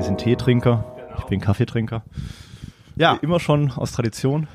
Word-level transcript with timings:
Wir 0.00 0.06
sind 0.06 0.16
Teetrinker, 0.16 0.82
ich 1.18 1.24
bin 1.24 1.42
Kaffeetrinker. 1.42 2.02
Ja. 2.96 3.18
Immer 3.20 3.38
schon 3.38 3.70
aus 3.70 3.92
Tradition. 3.92 4.48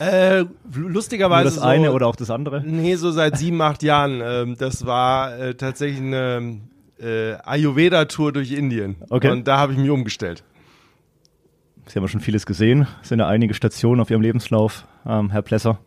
Äh, 0.00 0.46
Nur 0.74 0.90
lustigerweise 0.90 1.44
das 1.44 1.54
so, 1.54 1.60
eine 1.60 1.92
oder 1.92 2.08
auch 2.08 2.16
das 2.16 2.28
andere. 2.28 2.64
Nee, 2.66 2.96
so 2.96 3.12
seit 3.12 3.38
sieben, 3.38 3.62
acht 3.62 3.84
Jahren. 3.84 4.20
Ähm, 4.20 4.56
das 4.58 4.84
war 4.86 5.38
äh, 5.38 5.54
tatsächlich 5.54 6.00
eine 6.00 6.58
äh, 6.98 7.34
Ayurveda-Tour 7.34 8.32
durch 8.32 8.50
Indien. 8.50 8.96
Okay. 9.10 9.30
Und 9.30 9.46
da 9.46 9.58
habe 9.58 9.74
ich 9.74 9.78
mich 9.78 9.90
umgestellt. 9.90 10.42
Sie 11.86 11.94
haben 11.94 12.02
ja 12.02 12.08
schon 12.08 12.20
vieles 12.20 12.44
gesehen. 12.44 12.88
Es 13.00 13.10
sind 13.10 13.20
ja 13.20 13.28
einige 13.28 13.54
Stationen 13.54 14.00
auf 14.00 14.10
Ihrem 14.10 14.22
Lebenslauf, 14.22 14.88
ähm, 15.06 15.30
Herr 15.30 15.42
Plesser. 15.42 15.78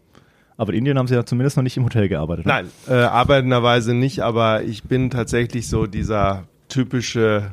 Aber 0.55 0.71
in 0.71 0.77
Indien 0.79 0.97
haben 0.97 1.07
Sie 1.07 1.15
ja 1.15 1.25
zumindest 1.25 1.57
noch 1.57 1.63
nicht 1.63 1.75
im 1.75 1.83
Hotel 1.83 2.07
gearbeitet. 2.07 2.45
ne? 2.45 2.53
Nein, 2.53 2.69
äh, 2.87 3.03
arbeitenderweise 3.03 3.93
nicht, 3.93 4.21
aber 4.21 4.63
ich 4.63 4.83
bin 4.83 5.09
tatsächlich 5.09 5.67
so 5.67 5.87
dieser 5.87 6.45
typische 6.69 7.51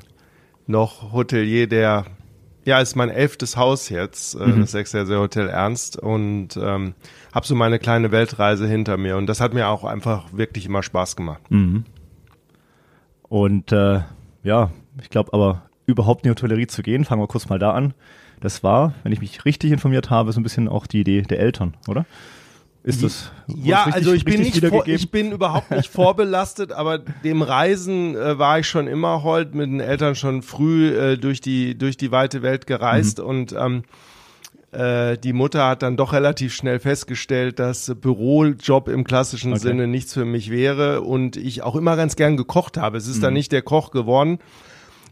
noch 0.70 1.12
Hotelier, 1.12 1.66
der 1.66 2.06
ja 2.64 2.78
ist 2.80 2.94
mein 2.94 3.08
elftes 3.10 3.56
Haus 3.56 3.88
jetzt, 3.88 4.34
äh, 4.34 4.46
Mhm. 4.46 4.60
das 4.60 4.72
Sechser 4.72 5.06
Hotel 5.18 5.48
Ernst 5.48 5.96
und 5.98 6.56
ähm, 6.56 6.94
habe 7.34 7.46
so 7.46 7.54
meine 7.54 7.78
kleine 7.78 8.12
Weltreise 8.12 8.66
hinter 8.68 8.96
mir 8.96 9.16
und 9.16 9.26
das 9.26 9.40
hat 9.40 9.54
mir 9.54 9.68
auch 9.68 9.84
einfach 9.84 10.32
wirklich 10.32 10.66
immer 10.66 10.82
Spaß 10.82 11.16
gemacht. 11.16 11.42
Mhm. 11.50 11.84
Und 13.28 13.72
äh, 13.72 14.00
ja, 14.42 14.70
ich 15.00 15.10
glaube 15.10 15.32
aber 15.32 15.62
überhaupt 15.86 16.24
in 16.24 16.28
die 16.28 16.30
Hotellerie 16.30 16.66
zu 16.66 16.82
gehen, 16.82 17.04
fangen 17.04 17.22
wir 17.22 17.28
kurz 17.28 17.48
mal 17.48 17.58
da 17.58 17.72
an. 17.72 17.94
Das 18.40 18.62
war, 18.62 18.94
wenn 19.02 19.12
ich 19.12 19.20
mich 19.20 19.44
richtig 19.44 19.70
informiert 19.72 20.10
habe, 20.10 20.32
so 20.32 20.40
ein 20.40 20.42
bisschen 20.42 20.68
auch 20.68 20.86
die 20.86 21.00
Idee 21.00 21.22
der 21.22 21.40
Eltern, 21.40 21.74
oder? 21.88 22.06
Ist 22.82 23.02
das 23.02 23.30
Ja, 23.46 23.84
richtig- 23.84 23.94
also 23.94 24.12
ich 24.14 24.24
bin 24.24 24.40
nicht 24.40 24.64
vor, 24.66 24.86
ich 24.88 25.10
bin 25.10 25.32
überhaupt 25.32 25.70
nicht 25.70 25.90
vorbelastet, 25.90 26.72
aber 26.72 26.98
dem 26.98 27.42
Reisen 27.42 28.14
äh, 28.16 28.38
war 28.38 28.58
ich 28.58 28.66
schon 28.68 28.86
immer 28.86 29.22
hold 29.22 29.54
mit 29.54 29.66
den 29.68 29.80
Eltern 29.80 30.14
schon 30.14 30.40
früh 30.42 30.88
äh, 30.96 31.16
durch 31.18 31.40
die 31.42 31.76
durch 31.76 31.96
die 31.98 32.10
weite 32.10 32.40
Welt 32.42 32.66
gereist 32.66 33.18
Mhm. 33.18 33.24
und 33.24 33.52
ähm, 33.52 33.82
äh, 34.72 35.18
die 35.18 35.32
Mutter 35.34 35.66
hat 35.68 35.82
dann 35.82 35.96
doch 35.98 36.12
relativ 36.14 36.54
schnell 36.54 36.78
festgestellt, 36.78 37.58
dass 37.58 37.92
Bürojob 38.00 38.88
im 38.88 39.04
klassischen 39.04 39.52
Okay. 39.52 39.60
Sinne 39.62 39.86
nichts 39.86 40.14
für 40.14 40.24
mich 40.24 40.50
wäre 40.50 41.02
und 41.02 41.36
ich 41.36 41.62
auch 41.62 41.76
immer 41.76 41.96
ganz 41.96 42.16
gern 42.16 42.36
gekocht 42.36 42.76
habe. 42.78 42.96
Es 42.96 43.06
ist 43.08 43.18
Mhm. 43.18 43.22
dann 43.22 43.34
nicht 43.34 43.52
der 43.52 43.62
Koch 43.62 43.90
geworden. 43.90 44.38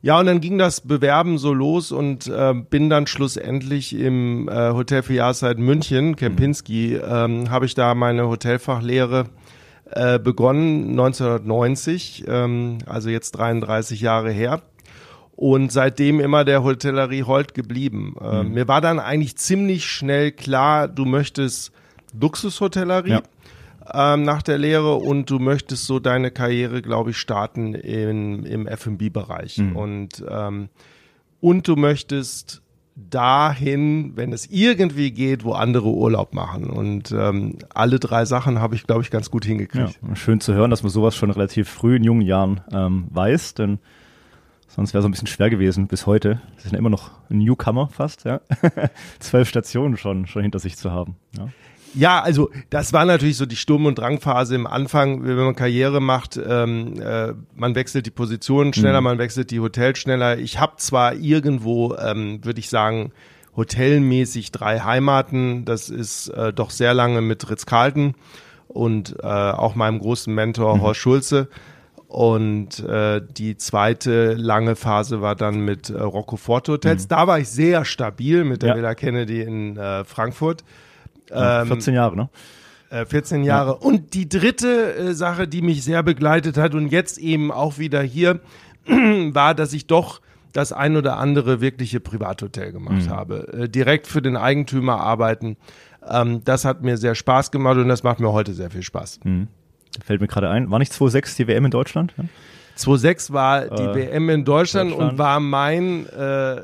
Ja, 0.01 0.21
und 0.21 0.27
dann 0.27 0.41
ging 0.41 0.59
das 0.59 0.81
Bewerben 0.81 1.39
so 1.39 1.53
los 1.53 1.91
und 1.91 2.27
äh, 2.29 2.55
bin 2.55 2.89
dann 2.89 3.07
schlussendlich 3.07 3.95
im 3.95 4.49
äh, 4.49 4.73
Hotel 4.73 5.03
für 5.03 5.15
Jahrzeit 5.15 5.59
München, 5.59 6.15
Kempinski, 6.15 6.95
ähm, 6.95 7.51
habe 7.51 7.67
ich 7.67 7.75
da 7.75 7.95
meine 7.95 8.29
Hotelfachlehre 8.29 9.25
äh, 9.91 10.19
begonnen, 10.19 10.91
1990, 10.91 12.25
ähm, 12.29 12.79
also 12.87 13.09
jetzt 13.11 13.33
33 13.33 14.01
Jahre 14.01 14.31
her. 14.31 14.63
Und 15.35 15.71
seitdem 15.71 16.19
immer 16.19 16.45
der 16.45 16.65
Hotellerie 16.65 17.23
Holt 17.23 17.55
geblieben. 17.55 18.17
Äh, 18.21 18.43
Mir 18.43 18.67
war 18.67 18.81
dann 18.81 18.99
eigentlich 18.99 19.37
ziemlich 19.37 19.87
schnell 19.87 20.33
klar, 20.33 20.89
du 20.89 21.05
möchtest 21.05 21.71
Luxushotellerie 22.19 23.11
Ja. 23.11 23.23
Ähm, 23.94 24.22
nach 24.22 24.42
der 24.42 24.58
Lehre 24.58 24.94
und 24.97 25.31
du 25.31 25.39
möchtest 25.39 25.86
so 25.86 25.98
deine 26.00 26.31
Karriere, 26.31 26.83
glaube 26.83 27.11
ich, 27.11 27.17
starten 27.19 27.75
in, 27.75 28.44
im 28.44 28.67
F&B-Bereich. 28.67 29.61
Und, 29.75 30.25
ähm, 30.28 30.69
und 31.41 31.69
du 31.69 31.77
möchtest 31.77 32.62
dahin, 32.97 34.16
wenn 34.16 34.33
es 34.33 34.47
irgendwie 34.50 35.12
geht, 35.12 35.44
wo 35.44 35.53
andere 35.53 35.89
Urlaub 35.89 36.34
machen. 36.34 36.64
Und 36.70 37.12
ähm, 37.12 37.59
alle 37.72 38.00
drei 38.00 38.25
Sachen 38.25 38.61
habe 38.61 38.75
ich, 38.75 38.84
glaube 38.86 39.03
ich, 39.03 39.11
ganz 39.11 39.31
gut 39.31 39.44
Ja, 39.44 39.50
hingekriegt. 39.50 39.98
schön 40.14 40.41
zu 40.41 40.53
hören, 40.55 40.70
dass 40.70 40.83
man 40.83 40.91
sowas 40.91 41.14
schon 41.14 41.31
relativ 41.31 41.69
früh 41.69 41.97
in 41.97 42.05
jungen 42.05 42.22
Jahren 42.22 42.61
ähm, 42.72 43.06
weiß, 43.11 43.55
denn 43.55 43.78
sonst 44.66 44.94
wäre 44.94 45.00
es 45.00 45.05
ein 45.05 45.12
bisschen 45.12 45.28
schwer 45.28 45.48
gewesen 45.48 45.86
bis 45.86 46.06
heute. 46.06 46.41
Sie 46.56 46.64
sind 46.64 46.72
ja 46.72 46.78
immer 46.78 46.91
noch 46.91 47.11
ein 47.31 47.39
Newcomer 47.39 47.88
fast, 47.88 48.25
ja. 48.25 48.41
Zwölf 49.21 49.48
Stationen 49.48 49.97
schon, 49.97 50.27
schon 50.27 50.43
hinter 50.43 50.59
sich 50.59 50.77
zu 50.77 50.91
haben. 50.91 51.16
Ja. 51.37 51.48
Ja, 51.94 52.21
also 52.21 52.50
das 52.71 52.93
war 52.93 53.04
natürlich 53.04 53.37
so 53.37 53.47
die 53.47 53.56
Sturm- 53.56 53.87
und 53.87 53.99
Drangphase 53.99 54.54
im 54.54 54.66
Anfang, 54.66 55.25
wenn 55.25 55.37
man 55.37 55.56
Karriere 55.56 56.00
macht, 56.00 56.37
ähm, 56.37 57.00
äh, 57.00 57.32
man 57.54 57.75
wechselt 57.75 58.06
die 58.06 58.10
Positionen 58.10 58.72
schneller, 58.75 59.00
man 59.00 59.19
wechselt 59.19 59.50
die 59.50 59.60
Hotels 59.60 59.98
schneller. 59.98 60.38
Ich 60.38 60.60
habe 60.60 60.75
zwar 60.77 61.15
irgendwo, 61.15 61.94
ähm, 61.97 62.44
würde 62.44 62.60
ich 62.60 62.69
sagen, 62.69 63.12
hotelmäßig 63.56 64.53
drei 64.53 64.81
Heimaten. 64.81 65.65
Das 65.65 65.88
ist 65.88 66.28
äh, 66.28 66.53
doch 66.53 66.71
sehr 66.71 66.94
lange 66.94 67.21
mit 67.21 67.50
Ritz-Carlton 67.50 68.15
und 68.69 69.16
äh, 69.22 69.27
auch 69.27 69.75
meinem 69.75 69.98
großen 69.98 70.32
Mentor 70.32 70.81
Horst 70.81 71.00
Schulze. 71.00 71.48
Und 72.06 72.81
äh, 72.81 73.21
die 73.21 73.59
zweite 73.59 74.32
lange 74.34 74.77
Phase 74.77 75.21
war 75.21 75.37
dann 75.37 75.60
mit 75.60 75.91
äh, 75.91 76.00
Rocco 76.00 76.37
Forte 76.37 76.72
Hotels. 76.72 77.06
Da 77.06 77.27
war 77.27 77.38
ich 77.38 77.48
sehr 77.48 77.84
stabil 77.84 78.44
mit 78.44 78.62
der 78.62 78.71
Ja. 78.71 78.77
Villa 78.77 78.94
Kennedy 78.94 79.43
in 79.43 79.77
äh, 79.77 80.04
Frankfurt. 80.04 80.65
Ja, 81.31 81.62
Ähm, 81.62 81.69
14 81.69 81.94
Jahre, 81.94 82.16
ne? 82.16 82.28
äh, 82.91 83.05
14 83.05 83.44
Jahre. 83.44 83.77
Und 83.77 84.15
die 84.15 84.28
dritte 84.28 84.94
äh, 84.94 85.15
Sache, 85.15 85.47
die 85.49 85.62
mich 85.62 85.84
sehr 85.84 86.03
begleitet 86.03 86.56
hat 86.56 86.75
und 86.75 86.89
jetzt 86.89 87.19
eben 87.19 87.50
auch 87.53 87.78
wieder 87.78 88.03
hier, 88.03 88.41
war, 88.87 89.55
dass 89.55 89.72
ich 89.72 89.87
doch 89.87 90.21
das 90.53 90.72
ein 90.72 90.97
oder 90.97 91.19
andere 91.19 91.61
wirkliche 91.61 92.00
Privathotel 92.00 92.72
gemacht 92.72 93.09
habe. 93.11 93.53
Äh, 93.53 93.69
direkt 93.69 94.06
für 94.06 94.22
den 94.22 94.37
Eigentümer 94.37 95.00
arbeiten. 95.00 95.56
Ähm, 96.09 96.43
das 96.44 96.65
hat 96.65 96.83
mir 96.83 96.97
sehr 96.97 97.15
Spaß 97.15 97.50
gemacht 97.50 97.77
und 97.77 97.89
das 97.89 98.03
macht 98.03 98.19
mir 98.21 98.33
heute 98.33 98.55
sehr 98.55 98.71
viel 98.71 98.83
Spaß. 98.83 99.21
Fällt 100.05 100.21
mir 100.21 100.27
gerade 100.28 100.49
ein. 100.49 100.71
War 100.71 100.78
nicht 100.78 100.93
2.6 100.93 101.37
die 101.37 101.49
WM 101.49 101.66
in 101.66 101.71
Deutschland? 101.71 102.15
Ja? 102.16 102.25
2006 102.78 103.33
war 103.33 103.66
die 103.69 103.83
Äh, 103.83 103.94
WM 103.94 104.31
in 104.31 104.44
Deutschland, 104.44 104.93
Deutschland. 104.93 105.12
und 105.12 105.19
war 105.19 105.41
mein 105.41 106.06
äh, 106.16 106.55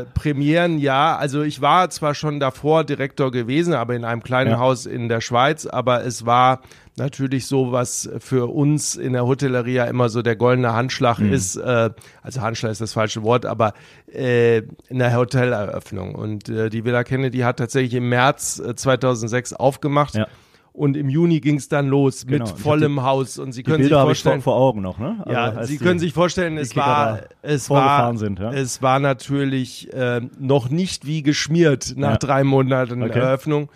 äh, 0.00 0.04
Premierenjahr. 0.14 1.18
Also 1.18 1.42
ich 1.42 1.60
war 1.60 1.90
zwar 1.90 2.14
schon 2.14 2.40
davor 2.40 2.84
Direktor 2.84 3.30
gewesen, 3.30 3.74
aber 3.74 3.94
in 3.94 4.04
einem 4.04 4.22
kleinen 4.22 4.52
Ja. 4.52 4.58
Haus 4.58 4.86
in 4.86 5.08
der 5.08 5.20
Schweiz, 5.20 5.66
aber 5.66 6.04
es 6.04 6.24
war 6.26 6.60
natürlich 6.96 7.46
so, 7.46 7.72
was 7.72 8.10
für 8.18 8.46
uns 8.52 8.96
in 8.96 9.12
der 9.12 9.26
Hotellerie 9.26 9.74
ja 9.74 9.84
immer 9.84 10.08
so 10.08 10.22
der 10.22 10.36
goldene 10.36 10.72
Handschlag 10.74 11.18
Mhm. 11.18 11.32
ist. 11.32 11.56
Äh, 11.56 11.90
also 12.22 12.40
Handschlag 12.40 12.72
ist 12.72 12.80
das 12.80 12.92
falsche 12.94 13.22
Wort, 13.22 13.46
aber 13.46 13.74
äh, 14.12 14.58
in 14.88 14.98
der 14.98 15.14
Hoteleröffnung. 15.16 16.14
Und 16.14 16.48
äh, 16.48 16.68
die 16.68 16.84
Villa 16.84 17.04
Kennedy 17.04 17.38
hat 17.40 17.58
tatsächlich 17.58 17.94
im 17.94 18.08
März 18.08 18.58
äh, 18.58 18.74
2006 18.74 19.52
aufgemacht. 19.54 20.14
Ja. 20.14 20.26
Und 20.72 20.96
im 20.96 21.08
Juni 21.08 21.40
ging 21.40 21.56
es 21.56 21.68
dann 21.68 21.88
los 21.88 22.26
Genau. 22.26 22.44
mit 22.46 22.58
vollem 22.58 23.02
Haus. 23.02 23.38
Und 23.38 23.52
Sie 23.52 23.62
Die 23.62 23.64
können 23.64 23.82
sich 23.82 23.90
Bilder 23.90 24.00
habe 24.00 24.12
ich 24.12 24.18
vor, 24.22 24.32
vorstellen, 24.32 24.42
vor 24.42 24.56
Augen 24.56 24.80
noch, 24.82 24.98
ne? 24.98 25.16
Also 25.20 25.32
ja, 25.32 25.44
als 25.50 25.68
Sie 25.68 25.78
die- 25.78 25.84
können 25.84 25.98
sich 25.98 26.12
vorstellen, 26.12 26.56
es 26.58 26.70
Kicker 26.70 26.86
war, 26.86 27.20
es 27.42 27.68
war, 27.70 28.16
sind, 28.16 28.38
ja? 28.38 28.52
es 28.52 28.80
war 28.80 29.00
natürlich 29.00 29.92
äh, 29.92 30.20
noch 30.38 30.70
nicht 30.70 31.06
wie 31.06 31.22
geschmiert 31.22 31.94
nach 31.96 32.12
Ja. 32.12 32.16
drei 32.18 32.44
Monaten 32.44 33.02
Okay. 33.02 33.18
Eröffnung. 33.18 33.68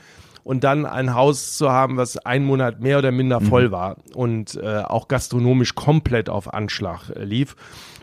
Und 0.44 0.62
dann 0.62 0.84
ein 0.87 1.15
Haus 1.15 1.56
zu 1.56 1.71
haben, 1.71 1.97
was 1.97 2.19
einen 2.19 2.44
Monat 2.44 2.81
mehr 2.81 2.99
oder 2.99 3.10
minder 3.12 3.41
Mhm. 3.41 3.47
voll 3.47 3.71
war 3.72 3.97
und 4.15 4.54
äh, 4.62 4.83
auch 4.84 5.09
gastronomisch 5.09 5.75
komplett 5.75 6.28
auf 6.28 6.53
Anschlag 6.53 7.09
äh, 7.10 7.25
lief. 7.25 7.56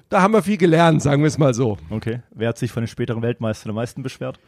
Da 0.10 0.22
haben 0.24 0.34
wir 0.34 0.42
viel 0.42 0.58
gelernt, 0.58 1.02
sagen 1.02 1.22
wir 1.22 1.28
es 1.28 1.38
mal 1.38 1.54
so. 1.54 1.78
Okay. 1.92 2.22
Wer 2.36 2.50
hat 2.50 2.58
sich 2.58 2.72
von 2.72 2.82
den 2.84 2.88
späteren 2.88 3.22
Weltmeistern 3.22 3.70
am 3.70 3.76
meisten 3.76 4.04
beschwert? 4.04 4.40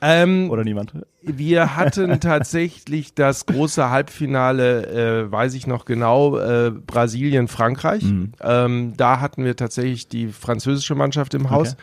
Ähm, 0.00 0.50
Oder 0.50 0.64
niemand? 0.64 0.92
wir 1.22 1.76
hatten 1.76 2.20
tatsächlich 2.20 3.14
das 3.14 3.46
große 3.46 3.90
Halbfinale, 3.90 5.24
äh, 5.26 5.32
weiß 5.32 5.54
ich 5.54 5.66
noch 5.66 5.84
genau, 5.84 6.38
äh, 6.38 6.70
Brasilien-Frankreich. 6.70 8.04
Mhm. 8.04 8.32
Ähm, 8.40 8.92
da 8.96 9.20
hatten 9.20 9.44
wir 9.44 9.56
tatsächlich 9.56 10.08
die 10.08 10.28
französische 10.28 10.94
Mannschaft 10.94 11.34
im 11.34 11.50
Haus. 11.50 11.72
Okay. 11.72 11.82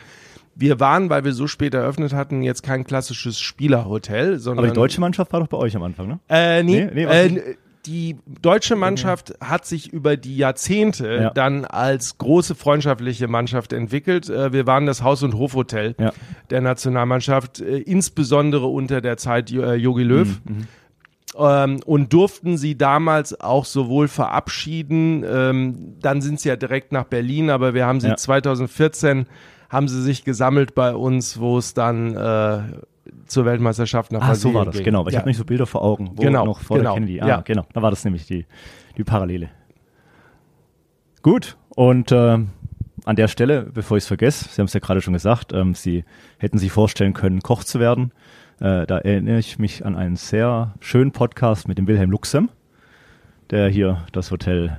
Wir 0.58 0.80
waren, 0.80 1.10
weil 1.10 1.24
wir 1.24 1.34
so 1.34 1.46
spät 1.46 1.74
eröffnet 1.74 2.14
hatten, 2.14 2.42
jetzt 2.42 2.62
kein 2.62 2.84
klassisches 2.84 3.38
Spielerhotel, 3.38 4.38
sondern 4.38 4.64
Aber 4.64 4.72
die 4.72 4.76
deutsche 4.76 5.02
Mannschaft 5.02 5.30
war 5.34 5.40
doch 5.40 5.48
bei 5.48 5.58
euch 5.58 5.76
am 5.76 5.82
Anfang, 5.82 6.08
ne? 6.08 6.18
äh, 6.30 6.62
nee, 6.62 6.86
Nee, 6.86 6.90
nee, 6.94 7.04
äh, 7.04 7.28
nicht? 7.28 7.44
Die 7.86 8.16
deutsche 8.42 8.76
Mannschaft 8.76 9.34
hat 9.40 9.64
sich 9.66 9.92
über 9.92 10.16
die 10.16 10.36
Jahrzehnte 10.36 11.14
Ja. 11.22 11.30
dann 11.30 11.64
als 11.64 12.18
große 12.18 12.54
freundschaftliche 12.54 13.28
Mannschaft 13.28 13.72
entwickelt. 13.72 14.28
Äh, 14.28 14.52
wir 14.52 14.66
waren 14.66 14.86
das 14.86 15.02
Haus- 15.02 15.22
und 15.22 15.34
Hofhotel 15.34 15.94
Ja. 15.98 16.12
der 16.50 16.60
Nationalmannschaft, 16.60 17.60
äh, 17.60 17.78
insbesondere 17.78 18.66
unter 18.66 19.00
der 19.00 19.16
Zeit 19.16 19.50
äh, 19.52 19.74
Jogi 19.74 20.02
Löw. 20.02 20.40
Mhm, 20.44 20.66
Ähm, 21.38 21.80
und 21.84 22.12
durften 22.14 22.56
sie 22.56 22.78
damals 22.78 23.38
auch 23.40 23.66
sowohl 23.66 24.08
verabschieden, 24.08 25.22
ähm, 25.30 25.96
dann 26.00 26.22
sind 26.22 26.40
sie 26.40 26.48
ja 26.48 26.56
direkt 26.56 26.92
nach 26.92 27.04
Berlin, 27.04 27.50
aber 27.50 27.74
wir 27.74 27.84
haben 27.84 28.00
sie 28.00 28.08
Ja. 28.08 28.16
2014 28.16 29.26
haben 29.68 29.86
sie 29.88 30.00
sich 30.00 30.24
gesammelt 30.24 30.74
bei 30.74 30.94
uns, 30.94 31.38
wo 31.38 31.58
es 31.58 31.74
dann 31.74 32.16
äh, 32.16 32.60
zur 33.26 33.44
Weltmeisterschaft 33.44 34.12
nach 34.12 34.20
Ah, 34.22 34.34
so 34.34 34.48
Brasilien 34.50 34.54
war 34.54 34.64
das, 34.66 34.74
ging. 34.76 34.84
genau. 34.84 35.00
Weil 35.04 35.08
ich 35.08 35.14
ja. 35.14 35.20
habe 35.20 35.28
nicht 35.28 35.36
so 35.38 35.44
Bilder 35.44 35.66
vor 35.66 35.82
Augen, 35.82 36.10
wo 36.14 36.22
Genau, 36.22 36.44
noch 36.44 36.60
vor 36.60 36.78
genau, 36.78 36.90
der 36.94 37.00
Kennedy. 37.00 37.20
Ah, 37.20 37.28
ja. 37.28 37.40
genau. 37.40 37.66
Da 37.72 37.82
war 37.82 37.90
das 37.90 38.04
nämlich 38.04 38.26
die, 38.26 38.46
die 38.96 39.04
Parallele. 39.04 39.50
Gut. 41.22 41.56
Und 41.74 42.12
ähm, 42.12 42.48
an 43.04 43.16
der 43.16 43.28
Stelle, 43.28 43.62
bevor 43.72 43.96
ich 43.96 44.04
es 44.04 44.08
vergesse, 44.08 44.48
Sie 44.48 44.60
haben 44.60 44.66
es 44.66 44.72
ja 44.72 44.80
gerade 44.80 45.00
schon 45.00 45.12
gesagt, 45.12 45.52
ähm, 45.52 45.74
Sie 45.74 46.04
hätten 46.38 46.58
sich 46.58 46.72
vorstellen 46.72 47.12
können, 47.12 47.40
Koch 47.42 47.64
zu 47.64 47.80
werden. 47.80 48.12
Äh, 48.60 48.86
da 48.86 48.98
erinnere 48.98 49.38
ich 49.38 49.58
mich 49.58 49.84
an 49.84 49.96
einen 49.96 50.16
sehr 50.16 50.74
schönen 50.80 51.12
Podcast 51.12 51.68
mit 51.68 51.78
dem 51.78 51.86
Wilhelm 51.86 52.10
Luxem, 52.10 52.48
der 53.50 53.68
hier 53.68 54.04
das 54.12 54.30
Hotel 54.30 54.78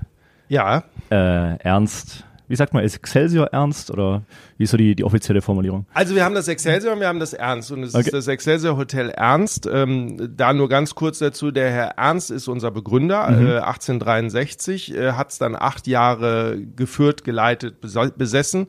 ja, 0.50 0.84
äh, 1.12 1.58
Ernst 1.60 2.26
wie 2.48 2.56
sagt 2.56 2.74
man, 2.74 2.84
ist 2.84 2.96
Excelsior 2.96 3.48
ernst 3.48 3.92
oder 3.92 4.24
wie 4.58 4.64
ist 4.64 4.72
so 4.72 4.78
die, 4.78 4.96
die 4.96 5.04
offizielle 5.04 5.42
Formulierung? 5.42 5.86
Also 5.94 6.16
wir 6.16 6.24
haben 6.24 6.36
das 6.36 6.48
Excelsior 6.48 6.94
und 6.94 7.00
wir 7.02 7.08
haben 7.08 7.20
das 7.20 7.34
Ernst 7.34 7.72
und 7.72 7.84
es 7.84 7.94
Okay. 7.94 8.06
ist 8.06 8.14
das 8.14 8.28
Excelsior 8.28 8.78
Hotel 8.78 9.10
Ernst. 9.10 9.68
Ähm, 9.72 10.34
da 10.36 10.54
nur 10.54 10.70
ganz 10.70 10.96
kurz 10.96 11.20
dazu, 11.20 11.52
der 11.52 11.70
Herr 11.72 11.88
Ernst 11.98 12.32
ist 12.32 12.48
unser 12.48 12.72
Begründer, 12.72 13.30
Mhm. 13.32 13.48
äh, 13.48 13.58
1863, 13.60 14.96
äh, 14.96 15.12
hat 15.14 15.32
es 15.32 15.38
dann 15.38 15.56
acht 15.56 15.88
Jahre 15.88 16.58
geführt, 16.76 17.24
geleitet, 17.24 17.76
besessen. 17.82 18.68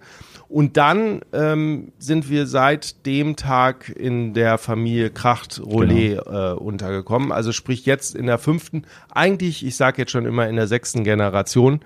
Und 0.48 0.78
dann 0.78 1.20
ähm, 1.34 1.92
sind 1.98 2.30
wir 2.30 2.46
seit 2.46 3.04
dem 3.04 3.36
Tag 3.36 3.90
in 3.90 4.32
der 4.32 4.56
Familie 4.56 5.10
Kracht 5.10 5.60
Rollet 5.60 6.24
Genau. 6.24 6.52
äh, 6.52 6.54
untergekommen. 6.54 7.32
Also 7.32 7.52
sprich 7.52 7.84
jetzt 7.84 8.16
in 8.16 8.26
der 8.26 8.38
fünften, 8.38 8.84
eigentlich, 9.12 9.64
ich 9.66 9.76
sage 9.76 9.98
jetzt 10.02 10.10
schon 10.10 10.24
immer 10.24 10.48
in 10.48 10.56
der 10.56 10.66
sechsten 10.66 11.04
Generation. 11.04 11.80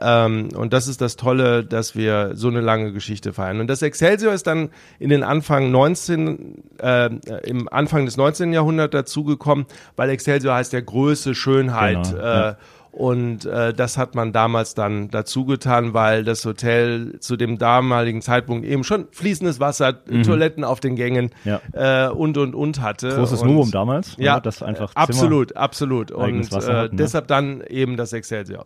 Ähm, 0.00 0.48
und 0.56 0.72
das 0.72 0.88
ist 0.88 1.00
das 1.00 1.14
Tolle, 1.16 1.64
dass 1.64 1.94
wir 1.94 2.32
so 2.34 2.48
eine 2.48 2.60
lange 2.60 2.92
Geschichte 2.92 3.32
feiern. 3.32 3.60
Und 3.60 3.68
das 3.68 3.80
Excelsior 3.82 4.32
ist 4.32 4.46
dann 4.46 4.70
in 4.98 5.08
den 5.08 5.22
Anfang 5.22 5.70
19, 5.70 6.62
äh, 6.78 7.10
im 7.44 7.68
Anfang 7.68 8.04
des 8.04 8.16
19. 8.16 8.52
Jahrhunderts 8.52 8.92
dazugekommen, 8.92 9.66
weil 9.94 10.10
Excelsior 10.10 10.54
heißt 10.56 10.72
ja 10.72 10.80
Größe, 10.80 11.34
Schönheit. 11.36 12.10
Genau, 12.10 12.18
äh, 12.22 12.26
ja. 12.26 12.56
Und 12.94 13.44
äh, 13.44 13.74
das 13.74 13.98
hat 13.98 14.14
man 14.14 14.32
damals 14.32 14.74
dann 14.74 15.08
dazu 15.10 15.44
getan, 15.46 15.94
weil 15.94 16.22
das 16.22 16.44
Hotel 16.44 17.18
zu 17.18 17.36
dem 17.36 17.58
damaligen 17.58 18.22
Zeitpunkt 18.22 18.64
eben 18.64 18.84
schon 18.84 19.08
fließendes 19.10 19.58
Wasser, 19.58 20.04
Toiletten 20.04 20.62
auf 20.62 20.78
den 20.78 20.94
Gängen 20.94 21.30
Mhm. 21.44 21.50
Ja. 21.74 22.06
äh, 22.06 22.10
und 22.10 22.38
und 22.38 22.54
und 22.54 22.80
hatte. 22.80 23.08
Großes 23.16 23.42
und, 23.42 23.48
Novum 23.48 23.70
damals, 23.72 24.14
Ja, 24.16 24.34
oder? 24.34 24.42
das 24.42 24.62
einfach 24.62 24.90
äh, 24.92 24.98
absolut, 24.98 25.56
absolut. 25.56 26.12
Und 26.12 26.52
äh, 26.52 26.54
hatten, 26.54 26.66
ne? 26.94 27.02
deshalb 27.02 27.26
dann 27.26 27.62
eben 27.62 27.96
das 27.96 28.12
Excelsior. 28.12 28.64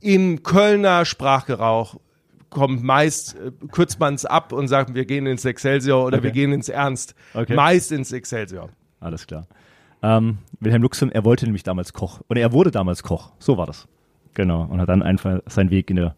Im 0.00 0.44
Kölner 0.44 1.04
Sprachgebrauch 1.04 1.96
kommt 2.50 2.84
meist, 2.84 3.34
äh, 3.36 3.50
kürzt 3.72 3.98
man 3.98 4.14
es 4.14 4.24
ab 4.26 4.52
und 4.52 4.68
sagt, 4.68 4.94
wir 4.94 5.04
gehen 5.06 5.26
ins 5.26 5.44
Excelsior 5.44 6.04
oder 6.04 6.18
Okay. 6.18 6.24
wir 6.24 6.30
gehen 6.30 6.52
ins 6.52 6.68
Ernst. 6.68 7.16
Okay. 7.34 7.54
Meist 7.56 7.90
ins 7.90 8.12
Excelsior. 8.12 8.68
Alles 9.00 9.26
klar. 9.26 9.46
Ähm, 10.02 10.38
Wilhelm 10.60 10.82
Luxem, 10.82 11.10
er 11.10 11.24
wollte 11.24 11.44
nämlich 11.44 11.62
damals 11.62 11.92
Koch. 11.92 12.20
Oder 12.28 12.40
er 12.40 12.52
wurde 12.52 12.70
damals 12.70 13.02
Koch. 13.02 13.32
So 13.38 13.56
war 13.56 13.66
das. 13.66 13.86
Genau. 14.34 14.62
Und 14.62 14.80
hat 14.80 14.88
dann 14.88 15.02
einfach 15.02 15.40
seinen 15.46 15.70
Weg 15.70 15.90
in 15.90 15.96
der 15.96 16.14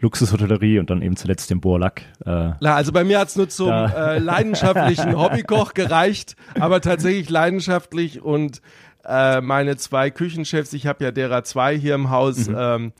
Luxushotellerie 0.00 0.78
und 0.78 0.90
dann 0.90 1.02
eben 1.02 1.16
zuletzt 1.16 1.50
den 1.50 1.60
Boerlack. 1.60 2.02
Äh, 2.24 2.50
Na, 2.60 2.74
also 2.74 2.92
bei 2.92 3.04
mir 3.04 3.18
hat's 3.18 3.36
nur 3.36 3.48
zum 3.48 3.70
äh, 3.70 4.18
leidenschaftlichen 4.18 5.16
Hobbykoch 5.18 5.74
gereicht, 5.74 6.36
aber 6.58 6.80
tatsächlich 6.80 7.30
leidenschaftlich 7.30 8.20
und 8.20 8.60
äh, 9.06 9.40
meine 9.40 9.76
zwei 9.76 10.10
Küchenchefs, 10.10 10.72
ich 10.74 10.86
habe 10.86 11.04
ja 11.04 11.12
derer 11.12 11.44
zwei 11.44 11.78
hier 11.78 11.94
im 11.94 12.10
Haus, 12.10 12.48
ähm, 12.54 12.92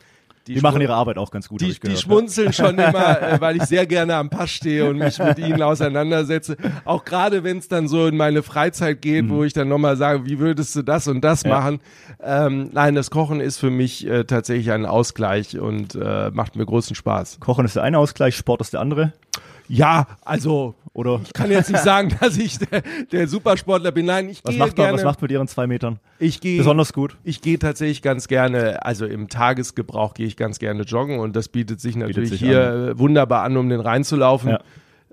die 0.54 0.60
machen 0.60 0.78
schmu- 0.78 0.82
ihre 0.82 0.94
Arbeit 0.94 1.18
auch 1.18 1.30
ganz 1.30 1.48
gut. 1.48 1.60
die, 1.60 1.72
die 1.78 1.88
ne? 1.88 1.96
schmunzeln 1.96 2.52
schon 2.52 2.78
immer, 2.78 3.20
äh, 3.22 3.40
weil 3.40 3.56
ich 3.56 3.62
sehr 3.64 3.86
gerne 3.86 4.14
am 4.16 4.30
Pass 4.30 4.50
stehe 4.50 4.88
und 4.88 4.98
mich 4.98 5.18
mit 5.18 5.38
ihnen 5.38 5.62
auseinandersetze. 5.62 6.56
Auch 6.84 7.04
gerade 7.04 7.44
wenn 7.44 7.58
es 7.58 7.68
dann 7.68 7.88
so 7.88 8.06
in 8.06 8.16
meine 8.16 8.42
Freizeit 8.42 9.02
geht, 9.02 9.28
wo 9.28 9.44
ich 9.44 9.52
dann 9.52 9.68
nochmal 9.68 9.96
sage, 9.96 10.24
wie 10.26 10.38
würdest 10.38 10.74
du 10.76 10.82
das 10.82 11.08
und 11.08 11.22
das 11.22 11.44
Mhm. 11.44 11.50
Ja. 11.50 11.56
machen? 11.60 11.80
Ähm, 12.22 12.70
nein, 12.72 12.94
das 12.94 13.10
Kochen 13.10 13.40
ist 13.40 13.58
für 13.58 13.70
mich 13.70 14.06
äh, 14.06 14.24
tatsächlich 14.24 14.70
ein 14.72 14.86
Ausgleich 14.86 15.58
und 15.58 15.94
äh, 15.94 16.30
macht 16.32 16.56
mir 16.56 16.64
großen 16.66 16.94
Spaß. 16.96 17.40
Kochen 17.40 17.64
ist 17.64 17.76
der 17.76 17.82
eine 17.82 17.98
Ausgleich, 17.98 18.36
Sport 18.36 18.60
ist 18.60 18.72
der 18.72 18.80
andere. 18.80 19.12
Ja, 19.68 20.06
also 20.24 20.74
Oder 20.96 21.20
ich 21.22 21.34
kann 21.34 21.50
jetzt 21.50 21.70
nicht 21.70 21.82
sagen, 21.84 22.16
dass 22.20 22.38
ich 22.38 22.58
der, 22.58 22.82
der 23.12 23.28
Supersportler 23.28 23.92
bin. 23.92 24.06
Nein, 24.06 24.30
ich 24.30 24.42
was 24.42 24.50
gehe 24.52 24.58
macht 24.58 24.78
man, 24.78 24.86
gerne. 24.86 24.96
was 24.96 25.04
macht 25.04 25.20
mit 25.20 25.30
ihren 25.30 25.46
zwei 25.46 25.66
Metern? 25.66 25.98
ich 26.18 26.40
gehe 26.40 26.56
Besonders 26.56 26.94
gut. 26.94 27.18
ich 27.22 27.42
gehe 27.42 27.58
tatsächlich 27.58 28.00
ganz 28.00 28.28
gerne, 28.28 28.82
also 28.84 29.04
im 29.04 29.28
Tagesgebrauch 29.28 30.14
gehe 30.14 30.26
ich 30.26 30.36
ganz 30.38 30.58
gerne 30.58 30.84
joggen 30.84 31.18
und 31.18 31.36
das 31.36 31.48
bietet 31.48 31.82
sich 31.82 31.96
natürlich 31.96 32.30
sich 32.30 32.40
hier 32.40 32.62
äh, 32.94 32.98
wunderbar 32.98 33.42
an, 33.42 33.58
um 33.58 33.68
den 33.68 33.80
Rhein 33.80 34.04
zu 34.04 34.16
laufen. 34.16 34.48
Ja. 34.50 34.60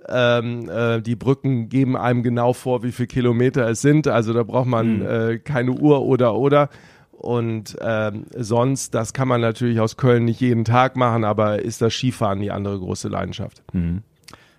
Ähm, 0.07 0.69
äh, 0.69 1.01
die 1.01 1.15
Brücken 1.17 1.67
geben 1.67 1.97
einem 1.97 2.23
genau 2.23 2.53
vor, 2.53 2.83
wie 2.83 2.91
viele 2.93 3.07
Kilometer 3.07 3.67
es 3.69 3.81
sind. 3.81 4.07
Also 4.07 4.31
da 4.33 4.43
braucht 4.43 4.67
man 4.67 4.99
Mhm. 4.99 5.05
äh, 5.05 5.37
keine 5.39 5.71
Uhr 5.71 6.01
oder 6.03 6.35
oder. 6.35 6.69
Und 7.11 7.77
ähm, 7.81 8.25
sonst, 8.37 8.93
das 8.95 9.13
kann 9.13 9.27
man 9.29 9.39
natürlich 9.41 9.79
aus 9.79 9.95
Köln 9.97 10.25
nicht 10.25 10.41
jeden 10.41 10.63
Tag 10.65 10.95
machen, 10.97 11.23
aber 11.23 11.61
ist 11.61 11.81
das 11.81 11.93
Skifahren 11.93 12.39
die 12.41 12.51
andere 12.51 12.77
große 12.79 13.07
Leidenschaft. 13.07 13.63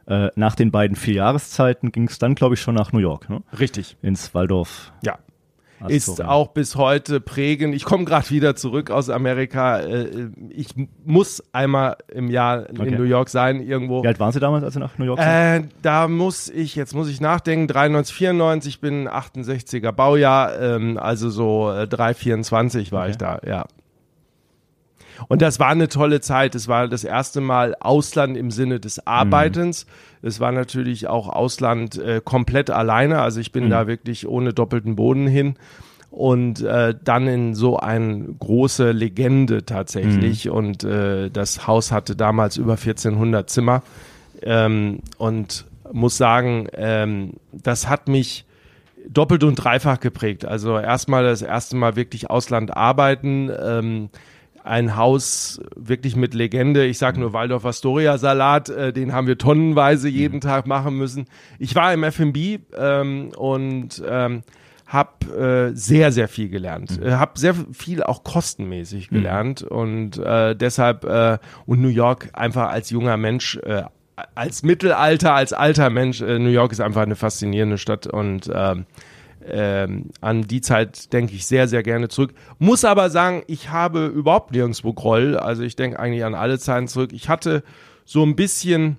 Äh, 0.06 0.28
nach 0.36 0.54
den 0.54 0.70
beiden 0.70 0.96
vier 0.96 1.14
Jahreszeiten 1.14 1.92
ging 1.92 2.08
es 2.08 2.18
dann, 2.18 2.34
glaube 2.34 2.54
ich, 2.54 2.60
schon 2.60 2.74
nach 2.74 2.92
New 2.92 2.98
York, 2.98 3.28
ne? 3.30 3.42
Richtig. 3.58 3.96
ins 4.02 4.34
Waldorf. 4.34 4.92
Ja. 5.02 5.18
Ist 5.88 6.08
Astoria. 6.08 6.30
auch 6.30 6.48
bis 6.48 6.76
heute 6.76 7.20
prägend. 7.20 7.74
Ich 7.74 7.84
komme 7.84 8.04
gerade 8.06 8.30
wieder 8.30 8.56
zurück 8.56 8.90
aus 8.90 9.10
Amerika. 9.10 9.80
Äh, 9.80 10.28
Ich 10.48 10.74
m- 10.76 10.88
muss 11.04 11.42
einmal 11.52 11.96
im 12.10 12.30
Jahr 12.30 12.70
in 12.70 12.80
Okay. 12.80 12.92
New 12.92 13.02
York 13.02 13.28
sein, 13.28 13.60
irgendwo. 13.60 14.02
Wie 14.02 14.06
alt 14.08 14.18
waren 14.18 14.32
Sie 14.32 14.40
damals, 14.40 14.64
als 14.64 14.74
Sie 14.74 14.80
nach 14.80 14.96
New 14.96 15.04
York 15.04 15.18
sind? 15.20 15.28
Äh, 15.28 15.62
da 15.82 16.08
muss 16.08 16.48
ich, 16.48 16.74
jetzt 16.74 16.94
muss 16.94 17.08
ich 17.10 17.20
nachdenken, 17.20 17.66
93, 17.68 18.14
94, 18.14 18.74
ich 18.76 18.80
bin 18.80 19.08
68er 19.08 19.92
Baujahr, 19.92 20.58
ähm, 20.58 20.96
also 20.96 21.28
so 21.28 21.70
äh, 21.70 21.86
324 21.86 22.90
war 22.92 23.02
Okay. 23.02 23.10
ich 23.10 23.16
da, 23.18 23.40
ja. 23.46 23.64
Und 25.28 25.42
das 25.42 25.60
war 25.60 25.68
eine 25.68 25.88
tolle 25.88 26.20
Zeit. 26.20 26.54
Es 26.54 26.68
war 26.68 26.88
das 26.88 27.04
erste 27.04 27.40
Mal 27.40 27.76
Ausland 27.80 28.36
im 28.36 28.50
Sinne 28.50 28.80
des 28.80 29.06
Arbeitens. 29.06 29.86
Es 30.22 30.40
war 30.40 30.52
natürlich 30.52 31.06
auch 31.06 31.28
Ausland 31.28 31.98
äh, 31.98 32.20
komplett 32.24 32.70
alleine. 32.70 33.20
Also 33.20 33.40
ich 33.40 33.52
bin 33.52 33.70
da 33.70 33.86
wirklich 33.86 34.26
ohne 34.26 34.52
doppelten 34.52 34.96
Boden 34.96 35.26
hin. 35.26 35.56
Und 36.10 36.62
äh, 36.62 36.94
dann 37.02 37.26
in 37.26 37.54
so 37.56 37.76
eine 37.76 38.24
große 38.38 38.92
Legende 38.92 39.64
tatsächlich. 39.64 40.48
Und 40.48 40.84
äh, 40.84 41.28
das 41.30 41.66
Haus 41.66 41.90
hatte 41.90 42.14
damals 42.14 42.56
über 42.56 42.72
1400 42.72 43.50
Zimmer. 43.50 43.82
Ähm, 44.42 45.00
und 45.18 45.66
muss 45.92 46.16
sagen, 46.16 46.68
ähm, 46.74 47.34
das 47.52 47.88
hat 47.88 48.08
mich 48.08 48.44
doppelt 49.08 49.44
und 49.44 49.56
dreifach 49.56 50.00
geprägt. 50.00 50.44
Also 50.44 50.78
erstmal 50.78 51.24
das 51.24 51.42
erste 51.42 51.76
Mal 51.76 51.96
wirklich 51.96 52.30
Ausland 52.30 52.76
arbeiten, 52.76 53.50
ähm, 53.62 54.08
ein 54.64 54.96
Haus 54.96 55.60
wirklich 55.76 56.16
mit 56.16 56.32
Legende. 56.32 56.86
Ich 56.86 56.98
sag 56.98 57.18
nur 57.18 57.34
Waldorf 57.34 57.66
Astoria 57.66 58.16
Salat, 58.16 58.70
äh, 58.70 58.92
den 58.92 59.12
haben 59.12 59.26
wir 59.26 59.36
tonnenweise 59.36 60.08
jeden 60.08 60.40
Tag 60.40 60.66
machen 60.66 60.96
müssen. 60.96 61.26
Ich 61.58 61.74
war 61.74 61.92
im 61.92 62.02
F&B 62.02 62.60
ähm, 62.76 63.30
und 63.36 64.02
ähm, 64.08 64.42
habe 64.86 65.70
äh, 65.72 65.76
sehr 65.76 66.12
sehr 66.12 66.28
viel 66.28 66.48
gelernt. 66.48 66.98
Äh, 67.00 67.12
habe 67.12 67.38
sehr 67.38 67.54
viel 67.72 68.02
auch 68.02 68.24
kostenmäßig 68.24 69.10
gelernt 69.10 69.62
und 69.62 70.16
äh, 70.16 70.56
deshalb 70.56 71.04
äh, 71.04 71.38
und 71.66 71.82
New 71.82 71.88
York 71.88 72.30
einfach 72.32 72.70
als 72.70 72.88
junger 72.88 73.18
Mensch 73.18 73.56
äh, 73.56 73.82
als 74.34 74.62
Mittelalter, 74.62 75.34
als 75.34 75.52
alter 75.52 75.90
Mensch, 75.90 76.22
äh, 76.22 76.38
New 76.38 76.50
York 76.50 76.72
ist 76.72 76.80
einfach 76.80 77.02
eine 77.02 77.16
faszinierende 77.16 77.78
Stadt 77.78 78.06
und 78.06 78.50
ähm, 78.54 78.86
ähm, 79.46 80.10
an 80.20 80.42
die 80.42 80.60
Zeit 80.60 81.12
denke 81.12 81.34
ich 81.34 81.46
sehr, 81.46 81.68
sehr 81.68 81.82
gerne 81.82 82.08
zurück. 82.08 82.34
Muss 82.58 82.84
aber 82.84 83.10
sagen, 83.10 83.42
ich 83.46 83.70
habe 83.70 84.06
überhaupt 84.06 84.52
nirgendwo 84.52 84.92
Groll. 84.92 85.36
Also 85.36 85.62
ich 85.62 85.76
denke 85.76 85.98
eigentlich 85.98 86.24
an 86.24 86.34
alle 86.34 86.58
Zeiten 86.58 86.88
zurück. 86.88 87.12
Ich 87.12 87.28
hatte 87.28 87.62
so 88.04 88.22
ein 88.22 88.36
bisschen 88.36 88.96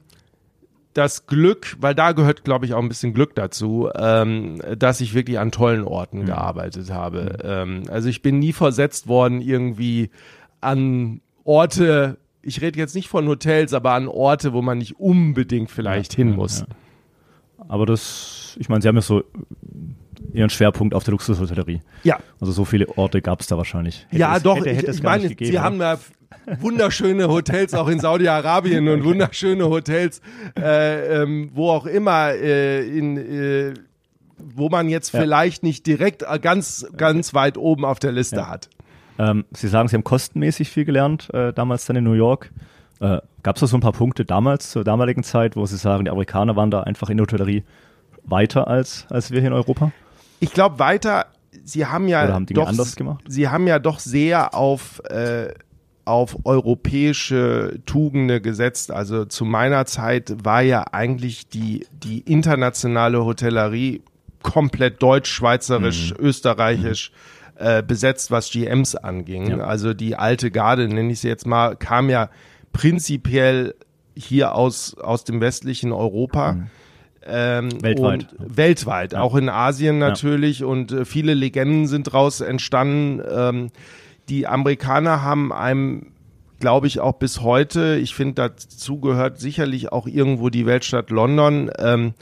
das 0.94 1.28
Glück, 1.28 1.76
weil 1.80 1.94
da 1.94 2.14
gehört, 2.14 2.46
glaube 2.46 2.66
ich, 2.66 2.74
auch 2.74 2.82
ein 2.82 2.88
bisschen 2.88 3.14
Glück 3.14 3.36
dazu, 3.36 3.90
ähm, 3.96 4.62
dass 4.78 5.02
ich 5.02 5.14
wirklich 5.14 5.40
an 5.40 5.52
tollen 5.52 5.84
Orten 5.84 6.26
gearbeitet 6.26 6.90
habe. 6.90 7.40
Ähm, 7.44 7.84
also 7.90 8.08
ich 8.08 8.22
bin 8.22 8.40
nie 8.40 8.54
versetzt 8.54 9.08
worden 9.08 9.42
irgendwie 9.42 10.10
an 10.62 11.22
Orte, 11.44 12.18
ich 12.42 12.62
rede 12.62 12.80
jetzt 12.80 12.96
nicht 12.96 13.10
von 13.10 13.28
Hotels, 13.28 13.74
aber 13.74 13.92
an 13.92 14.08
Orte, 14.08 14.54
wo 14.54 14.62
man 14.62 14.78
nicht 14.78 15.00
unbedingt 15.00 15.70
vielleicht 15.70 16.14
hin 16.14 16.32
muss. 16.32 16.62
ja. 16.62 16.66
Aber 17.68 17.86
das, 17.86 18.56
ich 18.60 18.70
meine, 18.70 18.82
Sie 18.82 18.88
haben 18.88 18.96
ja 18.96 19.02
so 19.02 19.24
Ihren 20.34 20.50
Schwerpunkt 20.50 20.94
auf 20.96 21.04
der 21.04 21.12
Luxushotellerie. 21.12 21.82
ja. 22.04 22.20
Also 22.40 22.52
so 22.52 22.66
viele 22.66 22.88
Orte 22.98 23.22
gab 23.22 23.42
es 23.42 23.48
da 23.48 23.58
wahrscheinlich. 23.58 24.06
Hätte 24.10 24.20
Ja, 24.20 24.38
es, 24.38 24.44
doch. 24.44 24.58
Hätte, 24.58 24.70
hätte 24.70 24.84
ich 24.84 24.90
es 24.90 24.96
ich 24.98 25.04
meine, 25.04 25.28
gegeben, 25.30 25.52
sie 25.52 25.58
oder? 25.58 25.64
haben 25.64 25.80
ja 25.80 25.98
wunderschöne 26.60 27.28
Hotels 27.28 27.74
auch 27.74 27.88
in 27.88 28.00
Saudi-Arabien 28.00 28.88
und 28.90 29.04
wunderschöne 29.06 29.66
Hotels, 29.70 30.22
äh, 30.60 31.24
ähm, 31.24 31.50
wo 31.54 31.70
auch 31.72 31.86
immer, 31.86 32.32
äh, 32.34 32.86
in, 32.88 33.18
äh, 33.18 33.74
wo 34.38 34.70
man 34.70 34.90
jetzt 34.90 35.14
Ja. 35.14 35.22
vielleicht 35.22 35.64
nicht 35.64 35.86
direkt 35.88 36.24
äh, 36.24 36.40
ganz, 36.40 36.86
ganz 36.98 37.34
weit 37.34 37.58
oben 37.58 37.86
auf 37.86 38.00
der 38.00 38.12
Liste 38.12 38.38
Ja. 38.38 38.50
hat. 38.50 38.70
Ähm, 39.18 39.46
Sie 39.52 39.68
sagen, 39.70 39.88
Sie 39.88 39.96
haben 39.96 40.04
kostenmäßig 40.04 40.70
viel 40.70 40.84
gelernt, 40.86 41.34
äh, 41.34 41.54
damals 41.54 41.86
dann 41.86 41.96
in 41.96 42.04
New 42.04 42.14
York. 42.14 42.52
Äh, 43.00 43.20
Gab 43.44 43.56
es 43.58 43.60
da 43.62 43.68
so 43.68 43.78
ein 43.78 43.82
paar 43.82 43.92
Punkte 43.94 44.26
damals, 44.26 44.72
zur 44.72 44.84
damaligen 44.84 45.24
Zeit, 45.24 45.56
wo 45.56 45.66
Sie 45.66 45.78
sagen, 45.78 46.06
die 46.06 46.12
Amerikaner 46.12 46.56
waren 46.56 46.72
da 46.72 46.82
einfach 46.82 47.10
in 47.10 47.18
der 47.18 47.24
Hotellerie 47.26 47.64
weiter 48.24 48.68
als, 48.68 49.06
als 49.10 49.32
wir 49.32 49.40
hier 49.40 49.48
in 49.50 49.54
Europa? 49.54 49.92
Ich 50.40 50.52
glaube 50.54 50.80
weiter, 50.80 51.28
sie 51.64 51.86
haben 51.86 52.08
ja 52.08 52.22
haben 52.34 52.46
doch, 52.48 52.72
sie 53.28 53.48
haben 53.50 53.68
ja 53.68 53.80
doch 53.80 54.00
sehr 54.00 54.54
auf, 54.54 55.00
äh, 55.06 55.54
auf 56.06 56.38
europäische 56.46 57.80
Tugende 57.86 58.42
gesetzt. 58.42 58.92
Also 58.92 59.26
zu 59.26 59.46
meiner 59.46 59.86
Zeit 59.86 60.36
war 60.44 60.62
ja 60.62 60.86
eigentlich 60.92 61.48
die, 61.48 61.88
die 61.92 62.20
internationale 62.20 63.24
Hotellerie 63.26 64.02
komplett 64.44 65.02
deutsch, 65.02 65.32
schweizerisch, 65.32 66.12
Mhm. 66.12 66.26
österreichisch 66.26 67.12
äh, 67.58 67.82
besetzt, 67.82 68.30
was 68.32 68.52
GMs 68.52 68.96
anging. 68.96 69.48
Ja. 69.50 69.58
Also 69.60 69.94
die 69.94 70.16
alte 70.16 70.52
Garde, 70.52 70.88
nenne 70.88 71.12
ich 71.14 71.22
sie 71.22 71.30
jetzt 71.30 71.48
mal, 71.48 71.76
kam 71.76 72.10
ja 72.10 72.30
prinzipiell 72.74 73.74
hier 74.16 74.54
aus, 74.54 74.96
aus 75.00 75.24
dem 75.24 75.42
westlichen 75.42 75.92
Europa. 75.92 76.54
Mhm. 76.54 76.68
Ähm, 77.28 77.82
Weltweit. 77.82 78.28
Und 78.38 78.58
weltweit, 78.58 79.14
Ja. 79.14 79.22
auch 79.22 79.36
in 79.36 79.50
Asien 79.50 79.98
natürlich. 79.98 80.64
Und 80.64 80.92
äh, 80.92 81.06
viele 81.06 81.34
Legenden 81.34 81.88
sind 81.88 82.08
daraus 82.08 82.42
entstanden. 82.42 83.22
Ähm, 83.30 83.72
die 84.30 84.48
Amerikaner 84.48 85.22
haben 85.24 85.52
einem, 85.54 86.08
glaube 86.60 86.88
ich, 86.88 87.00
auch 87.00 87.14
bis 87.14 87.42
heute, 87.42 87.96
ich 88.02 88.16
finde, 88.16 88.36
dazu 88.36 89.00
gehört 89.00 89.40
sicherlich 89.40 89.92
auch 89.92 90.08
irgendwo 90.08 90.50
die 90.50 90.66
Weltstadt 90.66 91.10
London, 91.10 91.70
ähm, 91.80 92.14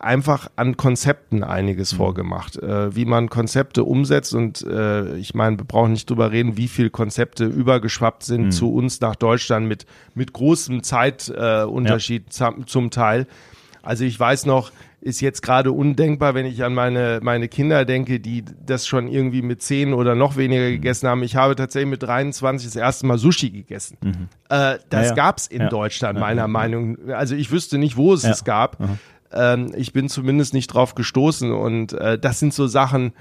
einfach 0.00 0.50
an 0.56 0.76
Konzepten 0.76 1.42
einiges 1.42 1.94
vorgemacht, 1.94 2.56
äh, 2.56 2.94
wie 2.94 3.06
man 3.06 3.30
Konzepte 3.30 3.84
umsetzt. 3.84 4.34
Und 4.34 4.62
äh, 4.62 5.16
ich 5.16 5.34
meine, 5.34 5.56
wir 5.58 5.64
brauchen 5.64 5.92
nicht 5.92 6.10
drüber 6.10 6.30
reden, 6.30 6.56
wie 6.58 6.68
viel 6.68 6.90
Konzepte 6.90 7.46
übergeschwappt 7.46 8.22
sind 8.22 8.50
zu 8.52 8.72
uns 8.72 9.00
nach 9.00 9.16
Deutschland 9.16 9.66
mit, 9.66 9.86
mit 10.14 10.32
großem 10.34 10.82
Zeitunterschied 10.82 12.26
äh, 12.26 12.30
zum, 12.30 12.66
zum 12.66 12.90
Teil. 12.90 13.26
Also 13.84 14.04
ich 14.04 14.18
weiß 14.18 14.46
noch, 14.46 14.72
ist 15.00 15.20
jetzt 15.20 15.42
gerade 15.42 15.70
undenkbar, 15.70 16.34
wenn 16.34 16.46
ich 16.46 16.64
an 16.64 16.72
meine, 16.74 17.20
meine 17.22 17.48
Kinder 17.48 17.84
denke, 17.84 18.20
die 18.20 18.42
das 18.64 18.86
schon 18.86 19.06
irgendwie 19.08 19.42
mit 19.42 19.60
zehn 19.60 19.92
oder 19.92 20.14
noch 20.14 20.36
weniger 20.36 20.70
gegessen 20.70 21.08
haben. 21.08 21.22
Ich 21.22 21.36
habe 21.36 21.54
tatsächlich 21.56 21.90
mit 21.90 22.02
23 22.02 22.66
das 22.68 22.76
erste 22.76 23.06
Mal 23.06 23.18
Sushi 23.18 23.50
gegessen. 23.50 23.98
Äh, 24.48 24.78
das 24.88 25.08
Ja, 25.08 25.14
gab's 25.14 25.46
in 25.46 25.60
Ja. 25.62 25.68
Deutschland, 25.68 26.18
meiner 26.18 26.42
ja. 26.42 26.48
Meinung. 26.48 27.10
Also 27.10 27.34
ich 27.34 27.50
wüsste 27.50 27.76
nicht, 27.76 27.96
wo 27.98 28.14
es 28.14 28.24
es 28.24 28.44
gab. 28.44 28.78
Ähm, 29.30 29.72
ich 29.76 29.92
bin 29.92 30.08
zumindest 30.08 30.54
nicht 30.54 30.68
drauf 30.68 30.94
gestoßen 30.94 31.52
und 31.52 31.92
äh, 31.92 32.18
das 32.18 32.38
sind 32.38 32.54
so 32.54 32.66
Sachen, 32.66 33.12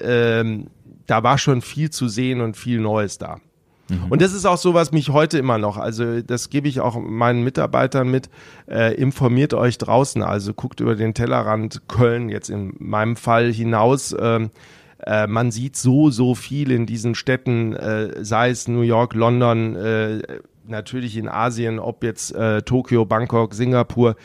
ähm, 0.00 0.66
da 1.06 1.22
war 1.22 1.38
schon 1.38 1.62
viel 1.62 1.90
zu 1.90 2.08
sehen 2.08 2.40
und 2.40 2.56
viel 2.56 2.80
Neues 2.80 3.18
da. 3.18 3.38
Und 4.08 4.22
das 4.22 4.32
ist 4.32 4.46
auch 4.46 4.56
so, 4.56 4.74
was 4.74 4.92
mich 4.92 5.10
heute 5.10 5.38
immer 5.38 5.58
noch, 5.58 5.76
also 5.76 6.20
das 6.20 6.50
gebe 6.50 6.68
ich 6.68 6.80
auch 6.80 6.98
meinen 7.00 7.42
Mitarbeitern 7.42 8.10
mit, 8.10 8.30
äh, 8.68 8.94
informiert 8.94 9.54
euch 9.54 9.78
draußen, 9.78 10.22
also 10.22 10.54
guckt 10.54 10.80
über 10.80 10.94
den 10.94 11.14
Tellerrand 11.14 11.88
Köln 11.88 12.28
jetzt 12.28 12.50
in 12.50 12.74
meinem 12.78 13.16
Fall 13.16 13.52
hinaus. 13.52 14.14
Ähm, 14.18 14.50
äh, 15.06 15.26
man 15.26 15.50
sieht 15.50 15.76
so, 15.76 16.10
so 16.10 16.34
viel 16.34 16.70
in 16.70 16.86
diesen 16.86 17.14
Städten, 17.14 17.74
äh, 17.74 18.24
sei 18.24 18.50
es 18.50 18.68
New 18.68 18.82
York, 18.82 19.14
London, 19.14 19.76
äh, 19.76 20.20
natürlich 20.66 21.16
in 21.16 21.28
Asien, 21.28 21.78
ob 21.78 22.04
jetzt 22.04 22.34
äh, 22.34 22.62
Tokio, 22.62 23.04
Bangkok, 23.04 23.54
Singapur, 23.54 24.16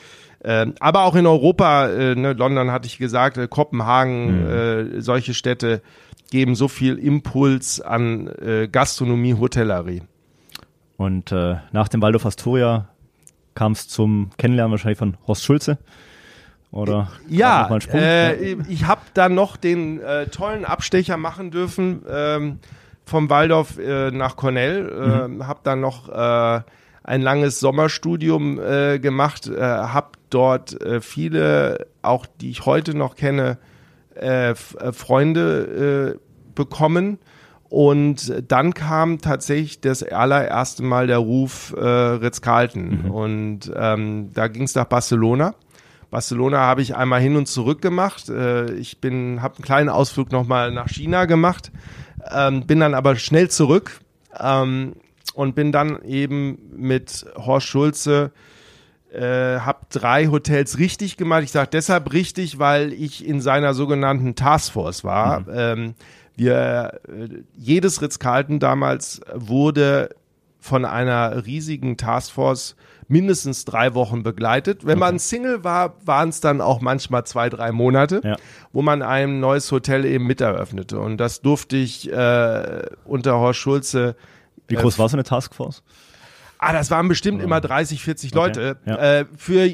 aber 0.80 1.04
auch 1.04 1.15
in 1.15 1.25
Europa, 1.25 1.88
äh, 1.89 2.15
ne, 2.15 2.34
London 2.34 2.72
hatte 2.72 2.88
ich 2.88 2.98
gesagt, 2.98 3.38
äh, 3.38 3.48
Kopenhagen, 3.48 4.48
äh, 4.48 5.01
solche 5.01 5.34
Städte 5.34 5.82
geben 6.32 6.56
so 6.56 6.68
viel 6.68 6.98
Impuls 6.98 7.80
an 7.82 8.30
Gastronomie, 8.72 9.36
Hotellerie. 9.36 10.01
Und 10.98 11.32
äh, 11.32 11.58
nach 11.72 11.88
dem 11.88 12.01
Waldorf 12.01 12.25
Astoria 12.25 12.88
kam 13.54 13.74
es 13.74 13.88
zum 13.88 14.32
Kennenlernen 14.38 14.72
wahrscheinlich 14.72 14.98
von 14.98 15.18
Horst 15.27 15.44
Schulze. 15.44 15.77
Oder 16.72 17.10
Ja, 17.30 17.70
äh, 17.94 18.56
ich 18.68 18.86
habe 18.86 19.01
dann 19.13 19.34
noch 19.34 19.56
den 19.56 20.01
äh, 20.01 20.27
tollen 20.27 20.65
Abstecher 20.65 21.15
machen 21.15 21.51
dürfen 21.51 22.01
ähm, 22.10 22.60
vom 23.06 23.30
Waldorf 23.30 23.77
nach 23.77 24.36
Cornell. 24.36 25.27
Mhm. 25.30 25.48
Habe 25.48 25.60
dann 25.63 25.80
noch 25.80 26.10
ein 27.06 27.22
langes 27.22 27.60
Sommerstudium 27.60 28.60
äh, 28.60 29.00
gemacht, 29.00 29.48
äh, 29.48 29.62
habe 29.62 30.10
dort 30.32 30.82
äh, 30.82 31.02
viele, 31.02 31.88
auch 32.02 32.26
die 32.26 32.50
ich 32.50 32.66
heute 32.66 32.98
noch 32.98 33.16
kenne, 33.16 33.60
äh, 34.16 34.52
äh, 34.52 34.56
Freunde 34.56 36.16
äh, 36.16 36.20
bekommen. 36.56 37.20
Und 37.70 38.34
dann 38.48 38.74
kam 38.74 39.20
tatsächlich 39.22 39.82
das 39.82 40.02
allererste 40.02 40.84
Mal 40.84 41.08
der 41.08 41.18
Ruf 41.20 41.76
äh, 41.78 41.84
Ritz-Carlton. 41.84 43.10
Und 43.10 43.72
ähm, 43.76 44.32
da 44.34 44.48
ging 44.48 44.64
es 44.64 44.76
nach 44.76 44.86
Barcelona. 44.86 45.54
Barcelona 46.10 46.60
habe 46.60 46.82
ich 46.82 46.96
einmal 46.96 47.20
hin 47.20 47.36
und 47.36 47.48
zurück 47.48 47.82
gemacht. 47.82 48.32
Ich 48.78 49.02
bin, 49.02 49.42
habe 49.42 49.56
einen 49.56 49.66
kleinen 49.66 49.90
Ausflug 49.90 50.32
nochmal 50.32 50.72
nach 50.72 50.88
China 50.88 51.26
gemacht, 51.26 51.72
ähm, 52.34 52.66
bin 52.66 52.80
dann 52.80 52.94
aber 52.94 53.18
schnell 53.18 53.50
zurück 53.50 54.00
ähm, 54.40 54.94
und 55.34 55.55
bin 55.55 55.72
dann 55.72 56.01
eben 56.03 56.58
mit 56.75 57.25
Horst 57.36 57.67
Schulze 57.67 58.32
äh, 59.13 59.60
habe 59.60 59.79
drei 59.91 60.27
Hotels 60.27 60.77
richtig 60.77 61.15
gemacht. 61.17 61.44
Ich 61.44 61.51
sage 61.51 61.70
deshalb 61.72 62.12
richtig, 62.12 62.60
weil 62.60 62.91
ich 62.91 63.25
in 63.25 63.39
seiner 63.39 63.74
sogenannten 63.74 64.36
Taskforce 64.36 65.03
war. 65.05 65.46
Ähm, 65.48 65.96
wir, 66.36 67.00
äh, 67.08 67.29
jedes 67.55 68.01
Ritz-Carlton 68.01 68.60
damals 68.60 69.22
wurde 69.34 70.10
von 70.60 70.84
einer 70.84 71.46
riesigen 71.46 71.96
Taskforce 71.96 72.75
mindestens 73.08 73.63
drei 73.65 73.94
Wochen 73.94 74.24
begleitet. 74.24 74.86
Wenn 74.86 74.98
man 75.00 75.20
Single 75.20 75.63
war, 75.63 75.96
waren 76.03 76.29
es 76.29 76.41
dann 76.41 76.60
auch 76.60 76.82
manchmal 76.82 77.24
zwei, 77.25 77.50
drei 77.50 77.72
Monate, 77.72 78.20
Ja. 78.24 78.36
wo 78.74 78.82
man 78.82 79.01
ein 79.03 79.39
neues 79.39 79.72
Hotel 79.72 80.05
eben 80.05 80.25
mit 80.25 80.41
eröffnete. 80.41 81.00
Und 81.00 81.17
das 81.17 81.41
durfte 81.41 81.77
ich 81.77 82.12
äh, 82.12 82.82
unter 83.05 83.39
Horst 83.39 83.60
Schulze 83.60 84.15
Wie 84.67 84.75
groß 84.75 84.98
war 85.00 85.10
so 85.10 85.15
eine 85.17 85.24
Taskforce? 85.24 85.84
Ah, 86.57 86.74
das 86.74 86.89
waren 86.91 87.07
bestimmt 87.07 87.41
immer 87.41 87.62
30, 87.62 88.01
40 88.03 88.34
Leute. 88.34 88.77
ja. 88.86 88.95
Äh, 89.19 89.25
für, 89.38 89.69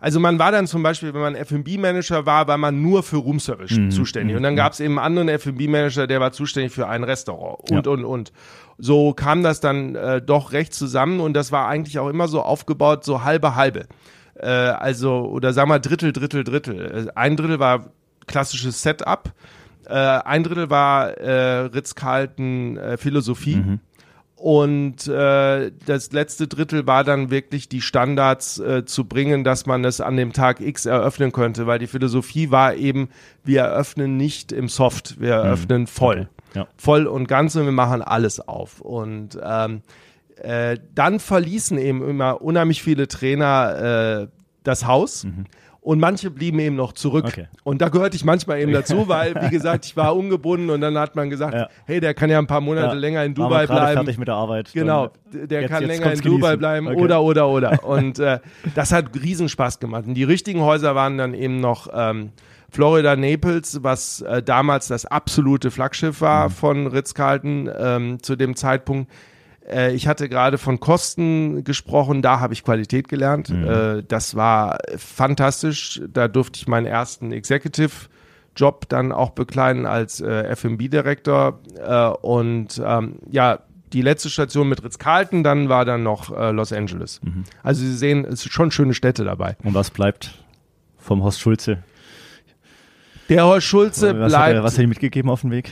also 0.00 0.20
man 0.20 0.38
war 0.38 0.52
dann 0.52 0.66
zum 0.66 0.82
Beispiel, 0.82 1.14
wenn 1.14 1.20
man 1.20 1.34
F&B-Manager 1.36 2.26
war, 2.26 2.46
war 2.48 2.58
man 2.58 2.82
nur 2.82 3.02
für 3.02 3.16
Roomservice 3.16 3.70
Mhm, 3.78 3.90
zuständig. 3.90 4.36
Und 4.36 4.42
dann 4.42 4.56
gab 4.56 4.72
es 4.72 4.80
eben 4.80 4.98
einen 4.98 5.06
anderen 5.06 5.28
F&B-Manager, 5.28 6.06
der 6.06 6.20
war 6.20 6.32
zuständig 6.32 6.72
für 6.72 6.88
ein 6.88 7.04
Restaurant 7.04 7.70
und, 7.70 7.86
Ja. 7.86 7.92
und, 7.92 8.04
und. 8.04 8.32
So 8.76 9.14
kam 9.14 9.42
das 9.44 9.60
dann 9.60 9.94
äh, 9.94 10.20
doch 10.20 10.52
recht 10.52 10.74
zusammen 10.74 11.20
und 11.20 11.34
das 11.34 11.52
war 11.52 11.68
eigentlich 11.68 11.98
auch 12.00 12.08
immer 12.08 12.26
so 12.28 12.42
aufgebaut, 12.42 13.04
so 13.04 13.22
halbe, 13.22 13.54
halbe. 13.54 13.86
Äh, 14.34 14.48
also, 14.48 15.20
oder 15.26 15.52
sagen 15.52 15.70
wir 15.70 15.78
Drittel, 15.78 16.12
Drittel, 16.12 16.42
Drittel. 16.42 17.06
Äh, 17.08 17.12
Ein 17.14 17.36
Drittel 17.36 17.60
war 17.60 17.86
klassisches 18.26 18.82
Setup. 18.82 19.32
Äh, 19.86 19.92
ein 19.94 20.42
Drittel 20.42 20.70
war 20.70 21.10
äh, 21.18 21.66
Ritz-Carlton 21.66 22.76
äh, 22.78 22.96
Philosophie. 22.96 23.78
Und 24.44 25.08
äh, 25.08 25.72
das 25.86 26.12
letzte 26.12 26.46
Drittel 26.46 26.86
war 26.86 27.02
dann 27.02 27.30
wirklich 27.30 27.70
die 27.70 27.80
Standards 27.80 28.58
äh, 28.58 28.84
zu 28.84 29.06
bringen, 29.06 29.42
dass 29.42 29.64
man 29.64 29.86
es 29.86 30.02
an 30.02 30.18
dem 30.18 30.34
Tag 30.34 30.60
X 30.60 30.84
eröffnen 30.84 31.32
könnte, 31.32 31.66
weil 31.66 31.78
die 31.78 31.86
Philosophie 31.86 32.50
war 32.50 32.74
eben, 32.74 33.08
wir 33.42 33.62
eröffnen 33.62 34.18
nicht 34.18 34.52
im 34.52 34.68
Soft, 34.68 35.18
wir 35.18 35.32
eröffnen 35.32 35.86
voll. 35.86 36.28
Ja. 36.52 36.66
Voll 36.76 37.06
und 37.06 37.26
ganz 37.26 37.56
und 37.56 37.64
wir 37.64 37.72
machen 37.72 38.02
alles 38.02 38.38
auf. 38.38 38.82
Und 38.82 39.38
ähm, 39.42 39.80
äh, 40.36 40.76
dann 40.94 41.20
verließen 41.20 41.78
eben 41.78 42.06
immer 42.06 42.42
unheimlich 42.42 42.82
viele 42.82 43.08
Trainer 43.08 44.24
äh, 44.24 44.28
das 44.62 44.86
Haus. 44.86 45.24
Und 45.84 46.00
manche 46.00 46.30
blieben 46.30 46.58
eben 46.60 46.76
noch 46.76 46.94
zurück. 46.94 47.26
Okay. 47.26 47.46
Und 47.62 47.82
da 47.82 47.90
gehörte 47.90 48.16
ich 48.16 48.24
manchmal 48.24 48.58
eben 48.58 48.72
dazu, 48.72 49.06
weil, 49.08 49.34
wie 49.34 49.50
gesagt, 49.50 49.84
ich 49.84 49.94
war 49.98 50.16
ungebunden 50.16 50.70
und 50.70 50.80
dann 50.80 50.96
hat 50.96 51.14
man 51.14 51.28
gesagt, 51.28 51.52
Ja. 51.54 51.68
hey, 51.84 52.00
der 52.00 52.14
kann 52.14 52.30
ja 52.30 52.38
ein 52.38 52.46
paar 52.46 52.62
Monate 52.62 52.86
Ja. 52.86 52.92
länger 52.94 53.22
in 53.22 53.34
Dubai 53.34 53.66
bleiben. 53.66 53.92
fertig 53.92 54.16
mit 54.16 54.28
der 54.28 54.34
Arbeit. 54.34 54.70
Genau, 54.72 55.10
der 55.30 55.60
jetzt- 55.60 55.70
kann 55.70 55.82
jetzt 55.82 55.98
länger 56.00 56.12
in 56.14 56.20
Dubai 56.22 56.36
genießen. 56.56 56.58
bleiben 56.58 56.86
Okay. 56.88 57.00
oder, 57.02 57.20
oder, 57.22 57.48
oder. 57.50 57.84
Und 57.86 58.18
äh, 58.18 58.38
das 58.74 58.92
hat 58.92 59.10
Riesenspaß 59.14 59.78
gemacht. 59.78 60.04
Und 60.06 60.14
die 60.14 60.24
richtigen 60.24 60.62
Häuser 60.62 60.94
waren 60.94 61.18
dann 61.18 61.34
eben 61.34 61.60
noch 61.60 61.88
ähm, 61.92 62.30
Florida 62.70 63.14
Naples, 63.14 63.80
was 63.82 64.22
äh, 64.22 64.42
damals 64.42 64.88
das 64.88 65.04
absolute 65.04 65.70
Flaggschiff 65.70 66.22
war 66.22 66.48
Mhm. 66.48 66.52
von 66.52 66.86
Ritz-Carlton 66.86 67.70
ähm, 67.78 68.22
zu 68.22 68.36
dem 68.36 68.56
Zeitpunkt. 68.56 69.10
Äh, 69.68 69.94
ich 69.94 70.06
hatte 70.06 70.28
gerade 70.28 70.58
von 70.58 70.80
Kosten 70.80 71.64
gesprochen, 71.64 72.22
da 72.22 72.40
habe 72.40 72.54
ich 72.54 72.64
Qualität 72.64 73.08
gelernt. 73.08 73.50
Mhm. 73.50 73.64
Äh, 73.64 74.02
das 74.06 74.34
war 74.34 74.78
fantastisch. 74.96 76.00
Da 76.12 76.28
durfte 76.28 76.58
ich 76.58 76.68
meinen 76.68 76.86
ersten 76.86 77.32
Executive 77.32 77.92
Job 78.56 78.88
dann 78.88 79.10
auch 79.10 79.30
bekleiden 79.30 79.84
als 79.84 80.20
äh, 80.20 80.42
F&B-Direktor 80.44 81.60
äh, 81.84 82.06
und 82.24 82.80
ähm, 82.84 83.16
ja, 83.30 83.60
die 83.92 84.02
letzte 84.02 84.28
Station 84.28 84.68
mit 84.68 84.82
Ritz-Carlton, 84.82 85.44
dann 85.44 85.68
war 85.68 85.84
dann 85.84 86.02
noch 86.02 86.28
Los 86.52 86.72
Angeles. 86.72 87.20
Mhm. 87.22 87.44
Also 87.62 87.82
Sie 87.82 87.94
sehen, 87.94 88.24
es 88.24 88.40
sind 88.40 88.50
schon 88.50 88.72
schöne 88.72 88.92
Städte 88.92 89.22
dabei. 89.22 89.56
Und 89.62 89.74
was 89.74 89.90
bleibt 89.90 90.34
vom 90.98 91.22
Horst 91.22 91.40
Schulze? 91.40 91.84
Der 93.28 93.44
Horst 93.44 93.68
Schulze 93.68 94.18
was, 94.18 94.24
hat 94.24 94.28
bleibt, 94.30 94.54
er, 94.56 94.64
was 94.64 94.72
hat 94.72 94.80
er 94.80 94.88
mitgegeben 94.88 95.30
auf 95.30 95.42
dem 95.42 95.52
Weg? 95.52 95.70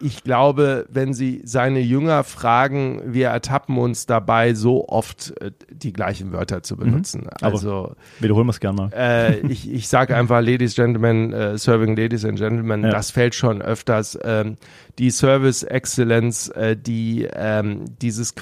Ich 0.00 0.24
glaube, 0.24 0.86
wenn 0.90 1.12
Sie 1.14 1.42
seine 1.44 1.80
Jünger 1.80 2.24
fragen, 2.24 3.02
wir 3.06 3.28
ertappen 3.28 3.76
uns 3.78 4.06
dabei, 4.06 4.54
so 4.54 4.88
oft 4.88 5.34
äh, 5.40 5.50
die 5.70 5.92
gleichen 5.92 6.32
Wörter 6.32 6.62
zu 6.62 6.76
benutzen. 6.76 7.26
Aber- 7.40 7.52
Also 7.52 7.94
Wiederholen 8.20 8.46
wir 8.46 8.50
es 8.52 8.60
gerne 8.60 8.76
mal. 8.76 8.90
äh, 8.94 9.40
ich, 9.46 9.70
ich 9.70 9.88
sage 9.88 10.16
einfach 10.16 10.40
Ladies, 10.40 10.74
Gentlemen, 10.74 11.32
äh, 11.32 11.58
Serving 11.58 11.96
Ladies 11.96 12.24
and 12.24 12.38
Gentlemen, 12.38 12.82
Ja. 12.84 12.90
das 12.90 13.10
fällt 13.10 13.34
schon 13.34 13.60
öfters. 13.62 14.18
Ähm, 14.24 14.56
die 14.98 15.10
Service 15.10 15.62
Excellence, 15.62 16.48
äh, 16.48 16.76
die, 16.76 17.26
ähm, 17.34 17.84
dieses 18.02 18.34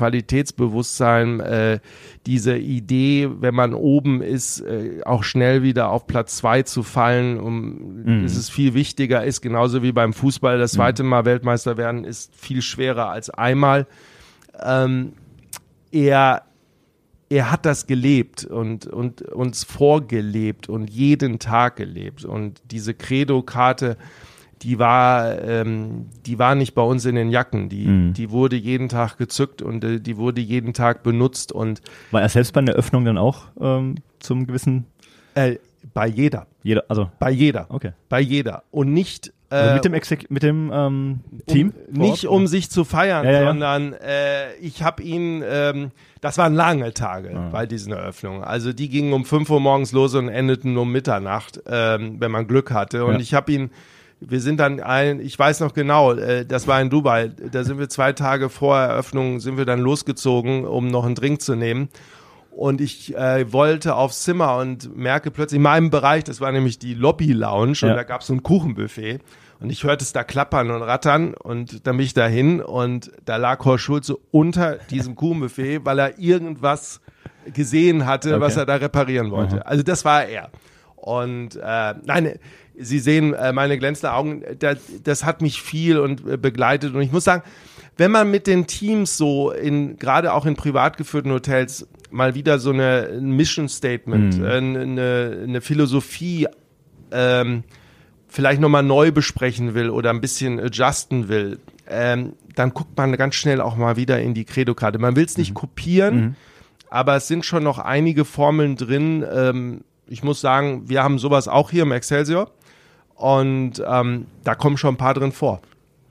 Qualitätsbewusstsein, 0.53 1.41
äh, 1.41 1.79
diese 2.27 2.57
Idee, 2.57 3.29
wenn 3.41 3.55
man 3.55 3.75
oben 3.75 4.23
ist, 4.23 4.61
äh, 4.61 5.01
auch 5.05 5.23
schnell 5.25 5.63
wieder 5.63 5.91
auf 5.91 6.07
Platz 6.07 6.37
zwei 6.39 6.63
zu 6.63 6.83
fallen, 6.83 7.39
um, 7.39 8.03
Mhm. 8.05 8.25
ist 8.25 8.37
es 8.37 8.51
viel 8.51 8.75
wichtiger 8.75 9.25
ist, 9.25 9.41
genauso 9.41 9.83
wie 9.83 9.93
beim 9.93 10.13
Fußball, 10.13 10.59
das 10.59 10.73
zweite 10.73 11.03
Mal 11.03 11.25
Weltmeister 11.25 11.48
werden 11.57 12.05
ist 12.05 12.35
viel 12.35 12.63
schwerer 12.63 13.09
als 13.11 13.31
einmal. 13.31 13.87
Ähm, 14.63 15.13
er 15.91 16.43
er 17.31 17.51
hat 17.51 17.67
das 17.67 17.87
gelebt 17.87 18.45
und, 18.45 18.87
und 18.87 19.23
uns 19.23 19.65
vorgelebt 19.65 20.69
und 20.69 20.89
jeden 20.89 21.39
Tag 21.39 21.77
gelebt. 21.77 22.25
Und 22.25 22.61
diese 22.71 22.95
Credo-Karte, 22.95 23.97
die 24.63 24.79
war, 24.79 25.41
ähm, 25.43 26.07
die 26.25 26.39
war 26.39 26.55
nicht 26.55 26.75
bei 26.75 26.83
uns 26.83 27.05
in 27.05 27.15
den 27.15 27.31
Jacken. 27.31 27.69
Die, 27.69 27.87
Mhm. 27.87 28.13
die 28.15 28.31
wurde 28.31 28.57
jeden 28.57 28.89
Tag 28.89 29.19
gezückt 29.19 29.61
und 29.63 29.85
äh, 29.85 30.01
die 30.01 30.17
wurde 30.17 30.41
jeden 30.41 30.73
Tag 30.73 31.03
benutzt 31.03 31.53
und 31.53 31.83
War 32.11 32.23
er 32.23 32.29
selbst 32.29 32.53
bei 32.53 32.63
der 32.63 32.75
Öffnung 32.75 33.05
dann 33.05 33.19
auch 33.19 33.49
ähm, 33.61 33.97
zum 34.21 34.47
gewissen, 34.47 34.87
äh, 35.35 35.57
bei 35.95 36.07
jeder, 36.07 36.47
jeder, 36.63 36.85
also, 36.89 37.11
bei 37.19 37.31
jeder, 37.31 37.67
okay. 37.69 37.93
bei 38.09 38.21
jeder. 38.21 38.65
Und 38.71 38.93
nicht 38.93 39.33
Also 39.51 39.71
äh, 39.71 39.75
mit 39.75 39.85
dem, 39.85 39.95
Exek 39.95 40.31
mit 40.31 40.43
dem 40.43 40.71
ähm, 40.73 41.21
Team? 41.47 41.73
Um, 41.89 41.99
nicht 41.99 42.27
um 42.27 42.47
sich 42.47 42.71
zu 42.71 42.85
feiern, 42.85 43.25
Ja, 43.25 43.31
ja, 43.33 43.41
ja. 43.43 43.47
sondern 43.49 43.93
äh, 43.95 44.55
ich 44.61 44.83
habe 44.83 45.03
ihn, 45.03 45.43
ähm, 45.49 45.91
das 46.21 46.37
waren 46.37 46.55
lange 46.55 46.93
Tage 46.93 47.35
Ah. 47.35 47.49
bei 47.51 47.65
diesen 47.65 47.93
Eröffnungen. 47.93 48.45
Also 48.45 48.73
die 48.73 48.89
gingen 48.89 49.13
um 49.13 49.25
5 49.25 49.49
Uhr 49.49 49.61
morgens 49.61 49.93
los 49.93 50.15
und 50.15 50.29
endeten 50.29 50.77
um 50.77 50.93
Mitternacht, 50.93 51.63
ähm, 51.67 52.17
wenn 52.21 52.31
man 52.31 52.47
Glück 52.47 52.71
hatte. 52.73 53.05
Und 53.07 53.21
ich 53.21 53.33
habe 53.33 53.51
ihn, 53.53 53.71
wir 54.21 54.41
sind 54.41 54.59
dann 54.61 54.81
ein, 54.81 55.21
ich 55.21 55.39
weiß 55.39 55.61
noch 55.61 55.73
genau, 55.73 56.13
äh, 56.13 56.45
das 56.45 56.67
war 56.67 56.81
in 56.83 56.91
Dubai, 56.91 57.31
da 57.53 57.65
sind 57.65 57.79
wir 57.79 57.89
zwei 57.89 58.13
Tage 58.13 58.51
vor 58.51 58.77
Eröffnung, 58.77 59.41
sind 59.41 59.57
wir 59.57 59.65
dann 59.65 59.81
losgezogen, 59.81 60.65
um 60.67 60.89
noch 60.89 61.07
einen 61.07 61.15
Drink 61.15 61.41
zu 61.41 61.55
nehmen. 61.55 61.89
Und 62.59 62.81
ich 62.81 63.17
äh, 63.17 63.53
wollte 63.53 63.95
aufs 63.95 64.25
Zimmer 64.25 64.57
und 64.57 64.97
merke 64.97 65.31
plötzlich 65.31 65.59
in 65.59 65.63
meinem 65.63 65.91
Bereich, 65.91 66.25
das 66.25 66.41
war 66.41 66.51
nämlich 66.51 66.81
die 66.81 66.95
Lobby 66.95 67.33
Lounge 67.33 67.79
und 67.83 67.91
Ja. 67.91 67.95
da 67.95 68.03
gab 68.03 68.23
es 68.23 68.27
so 68.27 68.35
ein 68.35 68.43
Kuchenbuffet. 68.43 69.21
Und 69.61 69.71
ich 69.71 69.85
hörte 69.85 70.03
es 70.03 70.13
da 70.13 70.25
klappern 70.25 70.71
und 70.73 70.83
rattern 70.83 71.35
und 71.35 71.87
dann 71.87 71.97
bin 71.97 72.05
ich 72.07 72.15
dahin 72.15 72.61
und 72.61 73.13
da 73.25 73.37
lag 73.37 73.65
Horst 73.65 73.85
Schulze 73.85 74.17
unter 74.33 74.75
diesem 74.91 75.15
Kuchenbuffet, 75.15 75.85
weil 75.85 76.01
er 76.01 76.19
irgendwas 76.19 77.01
gesehen 77.55 78.07
hatte, 78.07 78.31
Okay. 78.35 78.41
was 78.41 78.57
er 78.57 78.67
da 78.67 78.75
reparieren 78.75 79.31
wollte. 79.31 79.65
Also 79.65 79.85
das 79.85 80.05
war 80.05 80.25
er. 80.25 80.51
Und 80.97 81.55
äh, 81.55 81.95
nein, 82.05 82.39
Sie 82.81 82.99
sehen 82.99 83.35
äh, 83.35 83.53
meine 83.53 83.79
glänzenden 83.79 84.11
Augen, 84.15 84.43
das, 84.59 84.79
das 85.03 85.25
hat 85.25 85.43
mich 85.43 85.61
viel 85.63 85.99
und 85.99 86.27
äh, 86.27 86.37
begleitet. 86.37 86.95
Und 86.95 87.03
ich 87.03 87.13
muss 87.13 87.25
sagen, 87.25 87.43
wenn 87.97 88.11
man 88.13 88.31
mit 88.31 88.47
den 88.47 88.67
Teams 88.67 89.17
so 89.17 89.51
in, 89.51 89.99
gerade 89.99 90.33
auch 90.33 90.47
in 90.47 90.55
privat 90.55 90.97
geführten 90.97 91.33
Hotels, 91.33 91.89
mal 92.11 92.35
wieder 92.35 92.59
so 92.59 92.71
eine 92.71 93.09
ein 93.13 93.33
Mission 93.33 93.69
Statement, 93.69 94.39
Mhm. 94.39 94.45
äh, 94.45 94.57
eine, 94.57 95.41
eine 95.45 95.61
Philosophie 95.61 96.47
ähm, 97.11 97.65
vielleicht 98.29 98.61
nochmal 98.61 98.83
neu 98.83 99.11
besprechen 99.11 99.75
will 99.75 99.91
oder 99.91 100.11
ein 100.11 100.21
bisschen 100.21 100.61
adjusten 100.61 101.29
will, 101.29 101.59
ähm, 101.89 102.35
dann 102.55 102.75
guckt 102.75 102.97
man 102.97 103.17
ganz 103.17 103.35
schnell 103.35 103.61
auch 103.61 103.77
mal 103.77 103.97
wieder 103.97 104.21
in 104.21 104.35
die 104.35 104.45
Credo-Karte. 104.45 104.99
Man 104.99 105.17
will 105.17 105.25
es 105.25 105.39
nicht 105.39 105.55
kopieren, 105.55 106.37
aber 106.91 107.17
es 107.17 107.27
sind 107.29 107.45
schon 107.45 107.65
noch 107.65 107.79
einige 107.79 108.25
Formeln 108.25 108.77
drin. 108.77 109.25
Ähm, 109.33 109.81
ich 110.07 110.23
muss 110.23 110.41
sagen, 110.41 110.89
wir 110.89 111.03
haben 111.03 111.19
sowas 111.19 111.49
auch 111.49 111.71
hier 111.71 111.83
im 111.83 111.93
Excelsior 111.93 112.51
und 113.19 113.83
ähm, 113.87 114.27
da 114.45 114.55
kommen 114.55 114.77
schon 114.77 114.95
ein 114.95 114.99
paar 114.99 115.15
drin 115.15 115.33
vor. 115.33 115.61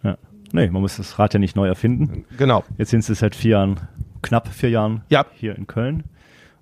Ja. 0.04 0.18
Nee, 0.52 0.70
man 0.70 0.82
muss 0.82 0.98
das 0.98 1.18
Rad 1.20 1.34
ja 1.34 1.40
nicht 1.40 1.56
neu 1.56 1.68
erfinden. 1.68 2.26
Genau. 2.38 2.64
Jetzt 2.78 2.92
sind 2.92 3.04
sie 3.04 3.16
seit 3.16 3.36
vier 3.36 3.52
Jahren, 3.52 3.80
knapp 4.22 4.48
vier 4.50 4.70
Jahren 4.70 5.02
Ja. 5.10 5.26
hier 5.34 5.56
in 5.58 5.68
Köln. 5.68 6.04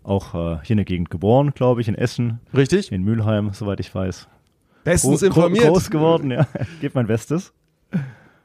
Auch 0.04 0.36
äh, 0.36 0.58
hier 0.64 0.76
in 0.76 0.78
der 0.78 0.86
Gegend 0.86 1.10
geboren, 1.10 1.52
glaube 1.56 1.82
ich, 1.82 1.88
in 1.88 1.96
Essen, 1.96 2.40
Richtig? 2.56 2.92
in 2.92 3.04
Mülheim, 3.04 3.50
soweit 3.54 3.80
ich 3.80 3.94
weiß. 3.94 4.28
Bestens 4.84 5.22
Gro- 5.22 5.26
informiert. 5.28 5.66
Groß 5.68 5.90
geworden, 5.90 6.30
ja. 6.30 6.46
Gebt 6.82 6.94
mein 6.94 7.08
Bestes. 7.08 7.54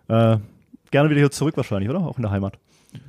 Äh, 0.08 0.38
gerne 0.90 1.10
wieder 1.10 1.20
hier 1.20 1.30
zurück 1.30 1.56
wahrscheinlich, 1.58 1.90
oder? 1.90 2.00
Auch 2.00 2.16
in 2.16 2.22
der 2.22 2.30
Heimat. 2.30 2.58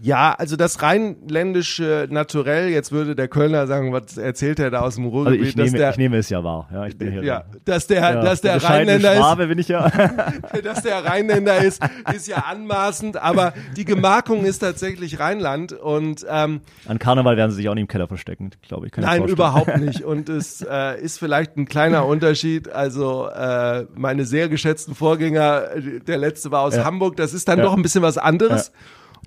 Ja, 0.02 0.34
also 0.38 0.56
das 0.56 0.82
rheinländische 0.82 2.08
Naturell, 2.10 2.70
jetzt 2.70 2.92
würde 2.92 3.16
der 3.16 3.28
Kölner 3.28 3.66
sagen, 3.66 3.94
was 3.94 4.18
erzählt 4.18 4.60
er 4.60 4.70
da 4.70 4.82
aus 4.82 4.96
dem 4.96 5.06
Also 5.06 5.18
Ruhrgebiet, 5.18 5.48
ich 5.50 5.56
dass 5.56 5.66
nehme, 5.66 5.78
der, 5.78 5.90
ich 5.92 5.98
nehme 5.98 6.18
es 6.18 6.30
ja 6.30 6.44
wahr. 6.44 6.70
Ja, 6.72 6.86
ich 6.86 6.98
bin 6.98 7.12
hier 7.12 7.24
ja, 7.24 7.46
dass 7.66 7.88
der, 7.88 8.02
ja, 8.02 8.22
dass 8.22 8.42
der 8.42 8.56
bescheidene 8.56 8.94
Rheinländer 8.94 9.14
ist, 9.14 9.18
Schwabe 9.20 9.48
bin 9.48 9.60
ich 9.60 9.68
ja. 9.68 9.90
dass 10.64 10.84
der 10.84 11.04
Rheinländer 11.04 11.58
ist, 11.64 11.84
ist 12.14 12.28
ja 12.28 12.46
anmaßend, 12.48 13.18
aber 13.18 13.54
die 13.76 13.86
Gemarkung 13.86 14.46
ist 14.46 14.60
tatsächlich 14.60 15.20
Rheinland 15.20 15.74
und 15.74 16.26
ähm, 16.30 16.62
An 16.88 17.00
Karneval 17.00 17.38
werden 17.38 17.52
sie 17.52 17.58
sich 17.58 17.70
auch 17.70 17.74
nicht 17.74 17.82
im 17.84 17.88
Keller 17.88 18.08
verstecken, 18.08 18.52
glaube 18.68 18.88
ich. 18.88 18.94
Ich 18.94 19.00
nein, 19.04 19.26
überhaupt 19.28 19.78
nicht. 19.80 20.04
Und 20.04 20.30
es 20.30 20.62
äh, 20.62 21.02
ist 21.02 21.18
vielleicht 21.18 21.58
ein 21.58 21.66
kleiner 21.66 22.06
Unterschied. 22.06 22.70
Also 22.70 23.28
äh, 23.28 23.86
meine 23.96 24.26
sehr 24.26 24.50
geschätzten 24.50 24.96
Vorgänger, 24.96 25.76
äh, 25.76 26.00
der 26.00 26.18
letzte 26.18 26.52
war 26.52 26.62
aus 26.62 26.76
Ja. 26.76 26.86
Hamburg, 26.86 27.16
das 27.18 27.34
ist 27.34 27.48
dann 27.48 27.60
doch 27.60 27.76
ein 27.76 27.82
bisschen 27.82 28.04
was 28.04 28.18
anderes. 28.18 28.72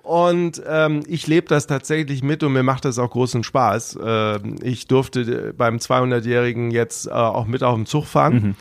Und 0.05 0.63
ähm, 0.69 1.03
ich 1.09 1.27
lebe 1.27 1.49
das 1.49 1.67
tatsächlich 1.67 2.23
mit 2.23 2.43
und 2.43 2.53
mir 2.53 2.63
macht 2.63 2.85
das 2.85 2.99
auch 2.99 3.11
großen 3.11 3.43
Spaß. 3.43 3.99
Ähm, 4.05 4.57
ich 4.63 4.87
durfte 4.87 5.21
äh, 5.49 5.53
beim 5.53 5.79
200-Jährigen 5.79 6.71
jetzt 6.71 7.07
äh, 7.07 7.11
auch 7.11 7.47
mit 7.47 7.63
auf 7.63 7.75
dem 7.75 7.87
Zug 7.87 8.05
fahren. 8.05 8.35
Mhm. 8.35 8.55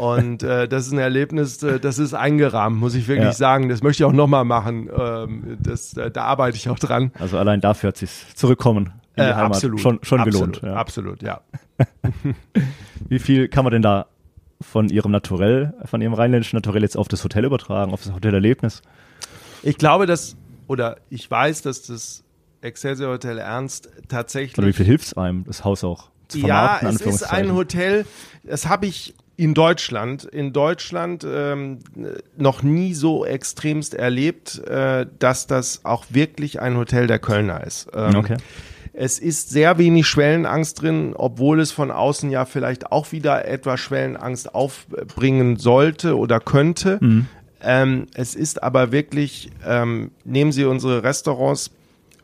Und 0.00 0.42
äh, 0.44 0.66
das 0.68 0.86
ist 0.86 0.92
ein 0.92 0.98
Erlebnis, 0.98 1.62
äh, 1.64 1.80
das 1.80 1.98
ist 1.98 2.14
eingerahmt, 2.14 2.76
muss 2.78 2.94
ich 2.94 3.08
wirklich 3.08 3.26
Ja. 3.26 3.32
sagen. 3.32 3.68
Das 3.68 3.82
möchte 3.82 4.02
ich 4.02 4.06
auch 4.06 4.12
nochmal 4.12 4.44
machen. 4.44 4.88
Ähm, 4.96 5.56
das, 5.60 5.96
äh, 5.96 6.10
da 6.12 6.24
arbeite 6.24 6.56
ich 6.56 6.68
auch 6.68 6.78
dran. 6.78 7.10
Also 7.18 7.38
allein 7.38 7.60
dafür 7.60 7.88
hat 7.88 7.96
sich 7.96 8.10
zurückkommen 8.36 8.92
in 9.16 9.24
die 9.24 9.30
Äh, 9.30 9.34
Heimat 9.34 9.54
absolut. 9.56 9.80
schon, 9.80 9.98
schon 10.02 10.20
absolut, 10.20 10.60
gelohnt. 10.60 10.62
Ja. 10.62 10.76
Absolut, 10.80 11.22
ja. 11.22 11.40
Wie 13.08 13.18
viel 13.18 13.48
kann 13.48 13.64
man 13.64 13.72
denn 13.72 13.82
da 13.82 14.06
von 14.60 14.88
ihrem 14.88 15.10
Naturell, 15.10 15.74
von 15.84 16.00
ihrem 16.00 16.14
rheinländischen 16.14 16.56
Naturell 16.56 16.82
jetzt 16.82 16.96
auf 16.96 17.08
das 17.08 17.22
Hotel 17.24 17.44
übertragen, 17.44 17.92
auf 17.92 18.02
das 18.02 18.12
Hotelerlebnis? 18.12 18.82
Ich 19.62 19.78
glaube, 19.78 20.06
dass, 20.06 20.36
oder 20.66 20.96
ich 21.10 21.30
weiß, 21.30 21.62
dass 21.62 21.82
das 21.82 22.24
Excelsior 22.60 23.12
Hotel 23.12 23.38
Ernst 23.38 23.90
tatsächlich. 24.08 24.58
Oder 24.58 24.68
wie 24.68 24.72
viel 24.72 24.86
hilft 24.86 25.06
es 25.06 25.14
einem, 25.14 25.44
das 25.44 25.64
Haus 25.64 25.84
auch 25.84 26.10
zu 26.28 26.38
ja, 26.38 26.78
vermarkten? 26.78 26.88
es 26.88 27.00
ist 27.00 27.22
ein? 27.24 27.54
Hotel, 27.54 28.06
das 28.42 28.68
habe 28.68 28.86
ich 28.86 29.14
in 29.36 29.52
Deutschland, 29.54 30.24
in 30.24 30.52
Deutschland 30.52 31.26
ähm, 31.28 31.80
noch 32.36 32.62
nie 32.62 32.94
so 32.94 33.24
extremst 33.24 33.94
erlebt, 33.94 34.58
äh, 34.66 35.06
dass 35.18 35.46
das 35.46 35.84
auch 35.84 36.06
wirklich 36.10 36.60
ein 36.60 36.76
Hotel 36.76 37.06
der 37.06 37.18
Kölner 37.18 37.64
ist. 37.64 37.88
Ähm, 37.94 38.16
Okay. 38.16 38.36
Es 38.96 39.18
ist 39.18 39.50
sehr 39.50 39.76
wenig 39.76 40.06
Schwellenangst 40.06 40.80
drin, 40.80 41.14
obwohl 41.16 41.58
es 41.58 41.72
von 41.72 41.90
außen 41.90 42.30
ja 42.30 42.44
vielleicht 42.44 42.92
auch 42.92 43.10
wieder 43.10 43.44
etwas 43.44 43.80
Schwellenangst 43.80 44.54
aufbringen 44.54 45.56
sollte 45.56 46.16
oder 46.16 46.38
könnte. 46.38 46.98
Mhm. 47.00 47.26
Ähm, 47.64 48.06
es 48.14 48.34
ist 48.34 48.62
aber 48.62 48.92
wirklich, 48.92 49.50
ähm, 49.66 50.10
nehmen 50.24 50.52
Sie 50.52 50.64
unsere 50.64 51.02
Restaurants, 51.02 51.70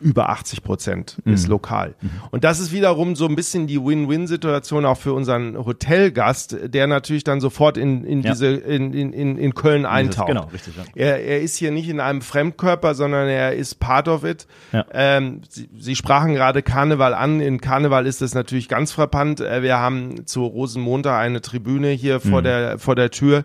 über 0.03 0.31
80 0.31 0.62
Prozent 0.62 1.18
ist 1.26 1.44
Mhm. 1.44 1.50
lokal. 1.50 1.94
Und 2.31 2.42
das 2.42 2.59
ist 2.59 2.72
wiederum 2.72 3.16
so 3.16 3.26
ein 3.29 3.37
bisschen 3.37 3.66
die 3.66 3.76
Win-Win-Situation 3.85 4.87
auch 4.87 4.96
für 4.96 5.12
unseren 5.12 5.59
Hotelgast, 5.59 6.57
der 6.64 6.87
natürlich 6.87 7.22
dann 7.22 7.42
sofort 7.42 7.76
in, 7.76 8.05
in 8.05 8.22
Ja. 8.22 8.31
diese, 8.31 8.46
in, 8.46 8.94
in, 8.94 9.37
in 9.37 9.55
Köln 9.55 9.85
eintaucht. 9.85 10.29
Genau, 10.29 10.44
richtig. 10.55 10.74
Ja. 10.79 10.85
Er, 10.94 11.22
er 11.22 11.42
ist 11.42 11.57
hier 11.57 11.70
nicht 11.70 11.87
in 11.90 12.00
einem 12.00 12.22
Fremdkörper, 12.22 12.94
sondern 12.94 13.29
er 13.29 13.53
ist 13.55 13.79
part 13.79 14.09
of 14.09 14.24
it. 14.24 14.46
Ja. 14.72 14.87
Ähm, 14.90 15.42
Sie, 15.50 15.68
Sie 15.79 15.94
sprachen 15.94 16.33
gerade 16.33 16.62
Karneval 16.62 17.12
an. 17.12 17.40
In 17.40 17.61
Karneval 17.61 18.07
ist 18.07 18.22
das 18.22 18.33
natürlich 18.33 18.68
ganz 18.70 18.92
frappant. 18.92 19.40
Äh, 19.40 19.62
Wir 19.62 19.81
haben 19.81 20.26
zu 20.26 20.46
Rosenmontag 20.46 21.20
eine 21.20 21.42
Tribüne 21.42 21.88
hier 21.90 22.20
vor 22.20 22.40
der 22.40 22.79
vor 22.79 22.94
der 22.94 23.11
Tür. 23.11 23.44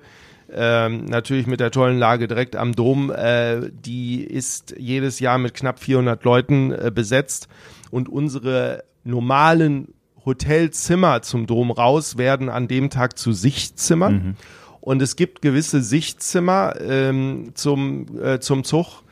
Ähm, 0.52 1.06
natürlich 1.06 1.48
mit 1.48 1.60
der 1.60 1.72
tollen 1.72 1.98
Lage 1.98 2.28
direkt 2.28 2.56
am 2.56 2.74
Dom. 2.74 3.12
Äh, 3.12 3.72
die 3.72 4.24
ist 4.24 4.76
jedes 4.78 5.20
Jahr 5.20 5.38
mit 5.38 5.54
knapp 5.54 5.80
400 5.80 6.24
Leuten 6.24 6.72
äh, 6.72 6.92
besetzt 6.94 7.48
und 7.92 8.10
unsere 8.10 8.84
normalen 9.04 9.94
Hotelzimmer 10.26 11.22
zum 11.22 11.48
Dom 11.48 11.72
raus 11.72 12.18
werden 12.18 12.50
an 12.50 12.68
dem 12.68 12.90
Tag 12.90 13.18
zu 13.18 13.32
Sichtzimmern. 13.32 14.38
Und 14.82 15.02
es 15.02 15.16
gibt 15.16 15.42
gewisse 15.42 15.82
Sichtzimmer 15.82 16.76
ähm, 16.80 17.52
zum, 17.56 18.06
äh, 18.22 18.40
zum 18.40 18.64
Zug, 18.64 19.04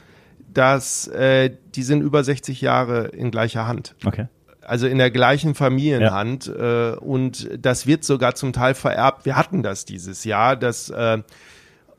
dass 0.54 1.08
äh, 1.08 1.52
die 1.76 1.84
sind 1.84 2.02
über 2.02 2.24
60 2.24 2.62
Jahre 2.62 3.08
in 3.08 3.32
gleicher 3.32 3.68
Hand. 3.68 3.96
Okay. 4.06 4.28
Also 4.66 4.88
in 4.88 4.98
der 4.98 5.12
gleichen 5.12 5.56
Familienhand. 5.56 6.48
Äh, 6.48 6.96
und 6.96 7.50
das 7.60 7.88
wird 7.88 8.04
sogar 8.04 8.36
zum 8.36 8.54
Teil 8.54 8.74
vererbt. 8.74 9.26
Wir 9.26 9.36
hatten 9.36 9.64
das 9.64 9.86
dieses 9.86 10.24
Jahr, 10.24 10.56
dass 10.56 10.90
äh, 10.90 11.20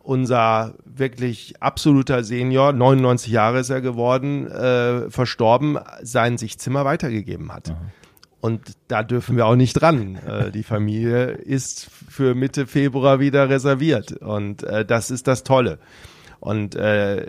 unser 0.02 0.74
wirklich 0.84 1.54
absoluter 1.60 2.24
Senior, 2.24 2.72
99 2.72 3.32
Jahre 3.32 3.60
ist 3.60 3.70
er 3.70 3.80
geworden, 3.80 4.46
äh, 4.46 5.10
verstorben, 5.10 5.78
sein 6.02 6.36
Sichtzimmer 6.36 6.84
weitergegeben 6.84 7.52
hat. 7.52 7.74
Und 8.44 8.72
da 8.88 9.02
dürfen 9.02 9.38
wir 9.38 9.46
auch 9.46 9.56
nicht 9.56 9.72
dran. 9.72 10.16
Äh, 10.16 10.50
die 10.50 10.64
Familie 10.64 11.28
ist 11.28 11.88
für 12.10 12.34
Mitte 12.34 12.66
Februar 12.66 13.18
wieder 13.18 13.48
reserviert. 13.48 14.12
Und 14.12 14.62
äh, 14.64 14.84
das 14.84 15.10
ist 15.10 15.26
das 15.26 15.44
Tolle. 15.44 15.78
Und 16.40 16.74
äh, 16.74 17.26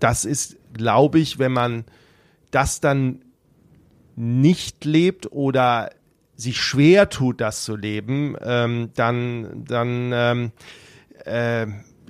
das 0.00 0.24
ist, 0.24 0.56
glaube 0.72 1.18
ich, 1.18 1.38
wenn 1.38 1.52
man 1.52 1.84
das 2.50 2.80
dann 2.80 3.20
nicht 4.18 4.84
lebt 4.84 5.30
oder 5.30 5.90
sich 6.34 6.60
schwer 6.60 7.08
tut, 7.08 7.40
das 7.40 7.64
zu 7.64 7.76
leben, 7.76 8.36
ähm, 8.42 8.90
dann, 8.94 9.64
dann 9.64 10.10
ähm, 10.12 10.52
äh, 11.24 11.66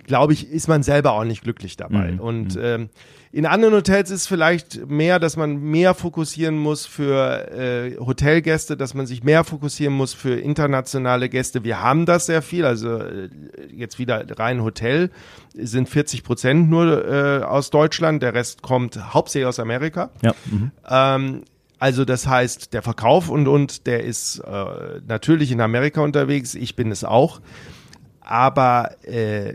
glaube 0.07 0.33
ich, 0.33 0.51
ist 0.51 0.69
man 0.69 0.83
selber 0.83 1.13
auch 1.13 1.25
nicht 1.25 1.43
glücklich 1.43 1.77
dabei. 1.77 2.13
Mhm. 2.13 2.21
Und 2.21 2.59
ähm, 2.61 2.89
in 3.31 3.45
anderen 3.45 3.75
Hotels 3.75 4.11
ist 4.11 4.27
vielleicht 4.27 4.89
mehr, 4.89 5.19
dass 5.19 5.37
man 5.37 5.61
mehr 5.61 5.93
fokussieren 5.95 6.59
muss 6.59 6.87
für 6.87 7.53
äh, 7.53 7.97
Hotelgäste, 7.99 8.77
dass 8.77 8.95
man 8.95 9.07
sich 9.07 9.23
mehr 9.23 9.45
fokussieren 9.45 9.95
muss 9.95 10.15
für 10.15 10.35
internationale 10.35 11.29
Gäste. 11.29 11.63
Wir 11.63 11.83
haben 11.83 12.07
das 12.07 12.27
sehr 12.27 12.41
viel, 12.41 12.65
also 12.65 12.97
äh, 12.97 13.29
jetzt 13.71 13.99
wieder 13.99 14.25
rein 14.39 14.63
Hotel 14.63 15.11
sind 15.55 15.89
40 15.89 16.25
Prozent 16.25 16.71
nur 16.71 17.07
äh, 17.07 17.43
aus 17.43 17.71
Deutschland, 17.71 18.23
der 18.23 18.33
Rest 18.33 18.63
kommt 18.63 19.13
hauptsächlich 19.13 19.47
aus 19.47 19.59
Amerika. 19.59 20.11
Ja. 20.23 20.35
Mhm. 20.51 20.71
Ähm, 20.89 21.43
also 21.79 22.05
das 22.05 22.27
heißt, 22.27 22.73
der 22.73 22.83
Verkauf 22.83 23.29
und 23.29 23.47
und 23.49 23.87
der 23.87 24.05
ist 24.05 24.39
äh, 24.41 25.01
natürlich 25.07 25.53
in 25.53 25.61
Amerika 25.61 26.01
unterwegs. 26.01 26.55
Ich 26.55 26.77
bin 26.77 26.91
es 26.91 27.05
auch, 27.05 27.41
aber 28.21 28.97
äh, 29.05 29.55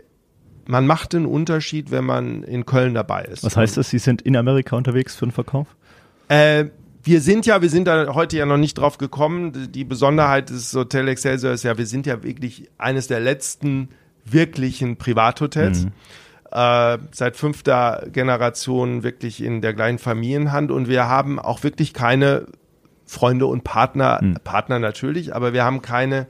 man 0.66 0.86
macht 0.86 1.14
einen 1.14 1.26
Unterschied, 1.26 1.90
wenn 1.90 2.04
man 2.04 2.42
in 2.42 2.64
Köln 2.66 2.94
dabei 2.94 3.24
ist. 3.24 3.44
Was 3.44 3.56
heißt 3.56 3.76
das? 3.76 3.90
Sie 3.90 3.98
sind 3.98 4.22
in 4.22 4.36
Amerika 4.36 4.76
unterwegs 4.76 5.14
für 5.14 5.26
den 5.26 5.32
Verkauf? 5.32 5.66
Äh, 6.28 6.66
wir 7.02 7.20
sind 7.20 7.44
ja, 7.44 7.60
wir 7.60 7.68
sind 7.68 7.86
da 7.86 8.14
heute 8.14 8.38
ja 8.38 8.46
noch 8.46 8.56
nicht 8.56 8.74
drauf 8.74 8.96
gekommen. 8.96 9.70
Die 9.72 9.84
Besonderheit 9.84 10.48
des 10.48 10.72
Hotel 10.74 11.08
Excelsior 11.08 11.52
ist 11.52 11.62
ja, 11.62 11.76
wir 11.76 11.86
sind 11.86 12.06
ja 12.06 12.22
wirklich 12.22 12.70
eines 12.78 13.08
der 13.08 13.20
letzten 13.20 13.90
wirklichen 14.24 14.96
Privathotels. 14.96 15.84
Mhm. 15.84 15.92
Äh, 16.54 16.98
seit 17.10 17.36
fünfter 17.36 18.06
Generation 18.12 19.02
wirklich 19.02 19.42
in 19.42 19.60
der 19.60 19.74
gleichen 19.74 19.98
Familienhand 19.98 20.70
und 20.70 20.88
wir 20.88 21.08
haben 21.08 21.40
auch 21.40 21.64
wirklich 21.64 21.92
keine 21.92 22.46
Freunde 23.06 23.46
und 23.46 23.64
Partner, 23.64 24.20
mhm. 24.22 24.36
Partner 24.44 24.78
natürlich, 24.78 25.34
aber 25.34 25.52
wir 25.52 25.64
haben 25.64 25.82
keine 25.82 26.28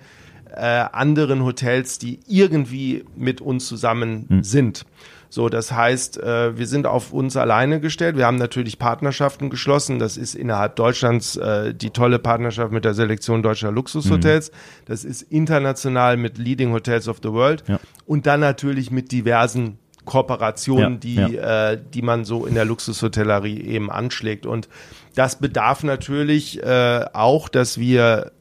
äh, 0.50 0.60
anderen 0.60 1.44
Hotels, 1.44 1.98
die 1.98 2.20
irgendwie 2.26 3.04
mit 3.14 3.42
uns 3.42 3.66
zusammen 3.66 4.24
mhm. 4.30 4.44
sind. 4.44 4.86
So, 5.28 5.50
das 5.50 5.72
heißt, 5.72 6.22
äh, 6.22 6.56
wir 6.56 6.68
sind 6.68 6.86
auf 6.86 7.12
uns 7.12 7.36
alleine 7.36 7.80
gestellt. 7.80 8.16
Wir 8.16 8.24
haben 8.24 8.38
natürlich 8.38 8.78
Partnerschaften 8.78 9.50
geschlossen. 9.50 9.98
Das 9.98 10.16
ist 10.16 10.34
innerhalb 10.34 10.76
Deutschlands 10.76 11.36
äh, 11.36 11.74
die 11.74 11.90
tolle 11.90 12.18
Partnerschaft 12.18 12.72
mit 12.72 12.86
der 12.86 12.94
Selektion 12.94 13.42
deutscher 13.42 13.72
Luxushotels. 13.72 14.52
Mhm. 14.52 14.56
Das 14.86 15.04
ist 15.04 15.20
international 15.20 16.16
mit 16.16 16.38
Leading 16.38 16.72
Hotels 16.72 17.08
of 17.08 17.18
the 17.22 17.30
World. 17.30 17.64
Ja. 17.66 17.78
Und 18.06 18.26
dann 18.26 18.40
natürlich 18.40 18.90
mit 18.90 19.12
diversen 19.12 19.78
Kooperationen, 20.04 20.94
ja, 20.94 20.98
die, 20.98 21.14
ja. 21.14 21.72
Äh, 21.72 21.80
die 21.92 22.02
man 22.02 22.24
so 22.24 22.46
in 22.46 22.54
der 22.54 22.64
Luxushotellerie 22.64 23.60
eben 23.60 23.90
anschlägt. 23.90 24.46
Und 24.46 24.68
das 25.14 25.38
bedarf 25.38 25.82
natürlich 25.82 26.62
äh, 26.62 27.04
auch, 27.12 27.48
dass 27.48 27.78
wir 27.78 28.32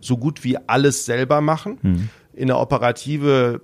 so 0.00 0.16
gut 0.16 0.44
wie 0.44 0.56
alles 0.66 1.04
selber 1.04 1.40
machen. 1.40 1.78
Mhm. 1.82 2.08
In 2.34 2.46
der 2.48 2.58
Operative 2.58 3.60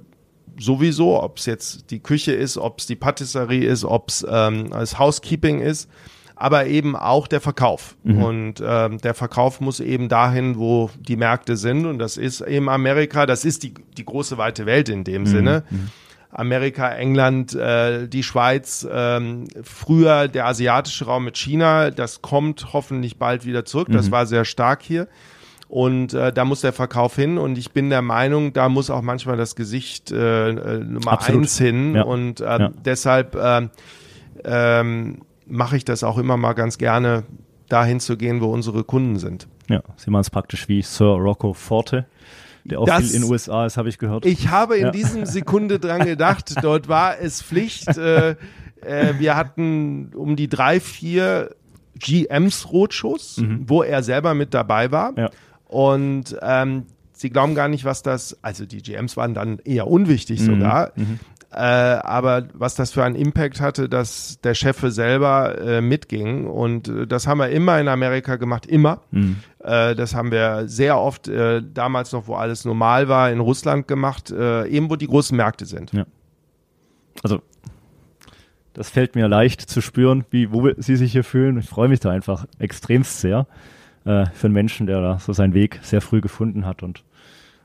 sowieso, 0.59 1.23
ob 1.23 1.39
es 1.39 1.47
jetzt 1.47 1.91
die 1.91 2.01
Küche 2.01 2.33
ist, 2.33 2.59
ob 2.59 2.81
es 2.81 2.87
die 2.87 2.97
Patisserie 2.97 3.67
ist, 3.67 3.85
ob 3.85 4.09
es 4.09 4.27
ähm, 4.29 4.71
das 4.71 4.99
Housekeeping 4.99 5.61
ist, 5.61 5.89
aber 6.37 6.67
eben 6.67 6.97
auch 6.97 7.29
der 7.29 7.41
Verkauf. 7.41 7.97
Mhm. 8.03 8.23
Und 8.23 8.63
ähm, 8.65 8.99
der 8.99 9.15
Verkauf 9.15 9.61
muss 9.61 9.81
eben 9.81 10.09
dahin, 10.09 10.59
wo 10.59 10.91
die 10.99 11.17
Märkte 11.17 11.57
sind. 11.57 11.87
Und 11.87 11.99
das 11.99 12.17
ist 12.17 12.41
eben 12.41 12.69
Amerika, 12.69 13.27
das 13.27 13.45
ist 13.45 13.63
die, 13.63 13.75
die 13.97 14.05
große 14.05 14.39
weite 14.39 14.67
Welt 14.67 14.89
in 14.89 15.05
dem 15.05 15.23
mhm. 15.23 15.27
Sinne. 15.27 15.65
Amerika, 16.33 16.89
England, 16.89 17.55
äh, 17.55 18.09
die 18.09 18.23
Schweiz, 18.23 18.87
ähm, 18.91 19.49
früher 19.63 20.29
der 20.29 20.47
asiatische 20.47 21.05
Raum 21.05 21.25
mit 21.25 21.37
China, 21.37 21.91
das 21.91 22.23
kommt 22.23 22.73
hoffentlich 22.73 23.19
bald 23.19 23.45
wieder 23.45 23.67
zurück. 23.67 23.89
Das 23.91 24.07
mhm. 24.07 24.13
war 24.13 24.27
sehr 24.27 24.45
stark 24.47 24.83
hier. 24.83 25.09
Und 25.69 26.15
äh, 26.15 26.33
da 26.33 26.45
muss 26.45 26.63
der 26.63 26.73
Verkauf 26.73 27.17
hin. 27.17 27.39
Und 27.39 27.59
ich 27.59 27.73
bin 27.73 27.91
der 27.91 28.03
Meinung, 28.03 28.53
da 28.53 28.69
muss 28.69 28.91
auch 28.91 29.03
manchmal 29.03 29.37
das 29.37 29.57
Gesicht 29.57 30.11
äh, 30.11 30.51
äh 30.51 30.79
Nummer 30.79 31.13
Absolut. 31.13 31.43
eins 31.43 31.59
hin. 31.59 31.95
Ja. 31.95 32.03
Und 32.03 32.41
äh, 32.41 32.45
ja. 32.45 32.71
deshalb 32.85 33.35
äh, 33.35 33.69
ähm, 34.45 35.23
mache 35.47 35.77
ich 35.77 35.85
das 35.85 36.03
auch 36.03 36.19
immer 36.19 36.37
mal 36.37 36.55
ganz 36.55 36.79
gerne, 36.79 37.25
dahin 37.69 38.01
zu 38.01 38.17
gehen, 38.17 38.41
wo 38.41 38.53
unsere 38.53 38.85
Kunden 38.85 39.19
sind. 39.19 39.49
Ja, 39.69 39.83
Sie 39.97 40.11
machen 40.11 40.23
es 40.23 40.31
praktisch 40.31 40.69
wie 40.69 40.83
Sir 40.83 41.17
Rocco 41.17 41.55
Forte 41.55 42.07
der 42.65 42.81
auch 42.81 42.87
das, 42.87 43.13
in 43.13 43.23
den 43.23 43.31
USA 43.31 43.67
ist, 43.67 43.77
habe 43.77 43.89
ich 43.89 43.99
gehört. 43.99 44.25
Ich 44.27 44.49
habe 44.49 44.77
in 44.77 44.87
ja. 44.87 44.91
diesem 44.91 45.27
Sekunde 45.27 45.79
dran 45.79 46.05
gedacht, 46.05 46.55
dort 46.63 46.89
war 46.89 47.19
es 47.19 47.43
Pflicht. 47.43 47.89
Äh, 47.97 48.37
äh, 48.81 49.15
wir 49.19 49.37
hatten 49.37 50.13
um 50.15 50.37
die 50.37 50.49
drei, 50.49 50.81
vier 50.81 51.55
GMs 51.99 52.73
Rotschuss, 52.73 53.39
mhm. 53.39 53.65
wo 53.69 53.83
er 53.83 54.03
selber 54.03 54.35
mit 54.35 54.55
dabei 54.55 54.91
war. 54.91 55.17
Ja. 55.17 55.31
Und 55.67 56.37
ähm, 56.43 56.85
sie 57.13 57.31
glauben 57.31 57.55
gar 57.55 57.69
nicht, 57.69 57.85
was 57.85 58.03
das, 58.03 58.37
also 58.43 58.67
die 58.67 58.83
GMs 58.83 59.17
waren 59.17 59.35
dann 59.35 59.59
eher 59.65 59.87
unwichtig 59.87 60.41
mhm. 60.41 60.45
sogar. 60.45 60.93
Mhm. 60.97 61.21
Äh, 61.55 61.59
aber 61.59 62.49
was 62.55 62.77
das 62.77 62.93
für 62.93 63.05
einen 63.05 63.15
Impact 63.15 63.61
hatte, 63.61 63.89
dass 63.89 64.41
der 64.41 64.55
Chef 64.55 64.81
selber 64.81 65.59
äh, 65.61 65.81
mitging. 65.83 66.47
Und 66.47 66.89
äh, 66.89 67.07
das 67.07 67.27
haben 67.27 67.39
wir 67.39 67.51
immer 67.51 67.79
in 67.79 67.89
Amerika 67.89 68.37
gemacht, 68.37 68.65
immer. 68.65 69.03
Mhm. 69.11 69.37
Äh, 69.59 69.95
das 69.95 70.15
haben 70.15 70.31
wir 70.31 70.67
sehr 70.67 70.99
oft, 70.99 71.29
äh, 71.29 71.63
damals 71.63 72.13
noch, 72.13 72.27
wo 72.27 72.37
alles 72.37 72.65
normal 72.65 73.09
war, 73.09 73.31
in 73.31 73.41
Russland 73.41 73.87
gemacht, 73.87 74.31
äh, 74.31 74.67
eben 74.69 74.89
wo 74.89 74.97
die 74.97 75.07
großen 75.07 75.37
Märkte 75.37 75.67
sind. 75.67 75.93
Ja. 75.93 76.07
Also 77.23 77.43
das 78.73 78.89
fällt 78.89 79.15
mir 79.15 79.29
leicht 79.29 79.61
zu 79.61 79.83
spüren, 79.83 80.25
wie 80.31 80.51
wo 80.53 80.71
Sie 80.79 80.97
sich 80.97 81.13
hier 81.13 81.25
fühlen. 81.25 81.59
Ich 81.59 81.69
freue 81.69 81.89
mich 81.89 82.01
da 82.01 82.11
einfach 82.11 82.47
extremst 82.59 83.21
sehr 83.21 83.47
äh, 84.07 84.25
für 84.33 84.47
einen 84.47 84.55
Menschen, 84.55 84.87
der 84.87 85.03
da 85.03 85.19
so 85.19 85.35
seinen 85.35 85.53
Weg 85.53 85.81
sehr 85.83 86.01
früh 86.01 86.23
gefunden 86.23 86.65
hat 86.65 86.83
und 86.83 87.05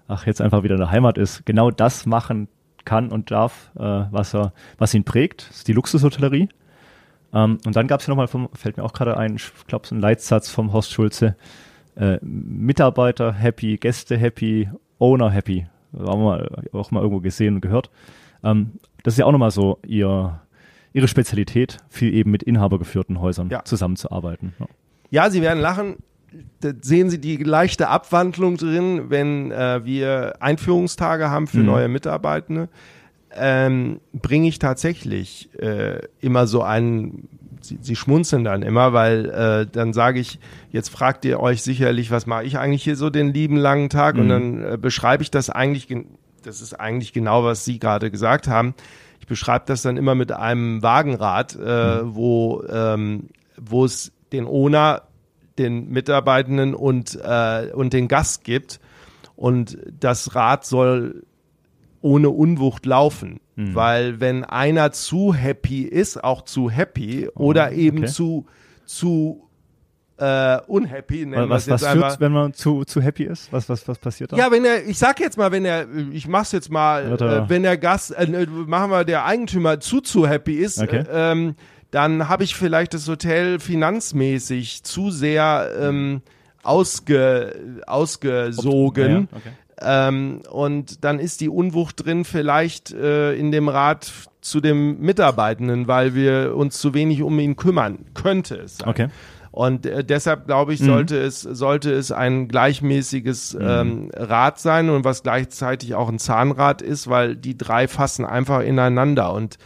ach, 0.09 0.25
jetzt 0.25 0.41
einfach 0.41 0.63
wieder 0.63 0.75
in 0.75 0.81
der 0.81 0.91
Heimat 0.91 1.17
ist, 1.17 1.45
genau 1.45 1.71
das 1.71 2.05
machen 2.05 2.49
kann 2.87 3.09
und 3.09 3.31
darf, 3.31 3.69
äh, 3.75 3.81
was 3.81 4.33
er, 4.33 4.53
was 4.77 4.93
ihn 4.93 5.03
prägt, 5.03 5.49
das 5.49 5.57
ist 5.57 5.67
die 5.67 5.73
Luxushotellerie. 5.73 6.47
Ähm, 7.33 7.57
und 7.65 7.75
dann 7.75 7.87
gab 7.87 7.99
es 7.99 8.07
ja 8.07 8.11
nochmal, 8.11 8.27
vom, 8.27 8.47
fällt 8.53 8.77
mir 8.77 8.83
auch 8.83 8.93
gerade 8.93 9.17
ein, 9.17 9.35
ich 9.35 9.51
glaube, 9.67 9.85
so 9.85 9.93
ein 9.93 9.99
Leitsatz 9.99 10.49
vom 10.49 10.71
Horst 10.71 10.93
Schulze, 10.93 11.35
äh, 11.97 12.17
Mitarbeiter 12.21 13.33
happy, 13.33 13.75
Gäste 13.75 14.17
happy, 14.17 14.69
Owner 14.99 15.29
happy. 15.29 15.67
Haben 15.93 16.21
wir 16.21 16.73
auch 16.73 16.91
mal 16.91 17.01
irgendwo 17.01 17.19
gesehen 17.19 17.55
und 17.55 17.61
gehört. 17.61 17.91
Ähm, 18.41 18.71
das 19.03 19.15
ist 19.15 19.17
ja 19.19 19.25
auch 19.25 19.31
nochmal 19.33 19.51
so 19.51 19.79
ihr, 19.85 20.39
ihre 20.93 21.09
Spezialität, 21.09 21.79
viel 21.89 22.13
eben 22.13 22.31
mit 22.31 22.43
inhabergeführten 22.43 23.19
Häusern 23.19 23.49
ja. 23.49 23.65
zusammenzuarbeiten. 23.65 24.53
Ja. 24.59 24.65
ja, 25.09 25.29
Sie 25.29 25.41
werden 25.41 25.59
lachen 25.59 25.97
sehen 26.81 27.09
Sie 27.09 27.19
die 27.19 27.37
leichte 27.37 27.87
Abwandlung 27.87 28.57
drin, 28.57 29.09
wenn 29.09 29.51
äh, 29.51 29.83
wir 29.83 30.35
Einführungstage 30.39 31.29
haben 31.29 31.47
für 31.47 31.59
mhm. 31.59 31.65
neue 31.65 31.87
Mitarbeitende, 31.87 32.69
ähm, 33.35 33.99
bringe 34.13 34.47
ich 34.47 34.59
tatsächlich 34.59 35.49
äh, 35.59 35.99
immer 36.19 36.47
so 36.47 36.63
einen, 36.63 37.29
Sie, 37.61 37.77
Sie 37.81 37.95
schmunzeln 37.95 38.43
dann 38.43 38.61
immer, 38.61 38.93
weil 38.93 39.25
äh, 39.29 39.67
dann 39.71 39.93
sage 39.93 40.19
ich, 40.19 40.39
jetzt 40.71 40.89
fragt 40.89 41.25
ihr 41.25 41.39
euch 41.39 41.61
sicherlich, 41.61 42.11
was 42.11 42.25
mache 42.25 42.43
ich 42.43 42.57
eigentlich 42.57 42.83
hier 42.83 42.95
so 42.95 43.09
den 43.09 43.33
lieben 43.33 43.57
langen 43.57 43.89
Tag 43.89 44.15
mhm. 44.15 44.21
und 44.21 44.29
dann 44.29 44.63
äh, 44.63 44.77
beschreibe 44.77 45.23
ich 45.23 45.31
das 45.31 45.49
eigentlich, 45.49 45.87
das 46.43 46.61
ist 46.61 46.73
eigentlich 46.73 47.13
genau, 47.13 47.43
was 47.43 47.65
Sie 47.65 47.79
gerade 47.79 48.11
gesagt 48.11 48.47
haben. 48.47 48.73
Ich 49.19 49.27
beschreibe 49.27 49.65
das 49.67 49.81
dann 49.81 49.97
immer 49.97 50.15
mit 50.15 50.31
einem 50.31 50.81
Wagenrad, 50.81 51.55
äh, 51.55 52.01
mhm. 52.01 52.15
wo 52.15 52.63
ähm, 52.69 53.29
wo 53.59 53.85
es 53.85 54.11
den 54.31 54.45
Owner 54.45 55.03
den 55.57 55.89
Mitarbeitenden 55.89 56.73
und, 56.73 57.17
äh, 57.21 57.71
und 57.73 57.93
den 57.93 58.07
Gast 58.07 58.43
gibt. 58.43 58.79
Und 59.35 59.77
das 59.99 60.35
Rad 60.35 60.65
soll 60.65 61.23
ohne 62.01 62.29
Unwucht 62.29 62.85
laufen. 62.85 63.39
Mhm. 63.55 63.75
Weil 63.75 64.19
wenn 64.19 64.43
einer 64.43 64.91
zu 64.91 65.33
happy 65.33 65.83
ist, 65.83 66.23
auch 66.23 66.43
zu 66.43 66.69
happy 66.69 67.27
oh, 67.35 67.45
oder 67.45 67.71
eben 67.71 67.99
okay. 67.99 68.07
zu, 68.07 68.45
zu 68.85 69.47
äh, 70.17 70.59
unhappy. 70.67 71.25
Nennen 71.25 71.49
was 71.49 71.69
was 71.69 71.85
führt, 71.85 72.19
wenn 72.19 72.31
man 72.31 72.53
zu, 72.53 72.83
zu 72.85 73.01
happy 73.01 73.23
ist? 73.23 73.51
Was, 73.53 73.69
was, 73.69 73.87
was 73.87 73.99
passiert 73.99 74.31
da? 74.31 74.37
Ja, 74.37 74.51
wenn 74.51 74.65
er, 74.65 74.85
ich 74.85 74.97
sag 74.97 75.19
jetzt 75.19 75.37
mal, 75.37 75.51
wenn 75.51 75.65
er, 75.65 75.87
ich 76.11 76.27
mach's 76.27 76.51
jetzt 76.51 76.71
mal, 76.71 77.19
äh, 77.19 77.49
wenn 77.49 77.63
der 77.63 77.77
Gast, 77.77 78.11
äh, 78.11 78.47
machen 78.47 78.91
wir 78.91 79.03
der 79.03 79.25
Eigentümer 79.25 79.79
zu 79.79 80.01
zu 80.01 80.27
happy 80.27 80.55
ist, 80.55 80.81
okay. 80.81 81.03
äh, 81.09 81.31
ähm, 81.31 81.55
dann 81.91 82.27
habe 82.27 82.43
ich 82.43 82.55
vielleicht 82.55 82.93
das 82.93 83.07
Hotel 83.07 83.59
finanzmäßig 83.59 84.83
zu 84.83 85.09
sehr 85.09 85.71
ähm, 85.79 86.21
ausge, 86.63 87.81
ausgesogen. 87.85 89.29
Ja, 89.31 89.37
okay. 89.37 89.51
ähm, 89.81 90.41
und 90.51 91.03
dann 91.03 91.19
ist 91.19 91.41
die 91.41 91.49
Unwucht 91.49 92.05
drin 92.05 92.25
vielleicht 92.25 92.91
äh, 92.91 93.33
in 93.33 93.51
dem 93.51 93.69
Rat 93.69 94.11
zu 94.41 94.59
dem 94.61 94.99
Mitarbeitenden, 94.99 95.87
weil 95.87 96.13
wir 96.13 96.55
uns 96.55 96.79
zu 96.79 96.93
wenig 96.93 97.21
um 97.21 97.39
ihn 97.39 97.55
kümmern, 97.55 97.99
könnte 98.13 98.55
es 98.55 98.77
sein. 98.77 98.89
Okay. 98.89 99.07
Und 99.51 99.87
äh, 99.87 100.03
deshalb 100.03 100.45
glaube 100.45 100.73
ich, 100.73 100.81
mhm. 100.81 100.85
sollte 100.85 101.15
mhm. 101.15 101.25
es 101.25 101.41
sollte 101.41 101.91
es 101.91 102.11
ein 102.11 102.47
gleichmäßiges 102.47 103.55
mhm. 103.55 103.61
ähm, 103.61 104.11
Rad 104.13 104.59
sein 104.59 104.89
und 104.89 105.03
was 105.03 105.23
gleichzeitig 105.23 105.95
auch 105.95 106.09
ein 106.09 106.19
Zahnrad 106.19 106.81
ist, 106.81 107.09
weil 107.09 107.35
die 107.35 107.57
drei 107.57 107.87
fassen 107.87 108.25
einfach 108.25 108.61
ineinander 108.61 109.33
und 109.33 109.57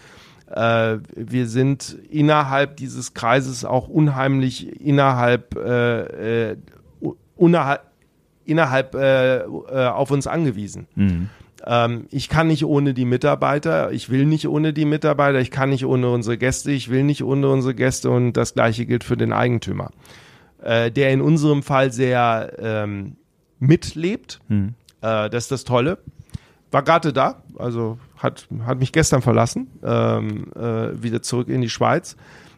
äh, 0.51 0.97
wir 1.15 1.47
sind 1.47 1.97
innerhalb 2.09 2.75
dieses 2.77 3.13
Kreises 3.13 3.63
auch 3.63 3.87
unheimlich 3.87 4.81
innerhalb, 4.81 5.55
äh, 5.55 6.49
äh, 6.51 6.57
innerhalb, 7.37 7.81
innerhalb 8.45 8.95
äh, 8.95 9.37
äh, 9.37 9.87
auf 9.87 10.11
uns 10.11 10.27
angewiesen. 10.27 10.87
Mhm. 10.95 11.29
Ähm, 11.65 12.07
ich 12.11 12.27
kann 12.27 12.47
nicht 12.47 12.65
ohne 12.65 12.93
die 12.93 13.05
Mitarbeiter, 13.05 13.91
ich 13.91 14.09
will 14.09 14.25
nicht 14.25 14.47
ohne 14.47 14.73
die 14.73 14.85
Mitarbeiter, 14.85 15.39
ich 15.39 15.51
kann 15.51 15.69
nicht 15.69 15.85
ohne 15.85 16.09
unsere 16.09 16.37
Gäste, 16.37 16.71
ich 16.71 16.89
will 16.89 17.03
nicht 17.03 17.23
ohne 17.23 17.47
unsere 17.49 17.75
Gäste 17.75 18.09
und 18.09 18.33
das 18.33 18.53
gleiche 18.53 18.85
gilt 18.85 19.03
für 19.03 19.15
den 19.15 19.31
Eigentümer, 19.31 19.91
äh, 20.61 20.91
der 20.91 21.11
in 21.11 21.21
unserem 21.21 21.63
Fall 21.63 21.93
sehr 21.93 22.53
ähm, 22.59 23.15
mitlebt. 23.59 24.39
Hm. 24.47 24.73
Äh, 25.01 25.29
das 25.29 25.45
ist 25.45 25.51
das 25.51 25.63
Tolle. 25.63 25.99
War 26.71 26.83
gerade 26.83 27.11
da, 27.11 27.43
also 27.57 27.99
hat, 28.17 28.47
hat 28.65 28.79
mich 28.79 28.93
gestern 28.93 29.21
verlassen, 29.21 29.67
ähm, 29.83 30.51
äh, 30.55 31.03
wieder 31.03 31.21
zurück 31.21 31.49
in 31.49 31.61
die 31.61 31.69
Schweiz. 31.69 32.15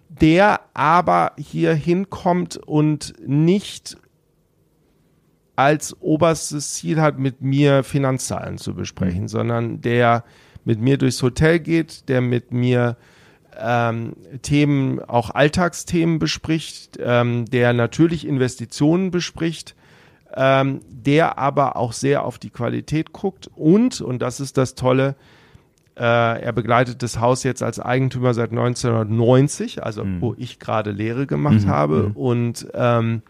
Der 0.10 0.62
aber 0.76 1.32
hier 1.38 1.73
hinkommt 1.73 2.58
und 2.58 3.15
nicht 3.26 3.97
als 5.56 5.99
oberstes 6.02 6.76
Ziel 6.76 7.02
hat, 7.02 7.17
mit 7.17 7.41
mir 7.41 7.84
Finanzzahlen 7.84 8.58
zu 8.58 8.76
besprechen, 8.76 9.23
mhm. 9.23 9.28
sondern 9.28 9.82
der 9.82 10.23
mit 10.65 10.80
mir 10.80 10.97
durchs 10.97 11.21
Hotel 11.21 11.60
geht, 11.60 12.08
der 12.10 12.21
mit 12.21 12.52
mir 12.52 12.97
ähm, 13.60 14.15
Themen, 14.41 14.99
auch 14.99 15.30
Alltagsthemen 15.32 16.19
bespricht, 16.19 16.97
ähm, 17.02 17.45
der 17.45 17.73
natürlich 17.73 18.26
Investitionen 18.26 19.12
bespricht, 19.12 19.76
ähm, 20.36 20.82
der 20.89 21.38
aber 21.38 21.76
auch 21.76 21.93
sehr 21.93 22.24
auf 22.26 22.39
die 22.39 22.50
Qualität 22.50 23.13
guckt 23.13 23.50
und, 23.56 24.02
und 24.02 24.22
das 24.22 24.39
ist 24.39 24.58
das 24.58 24.76
Tolle, 24.76 25.15
äh, 25.96 26.41
er 26.41 26.52
begleitet 26.54 27.04
das 27.04 27.19
Haus 27.19 27.43
jetzt 27.43 27.62
als 27.62 27.80
Eigentümer 27.80 28.34
seit 28.34 28.50
1990, 28.50 29.84
also 29.84 30.04
mhm. 30.04 30.22
wo 30.22 30.34
ich 30.38 30.60
gerade 30.60 30.91
Lehre 30.91 31.28
gemacht 31.28 31.65
mhm. 31.65 31.67
habe 31.67 31.96
mhm. 32.10 32.12
und 32.15 32.67
ähm, 32.74 33.22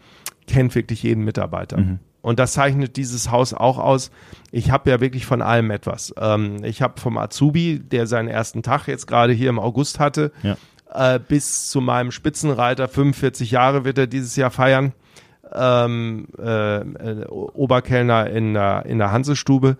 kennt 0.46 0.74
wirklich 0.74 1.02
jeden 1.02 1.24
Mitarbeiter. 1.24 1.78
Mhm. 1.78 1.98
Und 2.22 2.38
das 2.38 2.54
zeichnet 2.54 2.96
dieses 2.96 3.30
Haus 3.30 3.52
auch 3.52 3.76
aus. 3.76 4.10
Ich 4.50 4.70
habe 4.70 4.88
ja 4.88 5.00
wirklich 5.00 5.26
von 5.26 5.42
allem 5.42 5.70
etwas. 5.70 6.14
Ähm, 6.18 6.64
ich 6.64 6.80
habe 6.80 6.98
vom 6.98 7.18
Azubi, 7.18 7.80
der 7.80 8.06
seinen 8.06 8.28
ersten 8.28 8.62
Tag 8.62 8.86
jetzt 8.88 9.06
gerade 9.06 9.34
hier 9.34 9.50
im 9.50 9.58
August 9.58 10.00
hatte, 10.00 10.32
ja. 10.42 10.56
äh, 10.94 11.20
bis 11.20 11.68
zu 11.68 11.82
meinem 11.82 12.12
Spitzenreiter, 12.12 12.88
45 12.88 13.50
Jahre 13.50 13.84
wird 13.84 13.98
er 13.98 14.06
dieses 14.06 14.36
Jahr 14.36 14.50
feiern, 14.50 14.94
ähm, 15.52 16.26
äh, 16.38 16.78
äh, 16.78 17.26
Oberkellner 17.26 18.30
in 18.30 18.54
der, 18.54 18.86
in 18.86 18.98
der 18.98 19.12
Hansestube. 19.12 19.76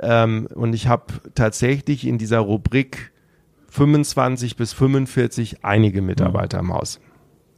Ähm, 0.00 0.48
und 0.54 0.74
ich 0.74 0.86
habe 0.86 1.06
tatsächlich 1.34 2.06
in 2.06 2.18
dieser 2.18 2.38
Rubrik 2.38 3.12
25 3.70 4.56
bis 4.56 4.72
45 4.72 5.64
einige 5.64 6.02
Mitarbeiter 6.02 6.58
im 6.58 6.72
Haus. 6.72 7.00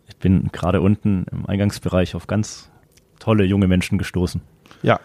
Ich 0.08 0.16
bin 0.16 0.48
gerade 0.52 0.80
unten 0.80 1.24
im 1.30 1.46
Eingangsbereich 1.46 2.14
auf 2.14 2.26
ganz 2.26 2.70
tolle 3.18 3.44
junge 3.44 3.68
Menschen 3.68 3.98
gestoßen. 3.98 4.40
Ja. 4.82 4.98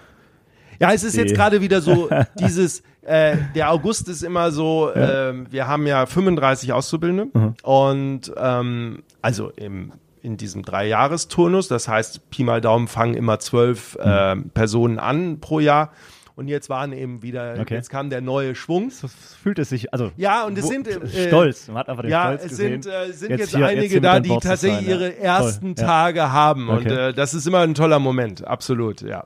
Ja, 0.80 0.92
es 0.92 1.04
ist 1.04 1.16
jetzt 1.16 1.36
gerade 1.36 1.62
wieder 1.62 1.80
so 1.80 2.10
dieses, 2.40 2.84
äh, 3.02 3.38
der 3.54 3.72
August 3.72 4.10
ist 4.10 4.24
immer 4.24 4.52
so, 4.52 4.92
äh, 4.92 5.34
wir 5.50 5.68
haben 5.68 5.88
ja 5.88 6.06
35 6.06 6.74
Auszubildende 6.74 7.28
mhm. 7.34 7.54
und 7.64 8.34
ähm, 8.36 9.04
also 9.22 9.52
im 9.52 9.94
in 10.26 10.38
diesem 10.38 10.64
Drei-Jahres-Turnus, 10.64 11.68
das 11.68 11.88
heißt, 11.88 12.30
Pi 12.32 12.44
mal 12.44 12.60
Daumen 12.60 12.88
fangen 12.88 13.14
immer 13.14 13.40
zwölf 13.40 13.96
äh, 13.96 14.36
Personen 14.36 15.00
an 15.00 15.40
pro 15.40 15.60
Jahr 15.60 15.92
und 16.36 16.50
jetzt 16.50 16.68
waren 16.70 16.92
eben 16.92 17.22
wieder, 17.22 17.56
okay. 17.60 17.76
jetzt 17.76 17.90
kam 17.90 18.10
der 18.10 18.20
neue 18.20 18.56
Schwung. 18.56 18.90
So 18.90 19.08
fühlt 19.08 19.60
es 19.60 19.70
sich, 19.70 19.94
also 19.94 20.12
ja, 20.18 20.44
und 20.44 20.58
es 20.58 20.68
sind 20.68 20.88
äh, 20.88 21.28
stolz. 21.28 21.68
Man 21.68 21.78
hat 21.78 21.90
einfach 21.90 22.02
den 22.02 22.12
ja, 22.12 22.26
Stolz 22.26 22.44
es 22.44 22.50
gesehen. 22.50 22.82
sind, 22.82 22.94
äh, 22.94 23.14
sind 23.14 23.30
jetzt, 23.30 23.40
jetzt 23.40 23.56
hier, 23.56 23.68
einige 23.68 23.94
jetzt 23.96 24.04
da, 24.04 24.20
die 24.20 24.30
tatsächlich 24.30 24.88
sein, 24.88 24.90
ihre 24.90 25.18
ersten 25.18 25.76
Toll. 25.76 25.86
Tage 25.86 26.20
ja. 26.20 26.32
haben 26.32 26.70
okay. 26.70 26.78
und 26.78 26.92
äh, 26.92 27.14
das 27.14 27.34
ist 27.34 27.48
immer 27.48 27.60
ein 27.60 27.76
toller 27.76 28.00
Moment, 28.00 28.46
absolut, 28.46 29.02
ja. 29.02 29.26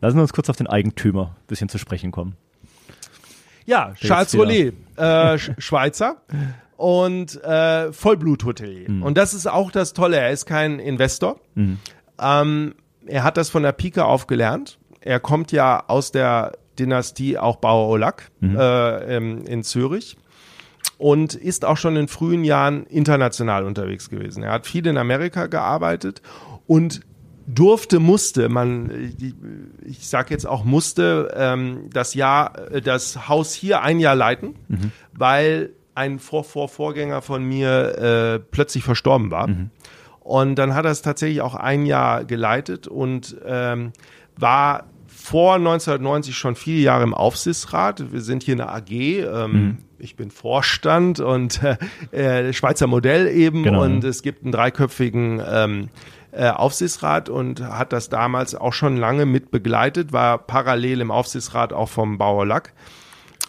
Lassen 0.00 0.16
wir 0.16 0.22
uns 0.22 0.32
kurz 0.32 0.50
auf 0.50 0.56
den 0.56 0.66
Eigentümer 0.66 1.36
ein 1.38 1.46
bisschen 1.46 1.68
zu 1.68 1.78
sprechen 1.78 2.10
kommen. 2.10 2.36
Ja, 3.64 3.94
Charles 3.94 4.36
Rollet, 4.36 4.74
äh, 4.96 5.38
Schweizer 5.38 6.16
und 6.76 7.42
äh, 7.42 7.92
Vollbluthotelier. 7.92 8.90
Mhm. 8.90 9.02
Und 9.02 9.18
das 9.18 9.34
ist 9.34 9.46
auch 9.46 9.70
das 9.70 9.92
Tolle. 9.92 10.18
Er 10.18 10.30
ist 10.30 10.46
kein 10.46 10.78
Investor. 10.78 11.40
Mhm. 11.54 11.78
Ähm, 12.20 12.74
er 13.06 13.24
hat 13.24 13.36
das 13.36 13.50
von 13.50 13.62
der 13.62 13.72
Pike 13.72 14.04
auf 14.04 14.26
gelernt 14.26 14.78
er 15.02 15.20
kommt 15.20 15.52
ja 15.52 15.84
aus 15.88 16.12
der 16.12 16.52
Dynastie 16.78 17.36
auch 17.36 17.56
Bauer 17.56 17.88
Olak 17.88 18.30
mhm. 18.40 18.56
äh, 18.56 19.16
in 19.16 19.62
Zürich 19.62 20.16
und 20.96 21.34
ist 21.34 21.64
auch 21.64 21.76
schon 21.76 21.96
in 21.96 22.08
frühen 22.08 22.44
Jahren 22.44 22.86
international 22.86 23.64
unterwegs 23.64 24.08
gewesen. 24.08 24.42
Er 24.42 24.52
hat 24.52 24.66
viel 24.66 24.86
in 24.86 24.96
Amerika 24.96 25.46
gearbeitet 25.46 26.22
und 26.66 27.00
durfte, 27.46 27.98
musste, 27.98 28.48
man, 28.48 29.12
ich 29.84 30.06
sage 30.06 30.30
jetzt 30.30 30.46
auch 30.46 30.64
musste, 30.64 31.34
ähm, 31.36 31.90
das 31.92 32.14
Jahr, 32.14 32.52
das 32.84 33.28
Haus 33.28 33.52
hier 33.52 33.82
ein 33.82 33.98
Jahr 33.98 34.14
leiten, 34.14 34.54
mhm. 34.68 34.92
weil 35.12 35.70
ein 35.94 36.18
Vor 36.18 36.44
-Vor 36.44 36.68
Vorgänger 36.68 37.22
von 37.22 37.44
mir 37.44 37.98
äh, 37.98 38.38
plötzlich 38.38 38.84
verstorben 38.84 39.30
war. 39.30 39.48
Mhm. 39.48 39.70
Und 40.20 40.54
dann 40.56 40.74
hat 40.74 40.84
er 40.84 40.92
es 40.92 41.02
tatsächlich 41.02 41.40
auch 41.40 41.54
ein 41.54 41.84
Jahr 41.84 42.24
geleitet 42.24 42.86
und 42.86 43.36
ähm, 43.44 43.92
war 44.36 44.84
vor 45.06 45.54
1990 45.56 46.36
schon 46.36 46.54
viele 46.56 46.80
Jahre 46.80 47.02
im 47.02 47.14
Aufsichtsrat. 47.14 48.12
Wir 48.12 48.20
sind 48.20 48.42
hier 48.42 48.54
eine 48.54 48.68
AG. 48.68 48.90
Ähm, 48.90 49.52
mhm. 49.52 49.78
Ich 49.98 50.16
bin 50.16 50.30
Vorstand 50.30 51.20
und 51.20 51.60
äh, 51.62 52.48
äh, 52.48 52.52
Schweizer 52.52 52.86
Modell 52.86 53.28
eben. 53.28 53.62
Genau. 53.62 53.84
Und 53.84 54.04
es 54.04 54.22
gibt 54.22 54.42
einen 54.42 54.52
dreiköpfigen 54.52 55.40
ähm, 55.46 55.88
äh, 56.32 56.48
Aufsichtsrat 56.48 57.28
und 57.28 57.62
hat 57.62 57.92
das 57.92 58.08
damals 58.08 58.54
auch 58.54 58.72
schon 58.72 58.96
lange 58.96 59.26
mit 59.26 59.50
begleitet, 59.50 60.12
war 60.12 60.38
parallel 60.38 61.00
im 61.02 61.10
Aufsichtsrat 61.10 61.72
auch 61.72 61.88
vom 61.88 62.18
Bauer 62.18 62.46
Lack 62.46 62.72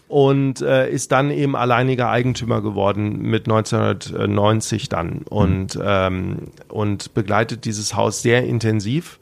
und 0.07 0.61
äh, 0.61 0.89
ist 0.89 1.11
dann 1.11 1.31
eben 1.31 1.55
alleiniger 1.55 2.09
Eigentümer 2.09 2.61
geworden 2.61 3.21
mit 3.21 3.47
1990 3.47 4.89
dann 4.89 5.19
und, 5.29 5.75
mhm. 5.75 5.81
ähm, 5.83 6.37
und 6.67 7.13
begleitet 7.13 7.65
dieses 7.65 7.95
Haus 7.95 8.21
sehr 8.21 8.43
intensiv 8.43 9.19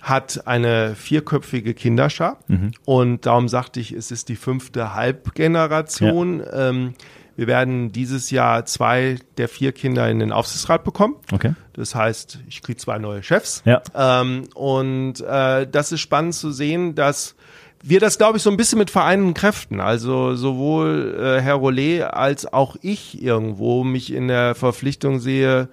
hat 0.00 0.46
eine 0.46 0.94
vierköpfige 0.94 1.74
Kinderschar 1.74 2.38
mhm. 2.46 2.72
und 2.84 3.26
darum 3.26 3.48
sagte 3.48 3.80
ich, 3.80 3.92
es 3.92 4.10
ist 4.10 4.28
die 4.28 4.36
fünfte 4.36 4.94
Halbgeneration. 4.94 6.40
Ja. 6.40 6.68
Ähm, 6.68 6.94
wir 7.36 7.46
werden 7.46 7.92
dieses 7.92 8.32
Jahr 8.32 8.64
zwei 8.64 9.16
der 9.36 9.48
vier 9.48 9.70
Kinder 9.70 10.10
in 10.10 10.18
den 10.18 10.32
Aufsichtsrat 10.32 10.82
bekommen. 10.82 11.14
Okay. 11.30 11.54
Das 11.72 11.94
heißt, 11.94 12.40
ich 12.48 12.62
kriege 12.62 12.78
zwei 12.78 12.98
neue 12.98 13.22
Chefs. 13.22 13.62
Ja. 13.64 13.80
Ähm, 13.94 14.48
und 14.54 15.20
äh, 15.20 15.68
das 15.70 15.92
ist 15.92 16.00
spannend 16.00 16.34
zu 16.34 16.50
sehen, 16.50 16.96
dass 16.96 17.36
wir 17.82 18.00
das, 18.00 18.18
glaube 18.18 18.38
ich, 18.38 18.42
so 18.42 18.50
ein 18.50 18.56
bisschen 18.56 18.78
mit 18.78 18.90
vereinten 18.90 19.34
Kräften, 19.34 19.80
also 19.80 20.34
sowohl 20.34 21.16
äh, 21.18 21.40
Herr 21.40 21.54
Rollet 21.54 22.02
als 22.02 22.52
auch 22.52 22.76
ich 22.82 23.22
irgendwo 23.22 23.84
mich 23.84 24.12
in 24.12 24.28
der 24.28 24.54
Verpflichtung 24.54 25.20
sehe, 25.20 25.68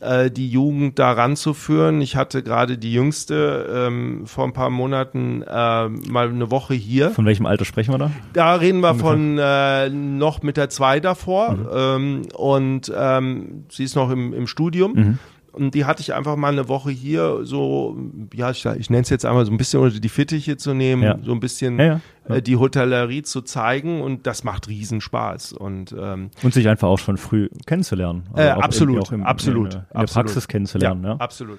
äh, 0.00 0.30
die 0.30 0.48
Jugend 0.48 0.98
da 0.98 1.12
ranzuführen. 1.12 2.00
Ich 2.00 2.16
hatte 2.16 2.42
gerade 2.42 2.78
die 2.78 2.92
jüngste 2.92 3.88
ähm, 3.88 4.26
vor 4.26 4.44
ein 4.44 4.52
paar 4.52 4.70
Monaten 4.70 5.42
äh, 5.42 5.88
mal 5.88 6.28
eine 6.28 6.50
Woche 6.50 6.74
hier. 6.74 7.10
Von 7.10 7.26
welchem 7.26 7.46
Alter 7.46 7.64
sprechen 7.64 7.92
wir 7.92 7.98
da? 7.98 8.10
Da 8.32 8.54
reden 8.54 8.80
wir 8.80 8.94
von 8.94 9.38
äh, 9.38 9.88
noch 9.88 10.42
mit 10.42 10.56
der 10.56 10.68
zwei 10.70 11.00
davor 11.00 11.52
mhm. 11.52 11.68
ähm, 11.74 12.22
und 12.34 12.92
ähm, 12.94 13.64
sie 13.70 13.84
ist 13.84 13.96
noch 13.96 14.10
im, 14.10 14.32
im 14.34 14.46
Studium. 14.46 14.92
Mhm. 14.92 15.18
Und 15.58 15.74
die 15.74 15.84
hatte 15.84 16.00
ich 16.00 16.14
einfach 16.14 16.36
mal 16.36 16.52
eine 16.52 16.68
Woche 16.68 16.90
hier 16.90 17.40
so, 17.42 17.96
ja, 18.32 18.50
ich, 18.50 18.64
ich 18.64 18.90
nenne 18.90 19.02
es 19.02 19.10
jetzt 19.10 19.24
einmal 19.24 19.44
so 19.44 19.50
ein 19.50 19.58
bisschen 19.58 19.80
unter 19.80 19.98
die 19.98 20.08
Fittiche 20.08 20.56
zu 20.56 20.72
nehmen, 20.72 21.02
ja. 21.02 21.18
so 21.22 21.32
ein 21.32 21.40
bisschen 21.40 21.78
ja, 21.78 22.00
ja. 22.28 22.34
Äh, 22.36 22.42
die 22.42 22.56
Hotellerie 22.56 23.22
zu 23.22 23.42
zeigen 23.42 24.00
und 24.00 24.26
das 24.26 24.44
macht 24.44 24.68
Riesenspaß. 24.68 25.54
Und, 25.54 25.94
ähm, 25.98 26.30
und 26.42 26.54
sich 26.54 26.68
einfach 26.68 26.88
auch 26.88 26.98
schon 26.98 27.16
früh 27.16 27.48
kennenzulernen. 27.66 28.24
Also 28.32 28.48
äh, 28.48 28.52
absolut, 28.52 29.00
auch 29.00 29.12
im, 29.12 29.24
absolut. 29.24 29.74
In, 29.74 29.80
in, 29.80 30.00
der 30.00 30.06
Praxis 30.06 30.46
kennenzulernen. 30.46 31.04
Ja, 31.04 31.16
Absolut. 31.16 31.58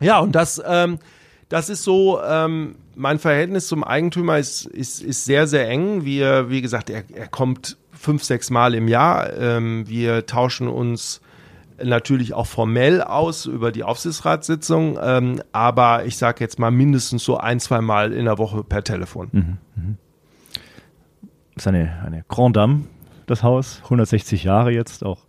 Ja, 0.00 0.18
und 0.20 0.34
das, 0.34 0.62
ähm, 0.66 0.98
das 1.50 1.68
ist 1.68 1.84
so, 1.84 2.20
ähm, 2.22 2.76
mein 2.94 3.18
Verhältnis 3.18 3.68
zum 3.68 3.84
Eigentümer 3.84 4.38
ist, 4.38 4.64
ist, 4.66 5.02
ist 5.02 5.24
sehr, 5.26 5.46
sehr 5.46 5.68
eng. 5.68 6.04
Wir, 6.04 6.48
wie 6.48 6.62
gesagt, 6.62 6.88
er, 6.88 7.04
er 7.12 7.28
kommt 7.28 7.76
fünf, 7.92 8.24
sechs 8.24 8.50
Mal 8.50 8.74
im 8.74 8.88
Jahr. 8.88 9.32
Ähm, 9.36 9.86
wir 9.86 10.24
tauschen 10.24 10.68
uns 10.68 11.20
natürlich 11.84 12.34
auch 12.34 12.46
formell 12.46 13.02
aus 13.02 13.46
über 13.46 13.72
die 13.72 13.84
Aufsichtsratssitzung, 13.84 14.98
ähm, 15.02 15.42
aber 15.52 16.04
ich 16.04 16.16
sage 16.16 16.40
jetzt 16.40 16.58
mal 16.58 16.70
mindestens 16.70 17.24
so 17.24 17.36
ein, 17.36 17.60
zwei 17.60 17.80
Mal 17.80 18.12
in 18.12 18.24
der 18.24 18.38
Woche 18.38 18.64
per 18.64 18.84
Telefon. 18.84 19.28
Mhm, 19.32 19.58
mh. 19.74 19.94
Das 21.54 21.64
ist 21.64 21.68
eine, 21.68 22.02
eine 22.04 22.24
Grand 22.28 22.56
Dame, 22.56 22.84
das 23.26 23.42
Haus, 23.42 23.80
160 23.84 24.44
Jahre 24.44 24.70
jetzt, 24.70 25.04
auch 25.04 25.26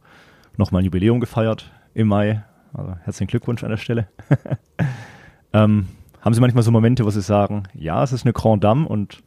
nochmal 0.56 0.82
ein 0.82 0.86
Jubiläum 0.86 1.20
gefeiert 1.20 1.72
im 1.94 2.08
Mai. 2.08 2.44
Also 2.74 2.96
herzlichen 3.04 3.30
Glückwunsch 3.30 3.64
an 3.64 3.70
der 3.70 3.78
Stelle. 3.78 4.08
ähm, 5.54 5.88
haben 6.22 6.34
Sie 6.34 6.40
manchmal 6.40 6.64
so 6.64 6.72
Momente, 6.72 7.06
wo 7.06 7.10
Sie 7.10 7.22
sagen, 7.22 7.64
ja, 7.74 8.02
es 8.04 8.14
ist 8.14 8.26
eine 8.26 8.34
Grand 8.34 8.64
Dame 8.64 8.88
und 8.88 9.24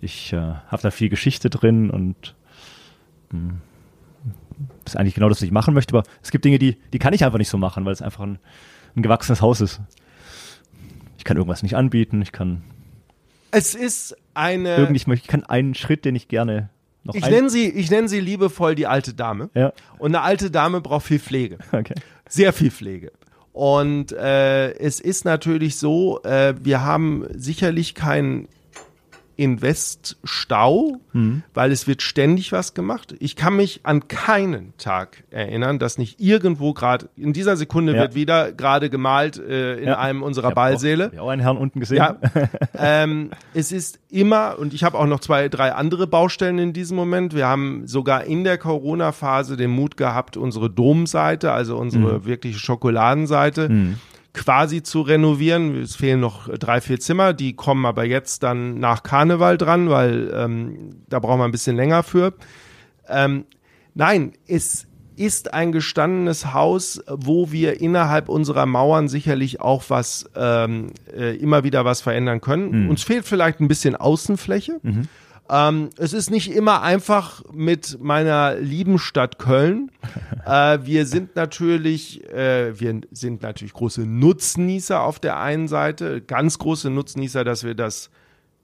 ich 0.00 0.32
äh, 0.32 0.36
habe 0.36 0.82
da 0.82 0.90
viel 0.90 1.08
Geschichte 1.08 1.50
drin 1.50 1.90
und 1.90 2.36
mh, 3.32 3.38
hm, 3.38 3.60
das 4.86 4.94
ist 4.94 5.00
eigentlich 5.00 5.14
genau 5.14 5.28
das, 5.28 5.38
was 5.38 5.42
ich 5.42 5.52
machen 5.52 5.74
möchte, 5.74 5.96
aber 5.96 6.06
es 6.22 6.30
gibt 6.30 6.44
Dinge, 6.44 6.58
die, 6.58 6.76
die 6.92 6.98
kann 6.98 7.12
ich 7.12 7.24
einfach 7.24 7.38
nicht 7.38 7.48
so 7.48 7.58
machen, 7.58 7.84
weil 7.84 7.92
es 7.92 8.02
einfach 8.02 8.22
ein, 8.22 8.38
ein 8.94 9.02
gewachsenes 9.02 9.42
Haus 9.42 9.60
ist. 9.60 9.80
Ich 11.18 11.24
kann 11.24 11.36
irgendwas 11.36 11.62
nicht 11.62 11.76
anbieten, 11.76 12.22
ich 12.22 12.32
kann 12.32 12.62
Es 13.50 13.74
ist 13.74 14.16
eine. 14.34 14.76
Irgendwie, 14.76 14.96
ich, 14.96 15.06
möchte, 15.06 15.24
ich 15.24 15.28
kann 15.28 15.44
einen 15.44 15.74
Schritt, 15.74 16.04
den 16.04 16.14
ich 16.14 16.28
gerne 16.28 16.70
noch 17.02 17.14
ich 17.14 17.28
nenne 17.28 17.50
sie, 17.50 17.68
ich 17.68 17.90
nenne 17.90 18.08
sie 18.08 18.20
liebevoll 18.20 18.74
die 18.74 18.86
alte 18.86 19.14
Dame. 19.14 19.50
Ja, 19.54 19.72
Und 19.98 20.14
eine 20.14 20.22
alte 20.22 20.50
Dame 20.50 20.80
braucht 20.80 21.06
viel 21.06 21.20
Pflege. 21.20 21.58
okay. 21.72 21.94
Sehr 22.28 22.52
viel 22.52 22.70
Pflege. 22.70 23.12
Und 23.52 24.12
äh, 24.12 24.72
es 24.72 25.00
ist 25.00 25.24
natürlich 25.24 25.76
so, 25.76 26.22
äh, 26.24 26.54
wir 26.60 26.82
haben 26.82 27.24
sicherlich 27.32 27.94
keinen 27.94 28.48
Investstau, 29.36 31.00
weil 31.54 31.72
es 31.72 31.86
wird 31.86 32.02
ständig 32.02 32.52
was 32.52 32.74
gemacht. 32.74 33.14
Ich 33.20 33.36
kann 33.36 33.56
mich 33.56 33.80
an 33.84 34.08
keinen 34.08 34.74
Tag 34.76 35.24
erinnern, 35.30 35.78
dass 35.78 35.98
nicht 35.98 36.20
irgendwo 36.20 36.72
gerade, 36.74 37.08
in 37.16 37.32
dieser 37.32 37.56
Sekunde 37.56 37.94
Ja. 37.94 38.02
wird 38.02 38.14
wieder 38.14 38.52
gerade 38.52 38.90
gemalt 38.90 39.38
äh, 39.38 39.76
in 39.78 39.88
Ja. 39.88 39.98
einem 39.98 40.22
unserer 40.22 40.48
Ich 40.50 40.54
Ballsäle. 40.54 41.08
Auch, 41.08 41.12
ich 41.12 41.20
auch 41.20 41.28
einen 41.28 41.42
Herrn 41.42 41.56
unten 41.56 41.80
gesehen. 41.80 41.96
Ja, 41.98 42.16
ähm, 42.78 43.30
es 43.54 43.72
ist 43.72 43.98
immer, 44.10 44.58
und 44.58 44.74
ich 44.74 44.84
habe 44.84 44.98
auch 44.98 45.06
noch 45.06 45.20
zwei, 45.20 45.48
drei 45.48 45.72
andere 45.72 46.06
Baustellen 46.06 46.58
in 46.58 46.72
diesem 46.72 46.96
Moment. 46.96 47.34
Wir 47.34 47.46
haben 47.46 47.86
sogar 47.86 48.24
in 48.24 48.44
der 48.44 48.58
Corona-Phase 48.58 49.56
den 49.56 49.70
Mut 49.70 49.96
gehabt, 49.96 50.36
unsere 50.36 50.68
Domseite, 50.70 51.52
also 51.52 51.76
unsere 51.76 52.24
wirkliche 52.26 52.58
Schokoladenseite, 52.58 53.70
quasi 54.36 54.82
zu 54.82 55.00
renovieren. 55.00 55.74
Es 55.82 55.96
fehlen 55.96 56.20
noch 56.20 56.48
drei, 56.48 56.80
vier 56.80 57.00
Zimmer, 57.00 57.32
die 57.32 57.54
kommen 57.54 57.86
aber 57.86 58.04
jetzt 58.04 58.42
dann 58.42 58.78
nach 58.78 59.02
Karneval 59.02 59.58
dran, 59.58 59.90
weil 59.90 60.30
ähm, 60.34 60.90
da 61.08 61.18
brauchen 61.18 61.40
wir 61.40 61.44
ein 61.44 61.52
bisschen 61.52 61.76
länger 61.76 62.02
für. 62.02 62.34
Ähm, 63.08 63.46
nein, 63.94 64.32
es 64.46 64.86
ist 65.16 65.54
ein 65.54 65.72
gestandenes 65.72 66.52
Haus, 66.52 67.02
wo 67.08 67.50
wir 67.50 67.80
innerhalb 67.80 68.28
unserer 68.28 68.66
Mauern 68.66 69.08
sicherlich 69.08 69.62
auch 69.62 69.84
was 69.88 70.28
ähm, 70.36 70.92
äh, 71.16 71.34
immer 71.36 71.64
wieder 71.64 71.86
was 71.86 72.02
verändern 72.02 72.42
können. 72.42 72.90
Uns 72.90 73.02
fehlt 73.02 73.24
vielleicht 73.24 73.60
ein 73.60 73.68
bisschen 73.68 73.96
Außenfläche. 73.96 74.80
Ähm, 75.50 75.90
es 75.96 76.12
ist 76.12 76.30
nicht 76.30 76.50
immer 76.50 76.82
einfach 76.82 77.42
mit 77.52 77.98
meiner 78.00 78.56
lieben 78.56 78.98
Stadt 78.98 79.38
Köln. 79.38 79.90
äh, 80.46 80.78
wir 80.82 81.06
sind 81.06 81.36
natürlich, 81.36 82.28
äh, 82.32 82.78
wir 82.78 83.00
sind 83.10 83.42
natürlich 83.42 83.72
große 83.72 84.06
Nutznießer 84.06 85.00
auf 85.00 85.18
der 85.18 85.38
einen 85.38 85.68
Seite, 85.68 86.20
ganz 86.20 86.58
große 86.58 86.90
Nutznießer, 86.90 87.44
dass 87.44 87.64
wir 87.64 87.74
das 87.74 88.10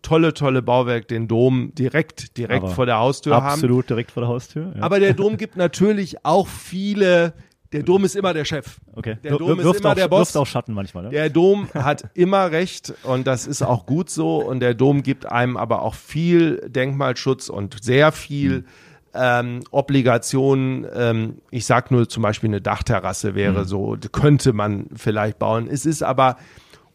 tolle, 0.03 0.35
tolle 0.35 0.63
Bauwerk, 0.63 1.09
den 1.09 1.29
Dom, 1.29 1.75
direkt, 1.75 2.37
direkt 2.37 2.65
Aber 2.65 2.75
vor 2.75 2.87
der 2.87 2.99
Haustür 2.99 3.37
haben. 3.37 3.47
Absolut 3.47 3.89
direkt 3.89 4.11
vor 4.11 4.23
der 4.23 4.29
Haustür. 4.29 4.73
Ja. 4.77 4.83
Aber 4.83 5.01
der 5.01 5.15
Dom 5.15 5.37
gibt 5.37 5.57
natürlich 5.57 6.25
auch 6.25 6.49
viele. 6.49 7.33
Der 7.73 7.83
Dom 7.83 8.05
ist 8.05 8.17
immer 8.17 8.35
der 8.35 8.45
Chef. 8.45 8.79
okay. 8.95 9.17
der 9.23 9.37
Dom 9.39 9.59
ist 9.59 9.65
wirft 9.65 9.81
immer 9.81 9.91
auch, 9.91 9.95
der 9.95 10.09
Boss. 10.09 10.29
Wirft 10.29 10.37
auch 10.37 10.47
Schatten 10.47 10.75
manchmal. 10.75 11.05
Ne? 11.05 11.11
Der 11.11 11.31
Dom 11.31 11.69
hat 11.75 12.05
immer 12.15 12.51
recht 12.51 12.93
und 13.05 13.27
das 13.27 13.47
ist 13.47 13.63
auch 13.63 13.87
gut 13.87 14.11
so. 14.11 14.39
Und 14.39 14.61
der 14.61 14.75
Dom 14.75 15.03
gibt 15.03 15.27
einem 15.27 15.57
aber 15.57 15.83
auch 15.83 15.95
viel 15.95 16.69
Denkmalschutz 16.69 17.49
und 17.49 17.83
sehr 17.83 18.13
viel 18.13 18.65
ähm, 19.15 19.61
Obligationen. 19.71 20.87
Ähm, 20.95 21.39
ich 21.51 21.67
sag 21.67 21.91
nur 21.91 22.09
zum 22.09 22.23
Beispiel 22.23 22.51
eine 22.51 22.61
Dachterrasse 22.61 23.35
wäre 23.35 23.65
so, 23.65 23.97
könnte 24.13 24.53
man 24.53 24.87
vielleicht 24.95 25.39
bauen. 25.39 25.69
Es 25.69 25.87
ist 25.87 26.03
aber 26.03 26.37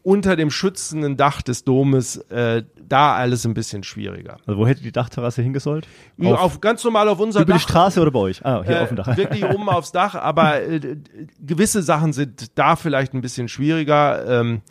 unter 0.08 0.36
dem 0.36 0.50
schützenden 0.50 1.18
Dach 1.18 1.42
des 1.42 1.64
Domes 1.64 2.16
äh, 2.30 2.62
da 2.80 3.14
alles 3.14 3.44
ein 3.44 3.52
bisschen 3.52 3.82
schwieriger. 3.82 4.38
Also 4.46 4.58
wo 4.58 4.66
hätte 4.66 4.82
die 4.82 4.90
Dachterrasse 4.90 5.42
hingesollt? 5.42 5.86
Auf, 6.22 6.38
auf 6.40 6.60
ganz 6.62 6.82
normal 6.82 7.08
auf 7.08 7.20
unser 7.20 7.40
über 7.42 7.52
die 7.52 7.58
Dach. 7.58 7.68
Straße 7.68 8.00
oder 8.00 8.10
bei 8.10 8.20
euch? 8.20 8.42
Ah, 8.42 8.62
hier 8.64 8.76
Äh, 8.76 8.80
auf 8.80 8.88
dem 8.88 8.96
Dach. 8.96 9.14
Wirklich 9.18 9.44
oben 9.44 9.68
aufs 9.68 9.92
Dach, 9.92 10.14
aber 10.14 10.62
äh, 10.62 10.96
gewisse 11.38 11.82
Sachen 11.82 12.14
sind 12.14 12.58
da 12.58 12.76
vielleicht 12.76 13.12
ein 13.12 13.20
bisschen 13.20 13.48
schwieriger. 13.48 14.40
Ähm, 14.40 14.62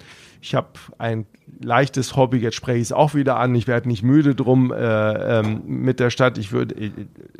ich 0.41 0.56
habe 0.56 0.67
ein 0.97 1.26
leichtes 1.62 2.15
Hobby, 2.15 2.38
jetzt 2.38 2.56
spreche 2.56 2.78
ich 2.78 2.84
es 2.84 2.91
auch 2.91 3.15
wieder 3.15 3.38
an. 3.39 3.56
Ich 3.56 3.67
werde 3.67 3.88
nicht 3.88 4.04
müde 4.04 4.36
drum 4.36 4.71
äh, 4.71 4.76
ähm, 5.39 5.62
mit 5.65 6.00
der 6.00 6.10
Stadt. 6.10 6.38
Ich 6.38 6.52
würde 6.52 6.76
äh, 6.76 6.91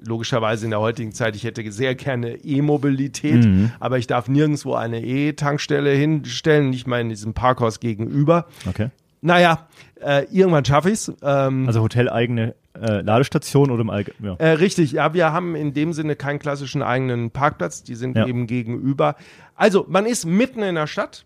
logischerweise 0.05 0.65
in 0.65 0.71
der 0.71 0.79
heutigen 0.79 1.12
Zeit, 1.12 1.36
ich 1.36 1.43
hätte 1.43 1.69
sehr 1.71 1.95
gerne 1.95 2.36
E-Mobilität, 2.43 3.45
Mhm. 3.45 3.71
aber 3.79 3.97
ich 3.97 4.07
darf 4.07 4.27
nirgendwo 4.27 4.73
eine 4.73 5.03
E-Tankstelle 5.03 5.91
hinstellen, 5.91 6.69
nicht 6.69 6.88
mal 6.88 7.01
in 7.01 7.10
diesem 7.10 7.33
Parkhaus 7.33 7.79
gegenüber. 7.79 8.45
Okay. 8.67 8.89
Naja, 9.21 9.67
äh, 10.01 10.25
irgendwann 10.31 10.63
schaffe 10.65 10.89
ich 10.89 10.95
es. 10.95 11.13
Ähm, 11.23 11.65
Also 11.67 11.81
hoteleigene 11.81 12.55
äh, 12.79 13.01
Ladestation 13.01 13.71
oder 13.71 13.81
im 13.81 13.89
Allgemeinen? 13.89 14.38
Ja. 14.39 14.45
äh, 14.45 14.49
richtig, 14.51 14.91
ja, 14.91 15.13
wir 15.13 15.31
haben 15.33 15.55
in 15.55 15.73
dem 15.73 15.93
Sinne 15.93 16.15
keinen 16.15 16.38
klassischen 16.39 16.83
eigenen 16.83 17.31
Parkplatz, 17.31 17.83
die 17.83 17.95
sind 17.95 18.15
Ja. 18.15 18.27
eben 18.27 18.45
gegenüber. 18.47 19.15
Also 19.55 19.86
man 19.89 20.05
ist 20.05 20.25
mitten 20.25 20.62
in 20.62 20.75
der 20.75 20.86
Stadt, 20.88 21.25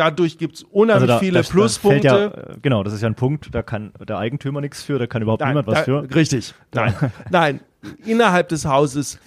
dadurch 0.00 0.38
gibt's 0.38 0.62
unheimlich 0.62 1.02
Also 1.02 1.06
da, 1.06 1.18
viele 1.18 1.38
das, 1.38 1.50
Pluspunkte. 1.50 2.06
ja, 2.06 2.26
äh, 2.26 2.56
genau, 2.62 2.82
das 2.82 2.94
ist 2.94 3.02
ja 3.02 3.08
ein 3.08 3.14
Punkt, 3.14 3.54
da 3.54 3.62
kann 3.62 3.92
der 4.08 4.16
Eigentümer 4.18 4.60
nichts 4.60 4.82
für, 4.82 4.98
da 4.98 5.06
kann 5.06 5.20
überhaupt 5.22 5.44
niemand 5.44 5.66
was 5.66 5.80
da, 5.80 5.84
für. 5.84 6.14
Richtig, 6.14 6.54
nein, 6.74 6.94
nein, 7.30 7.60
innerhalb 8.04 8.48
des 8.48 8.64
Hauses. 8.64 9.18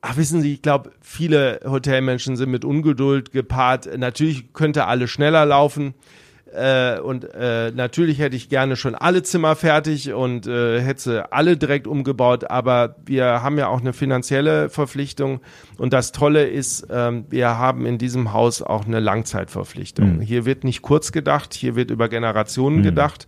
Ach, 0.00 0.16
wissen 0.18 0.42
Sie, 0.42 0.54
ich 0.54 0.62
glaube, 0.62 0.90
viele 1.00 1.60
Hotelmenschen 1.64 2.36
sind 2.36 2.50
mit 2.50 2.64
Ungeduld 2.64 3.32
gepaart. 3.32 3.88
Natürlich 3.96 4.52
könnte 4.52 4.86
alles 4.86 5.10
schneller 5.10 5.46
laufen. 5.46 5.94
Äh, 6.54 7.00
und 7.00 7.24
äh, 7.34 7.72
natürlich 7.72 8.20
hätte 8.20 8.36
ich 8.36 8.48
gerne 8.48 8.76
schon 8.76 8.94
alle 8.94 9.24
Zimmer 9.24 9.56
fertig 9.56 10.12
und 10.12 10.46
äh, 10.46 10.80
hätte 10.80 11.02
sie 11.02 11.32
alle 11.32 11.56
direkt 11.56 11.88
umgebaut, 11.88 12.48
aber 12.48 12.94
wir 13.04 13.42
haben 13.42 13.58
ja 13.58 13.66
auch 13.66 13.80
eine 13.80 13.92
finanzielle 13.92 14.70
Verpflichtung 14.70 15.40
und 15.78 15.92
das 15.92 16.12
Tolle 16.12 16.46
ist, 16.46 16.86
ähm, 16.90 17.24
wir 17.28 17.58
haben 17.58 17.86
in 17.86 17.98
diesem 17.98 18.32
Haus 18.32 18.62
auch 18.62 18.86
eine 18.86 19.00
Langzeitverpflichtung. 19.00 20.20
Hier 20.20 20.44
wird 20.44 20.62
nicht 20.62 20.82
kurz 20.82 21.10
gedacht, 21.10 21.54
hier 21.54 21.74
wird 21.74 21.90
über 21.90 22.08
Generationen 22.08 22.82
gedacht. 22.82 23.26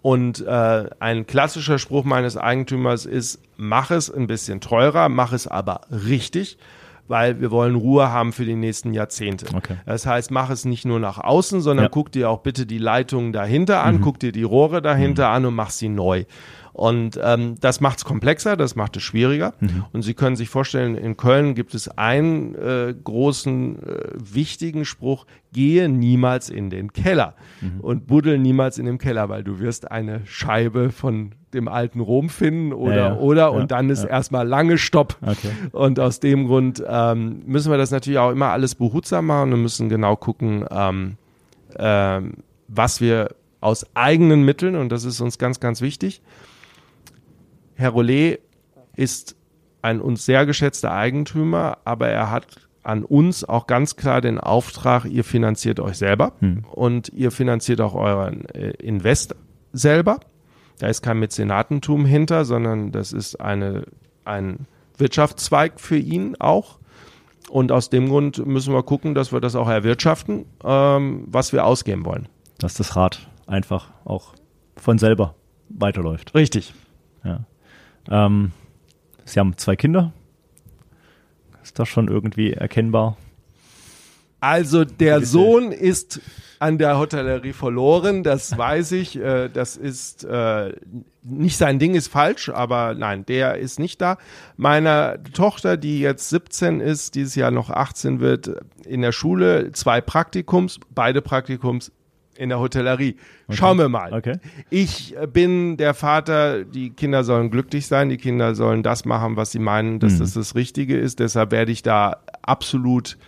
Und 0.00 0.46
äh, 0.46 0.84
ein 1.00 1.26
klassischer 1.26 1.78
Spruch 1.78 2.04
meines 2.04 2.36
Eigentümers 2.36 3.04
ist, 3.04 3.40
mach 3.56 3.90
es 3.90 4.10
ein 4.10 4.26
bisschen 4.26 4.60
teurer, 4.60 5.08
mach 5.08 5.32
es 5.32 5.46
aber 5.46 5.82
richtig, 5.90 6.56
weil 7.08 7.40
wir 7.40 7.50
wollen 7.50 7.74
Ruhe 7.74 8.10
haben 8.10 8.32
für 8.32 8.44
die 8.44 8.54
nächsten 8.54 8.92
Jahrzehnte. 8.94 9.46
Okay. 9.54 9.76
Das 9.86 10.06
heißt, 10.06 10.30
mach 10.30 10.50
es 10.50 10.64
nicht 10.64 10.84
nur 10.84 11.00
nach 11.00 11.18
außen, 11.18 11.60
sondern 11.60 11.84
Ja. 11.86 11.90
guck 11.90 12.12
dir 12.12 12.30
auch 12.30 12.40
bitte 12.40 12.66
die 12.66 12.78
Leitungen 12.78 13.32
dahinter 13.32 13.82
an, 13.82 14.00
guck 14.00 14.18
dir 14.20 14.30
die 14.32 14.42
Rohre 14.44 14.82
dahinter 14.82 15.30
an 15.30 15.46
und 15.46 15.54
mach 15.54 15.70
sie 15.70 15.88
neu. 15.88 16.24
Und 16.78 17.18
ähm, 17.20 17.56
das 17.60 17.80
macht 17.80 17.98
es 17.98 18.04
komplexer, 18.04 18.56
das 18.56 18.76
macht 18.76 18.96
es 18.96 19.02
schwieriger. 19.02 19.52
Und 19.92 20.02
Sie 20.02 20.14
können 20.14 20.36
sich 20.36 20.48
vorstellen, 20.48 20.94
in 20.94 21.16
Köln 21.16 21.56
gibt 21.56 21.74
es 21.74 21.88
einen 21.98 22.54
äh, 22.54 22.94
großen, 23.02 23.82
äh, 23.82 23.98
wichtigen 24.14 24.84
Spruch, 24.84 25.26
gehe 25.52 25.88
niemals 25.88 26.50
in 26.50 26.70
den 26.70 26.92
Keller 26.92 27.34
und 27.82 28.06
buddel 28.06 28.38
niemals 28.38 28.78
in 28.78 28.86
dem 28.86 28.98
Keller, 28.98 29.28
weil 29.28 29.42
du 29.42 29.58
wirst 29.58 29.90
eine 29.90 30.20
Scheibe 30.24 30.90
von 30.92 31.32
dem 31.52 31.66
alten 31.66 31.98
Rom 31.98 32.28
finden 32.28 32.72
oder, 32.72 32.94
Ja, 32.94 33.08
ja. 33.08 33.16
oder, 33.16 33.42
Ja, 33.42 33.48
und 33.48 33.72
dann 33.72 33.90
ist 33.90 34.04
erstmal 34.04 34.46
lange 34.46 34.78
Stopp. 34.78 35.16
Okay. 35.20 35.50
Und 35.72 35.98
aus 35.98 36.20
dem 36.20 36.46
Grund 36.46 36.80
ähm, 36.86 37.42
müssen 37.44 37.72
wir 37.72 37.78
das 37.78 37.90
natürlich 37.90 38.20
auch 38.20 38.30
immer 38.30 38.50
alles 38.50 38.76
behutsam 38.76 39.26
machen 39.26 39.52
und 39.52 39.62
müssen 39.62 39.88
genau 39.88 40.14
gucken, 40.14 40.64
ähm, 40.70 41.16
ähm, 41.76 42.34
was 42.68 43.00
wir 43.00 43.30
aus 43.60 43.84
eigenen 43.94 44.44
Mitteln, 44.44 44.76
und 44.76 44.90
das 44.90 45.02
ist 45.02 45.20
uns 45.20 45.38
ganz, 45.38 45.58
ganz 45.58 45.80
wichtig. 45.80 46.22
Herr 47.78 47.90
Rollet 47.90 48.40
ist 48.96 49.36
ein 49.82 50.00
uns 50.00 50.26
sehr 50.26 50.46
geschätzter 50.46 50.92
Eigentümer, 50.92 51.78
aber 51.84 52.08
er 52.08 52.30
hat 52.30 52.46
an 52.82 53.04
uns 53.04 53.44
auch 53.44 53.68
ganz 53.68 53.94
klar 53.94 54.20
den 54.20 54.38
Auftrag, 54.40 55.04
ihr 55.04 55.22
finanziert 55.22 55.78
euch 55.78 55.96
selber 55.96 56.32
und 56.72 57.10
ihr 57.10 57.30
finanziert 57.30 57.80
auch 57.80 57.94
euren 57.94 58.46
äh, 58.46 58.70
Invest 58.70 59.36
selber. 59.72 60.18
Da 60.78 60.88
ist 60.88 61.02
kein 61.02 61.18
Mäzenatentum 61.20 62.04
hinter, 62.04 62.44
sondern 62.44 62.90
das 62.90 63.12
ist 63.12 63.40
eine, 63.40 63.84
ein 64.24 64.66
Wirtschaftszweig 64.96 65.80
für 65.80 65.98
ihn 65.98 66.34
auch. 66.38 66.78
Und 67.48 67.70
aus 67.70 67.90
dem 67.90 68.08
Grund 68.08 68.44
müssen 68.44 68.74
wir 68.74 68.82
gucken, 68.82 69.14
dass 69.14 69.32
wir 69.32 69.40
das 69.40 69.54
auch 69.54 69.68
erwirtschaften, 69.68 70.46
ähm, 70.64 71.24
was 71.26 71.52
wir 71.52 71.64
ausgeben 71.64 72.04
wollen. 72.04 72.28
Dass 72.58 72.74
das 72.74 72.96
Rad 72.96 73.28
einfach 73.46 73.90
auch 74.04 74.34
von 74.76 74.98
selber 74.98 75.36
weiterläuft. 75.68 76.34
Richtig. 76.34 76.74
Ja. 77.24 77.44
Ähm, 78.10 78.52
Sie 79.24 79.38
haben 79.38 79.56
zwei 79.56 79.76
Kinder. 79.76 80.12
Ist 81.62 81.78
das 81.78 81.88
schon 81.88 82.08
irgendwie 82.08 82.52
erkennbar? 82.52 83.16
Also 84.40 84.84
der 84.84 85.24
Sohn 85.24 85.72
ist 85.72 86.20
an 86.60 86.78
der 86.78 86.98
Hotellerie 86.98 87.52
verloren, 87.52 88.22
das 88.22 88.56
weiß 88.58 88.92
ich. 88.92 89.16
Äh, 89.16 89.48
das 89.48 89.76
ist 89.76 90.24
äh, 90.24 90.72
nicht 91.22 91.56
sein 91.56 91.78
Ding, 91.78 91.94
ist 91.94 92.08
falsch, 92.08 92.48
aber 92.48 92.94
nein, 92.94 93.26
der 93.26 93.58
ist 93.58 93.78
nicht 93.78 94.00
da. 94.00 94.16
Meine 94.56 95.22
Tochter, 95.34 95.76
die 95.76 96.00
jetzt 96.00 96.30
17 96.30 96.80
ist, 96.80 97.14
dieses 97.14 97.34
Jahr 97.34 97.50
noch 97.50 97.70
18 97.70 98.20
wird, 98.20 98.50
in 98.86 99.02
der 99.02 99.12
Schule, 99.12 99.72
zwei 99.72 100.00
Praktikums, 100.00 100.80
beide 100.94 101.20
Praktikums 101.20 101.92
in 102.38 102.48
der 102.48 102.60
Hotellerie. 102.60 103.16
Schauen 103.50 103.78
wir 103.78 103.88
mal. 103.88 104.12
Okay. 104.12 104.38
Ich 104.70 105.16
äh, 105.16 105.26
bin 105.26 105.76
der 105.76 105.92
Vater, 105.92 106.64
die 106.64 106.90
Kinder 106.90 107.24
sollen 107.24 107.50
glücklich 107.50 107.86
sein, 107.86 108.08
die 108.08 108.16
Kinder 108.16 108.54
sollen 108.54 108.82
das 108.82 109.04
machen, 109.04 109.36
was 109.36 109.50
sie 109.52 109.58
meinen, 109.58 109.98
dass 109.98 110.18
das 110.18 110.34
das 110.34 110.54
Richtige 110.54 110.96
ist. 110.96 111.18
Deshalb 111.18 111.50
werde 111.50 111.72
ich 111.72 111.82
da 111.82 112.18
absolut 112.42 113.18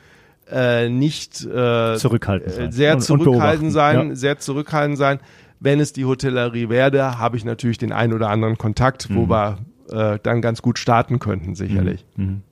äh, 0.51 0.89
nicht 0.89 1.45
äh, 1.45 1.97
Zurückhaltend 1.97 2.53
äh, 2.53 2.57
sein. 2.57 2.73
sehr 2.73 2.93
Und- 2.95 2.99
und 2.99 3.05
zurückhaltend 3.05 3.41
beobachten. 3.61 3.71
sein, 3.71 4.09
Ja. 4.11 4.15
sehr 4.15 4.39
zurückhaltend 4.39 4.99
sein. 4.99 5.19
Wenn 5.61 5.79
es 5.81 5.93
die 5.93 6.05
Hotellerie 6.07 6.69
werde, 6.71 7.19
habe 7.19 7.37
ich 7.37 7.45
natürlich 7.45 7.79
den 7.79 7.93
einen 7.93 8.13
oder 8.15 8.31
anderen 8.31 8.57
Kontakt, 8.59 9.13
wo 9.15 9.27
Mhm. 9.27 9.31
wir 9.31 9.59
äh, 9.93 10.19
dann 10.23 10.41
ganz 10.41 10.63
gut 10.63 10.79
starten 10.79 11.19
könnten, 11.19 11.55
sicherlich. 11.57 12.05
Mhm. 12.17 12.43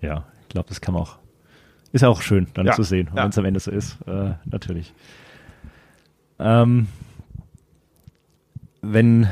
Ja, 0.00 0.24
ich 0.42 0.48
glaube, 0.48 0.68
das 0.68 0.80
kann 0.80 0.94
man 0.94 1.02
auch. 1.02 1.18
Ist 1.92 2.04
auch 2.04 2.22
schön, 2.22 2.46
dann 2.54 2.66
Ja, 2.66 2.72
zu 2.74 2.84
sehen, 2.84 3.10
wenn 3.12 3.28
es 3.28 3.36
am 3.38 3.44
Ende 3.44 3.58
so 3.58 3.72
ist, 3.72 3.98
äh, 4.06 4.30
natürlich. 4.44 4.94
Ähm, 6.40 6.88
wenn 8.82 9.28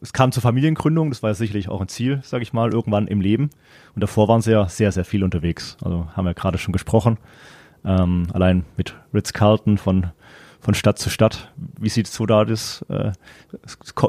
es 0.00 0.12
kam 0.12 0.32
zur 0.32 0.42
Familiengründung, 0.42 1.10
das 1.10 1.22
war 1.22 1.30
ja 1.30 1.34
sicherlich 1.34 1.68
auch 1.68 1.80
ein 1.80 1.88
Ziel, 1.88 2.20
sage 2.24 2.42
ich 2.42 2.52
mal, 2.52 2.72
irgendwann 2.72 3.06
im 3.06 3.20
Leben. 3.20 3.50
Und 3.94 4.02
davor 4.02 4.28
waren 4.28 4.42
sie 4.42 4.52
ja 4.52 4.68
sehr, 4.68 4.90
sehr 4.92 5.04
viel 5.04 5.22
unterwegs. 5.22 5.76
Also 5.82 6.08
haben 6.14 6.24
wir 6.24 6.34
gerade 6.34 6.58
schon 6.58 6.72
gesprochen. 6.72 7.18
Ähm, 7.84 8.26
allein 8.32 8.64
mit 8.76 8.94
Ritz-Carlton 9.14 9.78
von, 9.78 10.08
von 10.62 10.74
Stadt 10.74 10.96
zu 10.98 11.10
Stadt. 11.10 11.52
Wie 11.78 11.88
sieht 11.88 12.06
so 12.06 12.24
da 12.24 12.44
das, 12.44 12.84
äh, 12.88 13.10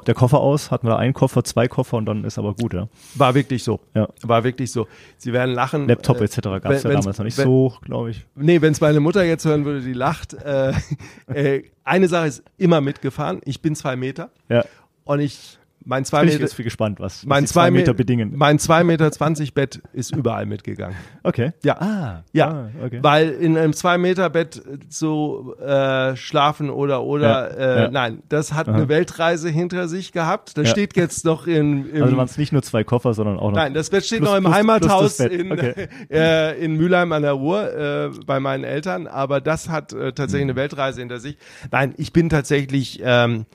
der 0.06 0.14
Koffer 0.14 0.40
aus? 0.40 0.70
Hatten 0.70 0.86
wir 0.86 0.92
da 0.92 0.98
einen 0.98 1.14
Koffer, 1.14 1.44
zwei 1.44 1.68
Koffer 1.68 1.98
und 1.98 2.06
dann 2.06 2.24
ist 2.24 2.38
aber 2.38 2.54
gut, 2.54 2.76
ja. 2.76 2.88
War 3.16 3.34
wirklich 3.34 3.64
so. 3.64 3.80
Ja. 3.96 4.08
War 4.22 4.44
wirklich 4.44 4.72
so. 4.72 4.88
Sie 5.18 5.34
werden 5.34 5.56
lachen. 5.56 5.88
Laptop 5.88 6.22
etc. 6.22 6.42
gab 6.42 6.66
es 6.70 6.84
ja 6.84 6.92
damals 6.92 7.18
noch 7.18 7.26
nicht 7.26 7.38
wenn- 7.40 7.46
so, 7.46 7.74
glaube 7.82 8.12
ich. 8.12 8.24
Nee, 8.36 8.62
wenn 8.62 8.72
es 8.72 8.82
meine 8.82 9.00
Mutter 9.00 9.24
jetzt 9.24 9.46
hören 9.46 9.66
würde, 9.66 9.82
die 9.82 9.94
lacht. 9.94 10.36
Äh, 10.36 10.74
äh, 11.28 11.64
eine 11.84 12.08
Sache 12.08 12.28
ist 12.28 12.44
immer 12.58 12.82
mitgefahren. 12.82 13.42
Ich 13.46 13.62
bin 13.62 13.76
zwei 13.76 13.96
Meter 13.96 14.30
Ja, 14.48 14.64
und 15.06 15.20
ich, 15.22 15.58
mein 15.86 16.06
zwei 16.06 16.20
bin 16.22 16.30
ich 16.30 16.36
Meter, 16.36 16.44
jetzt 16.46 16.54
viel 16.56 16.66
gespannt, 16.66 17.00
was, 17.00 17.24
was 17.24 17.26
mein 17.26 17.44
die 17.44 17.50
zwei 17.50 17.72
Meter 17.72 17.92
Me- 17.92 17.96
bedingen. 17.98 18.34
Mein 18.36 18.60
zwei 18.60 18.84
Meter 18.84 19.12
zwanzig 19.12 19.54
Bett 19.54 19.82
ist 19.94 20.16
überall 20.16 20.46
mitgegangen. 20.46 20.96
Okay. 21.24 21.52
Ja. 21.64 21.82
Ah, 21.82 22.24
Ja, 22.32 22.48
ah, 22.50 22.70
okay. 22.86 23.00
weil 23.02 23.30
in 23.32 23.58
einem 23.58 23.74
zwei 23.74 23.98
Meter 23.98 24.30
Bett 24.30 24.62
zu 24.90 25.56
äh, 25.60 26.16
schlafen 26.16 26.70
oder 26.70 27.04
oder 27.04 27.28
Ja, 27.28 27.46
äh, 27.48 27.82
ja. 27.84 27.92
nein, 27.92 28.24
das 28.30 28.54
hat 28.54 28.70
Aha. 28.70 28.76
eine 28.78 28.90
Weltreise 28.90 29.50
hinter 29.50 29.88
sich 29.88 30.12
gehabt. 30.12 30.58
Das 30.58 30.68
Ja. 30.68 30.72
steht 30.72 30.96
jetzt 30.96 31.26
noch 31.26 31.48
in, 31.48 31.90
im, 31.90 32.04
Also 32.04 32.18
waren 32.18 32.26
es 32.26 32.38
nicht 32.38 32.54
nur 32.54 32.62
zwei 32.64 32.84
Koffer, 32.84 33.14
sondern 33.14 33.38
auch 33.40 33.50
noch. 33.52 33.58
Nein, 33.58 33.74
das 33.74 33.90
Bett 33.90 34.06
steht 34.06 34.20
Plus- 34.20 34.30
noch 34.30 34.38
im 34.38 34.44
plus- 34.46 34.56
Heimathaus 34.56 35.18
plus 35.18 35.30
in, 35.32 35.52
Okay. 35.52 35.88
äh, 36.12 36.64
in 36.64 36.76
Mülheim 36.78 37.12
an 37.12 37.22
der 37.24 37.34
Ruhr 37.34 37.74
äh, 37.74 38.10
bei 38.26 38.40
meinen 38.40 38.64
Eltern, 38.64 39.08
aber 39.08 39.42
das 39.42 39.70
hat 39.70 39.94
äh, 39.94 40.14
tatsächlich 40.14 40.46
Mhm. 40.46 40.50
eine 40.52 40.56
Weltreise 40.56 41.00
hinter 41.02 41.20
sich. 41.20 41.38
Nein, 41.72 41.94
ich 41.98 42.14
bin 42.14 42.30
tatsächlich 42.30 43.02
ähm, 43.04 43.46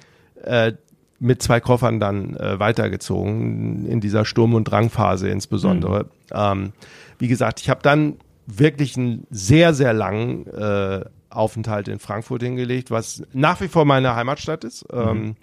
äh, 0.43 0.73
mit 1.21 1.43
zwei 1.43 1.61
Koffern 1.61 2.01
dann 2.01 2.37
äh, 2.37 2.59
weitergezogen, 2.59 3.87
in 3.87 4.01
dieser 4.01 4.25
Sturm- 4.25 4.55
und 4.55 4.65
Drangphase 4.65 5.29
insbesondere. 5.29 6.05
Mhm. 6.05 6.09
Ähm, 6.33 6.73
wie 7.19 7.29
gesagt, 7.29 7.61
ich 7.61 7.71
habe 7.71 7.83
dann 7.83 8.17
wirklich 8.47 8.97
einen 8.97 9.27
sehr, 9.31 9.75
sehr 9.75 9.93
langen 9.93 10.47
äh, 10.47 11.05
Aufenthalt 11.31 11.89
in 11.89 11.99
Frankfurt 11.99 12.43
hingelegt, 12.43 12.91
was 12.91 13.23
nach 13.33 13.61
wie 13.61 13.69
vor 13.69 13.85
meine 13.85 14.15
Heimatstadt 14.15 14.65
ist. 14.65 14.87
Ähm, 14.93 15.37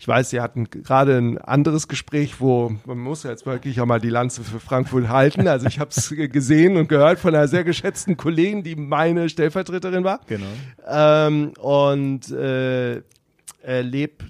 ich 0.00 0.06
weiß, 0.06 0.30
Sie 0.30 0.40
hatten 0.40 0.70
gerade 0.70 1.16
ein 1.16 1.38
anderes 1.38 1.88
Gespräch, 1.88 2.40
wo 2.40 2.72
man 2.86 2.98
muss 2.98 3.24
jetzt 3.24 3.46
wirklich 3.46 3.80
auch 3.80 3.86
mal 3.86 4.00
die 4.00 4.10
Lanze 4.10 4.44
für 4.44 4.60
Frankfurt 4.60 5.08
halten. 5.08 5.48
Also 5.48 5.66
ich 5.66 5.80
habe 5.80 5.90
es 5.90 6.14
gesehen 6.32 6.76
und 6.76 6.88
gehört 6.88 7.18
von 7.18 7.34
einer 7.34 7.48
sehr 7.48 7.64
geschätzten 7.64 8.16
Kollegin, 8.16 8.62
die 8.62 8.76
meine 8.76 9.28
Stellvertreterin 9.28 10.04
war. 10.04 10.20
Genau. 10.28 10.46
Ähm, 10.88 11.52
und 11.58 12.30
äh, 12.30 12.98
äh, 12.98 13.80
leb 13.82 14.22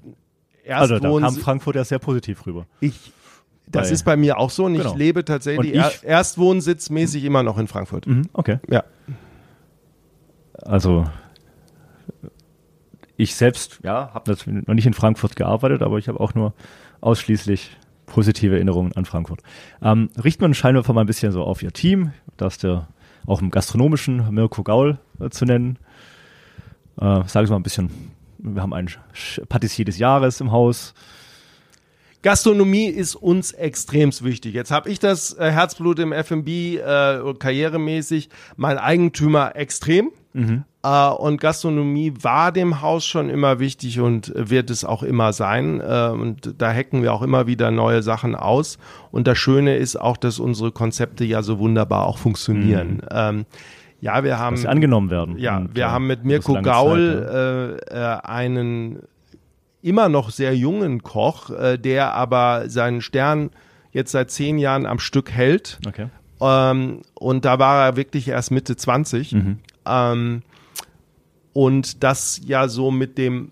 erst 0.68 0.82
Also 0.92 0.98
da 0.98 1.08
kam 1.26 1.34
Frankfurt 1.36 1.76
ja 1.76 1.84
sehr 1.84 1.98
positiv 1.98 2.46
rüber. 2.46 2.66
ich. 2.80 3.12
Das 3.70 3.88
Bei- 3.88 3.92
ist 3.94 4.04
bei 4.04 4.16
mir 4.16 4.38
auch 4.38 4.48
so 4.48 4.64
und 4.64 4.74
ich 4.76 4.80
Genau. 4.82 4.94
lebe 4.96 5.24
tatsächlich 5.26 5.74
Und 5.74 5.78
ich- 5.78 6.02
er, 6.02 6.04
erstwohnsitzmäßig 6.04 7.22
immer 7.24 7.42
noch 7.42 7.58
in 7.58 7.66
Frankfurt. 7.66 8.06
Mhm, 8.06 8.22
okay. 8.32 8.60
Ja. 8.70 8.82
Also 10.62 11.04
ich 13.16 13.34
selbst, 13.34 13.80
ja, 13.82 14.10
habe 14.14 14.36
noch 14.66 14.74
nicht 14.74 14.86
in 14.86 14.94
Frankfurt 14.94 15.36
gearbeitet, 15.36 15.82
aber 15.82 15.98
ich 15.98 16.08
habe 16.08 16.20
auch 16.20 16.34
nur 16.34 16.54
ausschließlich 17.00 17.76
positive 18.06 18.54
Erinnerungen 18.54 18.92
an 18.94 19.04
Frankfurt. 19.04 19.40
Ähm, 19.82 20.08
richten 20.22 20.40
wir 20.40 20.46
einen 20.46 20.54
Scheinwerfer 20.54 20.92
mal 20.92 21.02
ein 21.02 21.06
bisschen 21.06 21.32
so 21.32 21.42
auf 21.42 21.62
Ihr 21.62 21.72
Team, 21.72 22.12
da 22.36 22.46
ist 22.46 22.62
der 22.62 22.88
auch 23.26 23.42
im 23.42 23.50
gastronomischen 23.50 24.32
Mirko 24.32 24.62
Gaul 24.62 24.98
äh, 25.20 25.28
zu 25.30 25.44
nennen. 25.44 25.78
Äh, 27.00 27.24
Sagen 27.26 27.46
Sie 27.46 27.50
mal 27.52 27.56
ein 27.56 27.62
bisschen, 27.62 27.90
wir 28.38 28.62
haben 28.62 28.72
einen 28.72 28.88
Sch- 28.88 29.44
Patissier 29.46 29.84
des 29.84 29.98
Jahres 29.98 30.40
im 30.40 30.50
Haus. 30.52 30.94
Gastronomie 32.22 32.86
ist 32.86 33.14
uns 33.14 33.52
extremst 33.52 34.24
wichtig. 34.24 34.52
Jetzt 34.54 34.72
habe 34.72 34.90
ich 34.90 34.98
das 34.98 35.34
äh, 35.38 35.50
Herzblut 35.52 36.00
im 36.00 36.12
F&B 36.12 36.76
äh, 36.76 37.34
karrieremäßig, 37.38 38.28
mein 38.56 38.76
Eigentümer 38.78 39.54
extrem. 39.54 40.10
Äh, 40.82 41.08
und 41.10 41.40
Gastronomie 41.40 42.12
war 42.20 42.50
dem 42.52 42.80
Haus 42.82 43.06
schon 43.06 43.30
immer 43.30 43.60
wichtig 43.60 44.00
und 44.00 44.32
wird 44.34 44.68
es 44.70 44.84
auch 44.84 45.02
immer 45.04 45.32
sein. 45.32 45.80
Äh, 45.80 46.08
und 46.10 46.54
da 46.58 46.72
hacken 46.72 47.02
wir 47.02 47.12
auch 47.12 47.22
immer 47.22 47.46
wieder 47.46 47.70
neue 47.70 48.02
Sachen 48.02 48.34
aus. 48.34 48.78
Und 49.12 49.28
das 49.28 49.38
Schöne 49.38 49.76
ist 49.76 49.94
auch, 49.96 50.16
dass 50.16 50.40
unsere 50.40 50.72
Konzepte 50.72 51.24
ja 51.24 51.42
so 51.42 51.58
wunderbar 51.60 52.04
auch 52.06 52.18
funktionieren. 52.18 53.00
Ähm, 53.12 53.46
ja, 54.00 54.22
wir 54.24 54.38
haben 54.38 54.54
dass 54.54 54.62
sie 54.62 54.68
angenommen 54.68 55.10
werden. 55.10 55.38
ja, 55.38 55.58
Und, 55.58 55.74
wir 55.74 55.84
äh, 55.84 55.88
haben 55.88 56.06
mit 56.06 56.24
Mirko 56.24 56.60
Gaul 56.62 57.24
Zeit, 57.26 57.92
ja. 57.92 58.12
äh, 58.12 58.16
äh, 58.16 58.20
einen 58.22 59.00
immer 59.82 60.08
noch 60.08 60.30
sehr 60.30 60.56
jungen 60.56 61.02
Koch, 61.02 61.50
äh, 61.50 61.78
der 61.78 62.14
aber 62.14 62.68
seinen 62.68 63.00
Stern 63.00 63.50
jetzt 63.92 64.12
seit 64.12 64.30
zehn 64.30 64.58
Jahren 64.58 64.86
am 64.86 64.98
Stück 64.98 65.30
hält. 65.30 65.78
Okay. 65.86 66.08
Ähm, 66.40 67.02
und 67.14 67.44
da 67.44 67.58
war 67.58 67.86
er 67.86 67.96
wirklich 67.96 68.28
erst 68.28 68.50
Mitte 68.50 68.76
20. 68.76 69.32
Mhm. 69.32 69.58
Ähm, 69.86 70.42
und 71.52 72.04
das 72.04 72.40
ja 72.44 72.68
so 72.68 72.90
mit 72.90 73.18
dem 73.18 73.50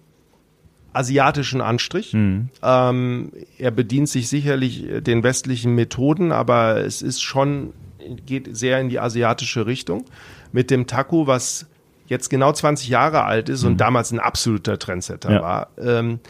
asiatischen 0.92 1.60
Anstrich. 1.60 2.14
Mhm. 2.14 2.48
Ähm, 2.62 3.32
er 3.58 3.70
bedient 3.70 4.08
sich 4.08 4.28
sicherlich 4.28 4.86
den 5.00 5.22
westlichen 5.22 5.74
Methoden, 5.74 6.32
aber 6.32 6.78
es 6.78 7.02
ist 7.02 7.22
schon, 7.22 7.72
geht 8.24 8.56
sehr 8.56 8.80
in 8.80 8.88
die 8.88 8.98
asiatische 8.98 9.66
Richtung. 9.66 10.04
Mit 10.52 10.70
dem 10.70 10.86
Taco, 10.86 11.26
was 11.26 11.66
jetzt 12.06 12.30
genau 12.30 12.52
20 12.52 12.88
Jahre 12.88 13.24
alt 13.24 13.48
ist 13.48 13.64
und 13.64 13.78
damals 13.80 14.12
ein 14.12 14.20
absoluter 14.20 14.78
Trendsetter 14.78 15.32
Ja. 15.32 15.42
war. 15.42 15.68
Ähm, 15.78 16.20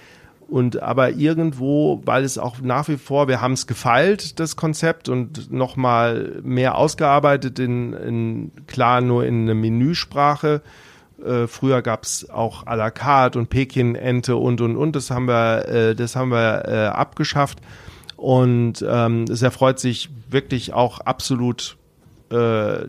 und 0.48 0.80
aber 0.80 1.10
irgendwo, 1.10 2.00
weil 2.04 2.22
es 2.22 2.38
auch 2.38 2.60
nach 2.60 2.88
wie 2.88 2.96
vor, 2.98 3.26
wir 3.26 3.40
haben 3.40 3.52
es 3.54 3.66
gefeilt, 3.66 4.38
das 4.38 4.54
Konzept, 4.54 5.08
und 5.08 5.50
nochmal 5.50 6.40
mehr 6.42 6.76
ausgearbeitet 6.76 7.58
in, 7.58 7.92
in 7.94 8.52
klar 8.68 9.00
nur 9.00 9.24
in 9.26 9.42
eine 9.42 9.54
Menüsprache. 9.54 10.62
Äh, 11.24 11.46
früher 11.48 11.82
gab's 11.82 12.30
auch 12.30 12.64
à 12.66 12.76
la 12.76 12.90
carte 12.90 13.38
und 13.38 13.48
Pekin-Ente 13.50 14.36
und 14.36 14.60
und 14.60 14.76
und. 14.76 14.94
Das 14.94 15.10
haben 15.10 15.26
wir, 15.26 15.66
äh, 15.68 15.94
das 15.96 16.14
haben 16.14 16.30
wir 16.30 16.62
äh, 16.68 16.86
abgeschafft. 16.86 17.58
Und 18.16 18.84
ähm, 18.88 19.24
es 19.24 19.42
erfreut 19.42 19.78
sich 19.80 20.10
wirklich 20.30 20.72
auch 20.72 21.00
absolut 21.00 21.76
äh, 22.30 22.86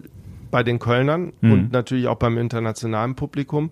bei 0.52 0.64
den 0.64 0.80
Kölnern 0.80 1.34
Mhm. 1.42 1.52
und 1.52 1.72
natürlich 1.72 2.08
auch 2.08 2.16
beim 2.18 2.38
internationalen 2.38 3.16
Publikum. 3.16 3.72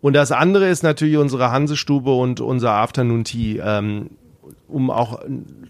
Und 0.00 0.14
das 0.14 0.32
andere 0.32 0.68
ist 0.68 0.82
natürlich 0.82 1.16
unsere 1.16 1.50
Hansestube 1.52 2.12
und 2.12 2.40
unser 2.40 2.72
Afternoon 2.72 3.24
Tea, 3.24 3.58
ähm, 3.64 4.10
um 4.68 4.90
auch 4.90 5.20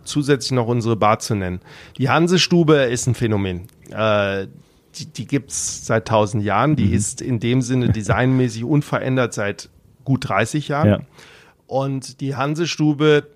zusätzlich 0.04 0.52
noch 0.52 0.66
unsere 0.68 0.96
Bar 0.96 1.18
zu 1.18 1.34
nennen. 1.34 1.60
Die 1.98 2.08
Hansestube 2.08 2.74
ist 2.76 3.06
ein 3.06 3.14
Phänomen. 3.14 3.62
Äh, 3.90 4.46
die, 4.94 5.06
die 5.06 5.26
gibt's 5.26 5.86
seit 5.86 6.08
tausend 6.08 6.44
Jahren. 6.44 6.76
Die 6.76 6.92
ist 6.92 7.20
in 7.20 7.40
dem 7.40 7.62
Sinne 7.62 7.88
designmäßig 7.92 8.64
unverändert 8.64 9.34
seit 9.34 9.68
gut 10.04 10.28
30 10.28 10.68
Jahren. 10.68 10.88
Ja. 10.88 11.00
Und 11.66 12.20
die 12.20 12.34
Hansestube, 12.36 13.26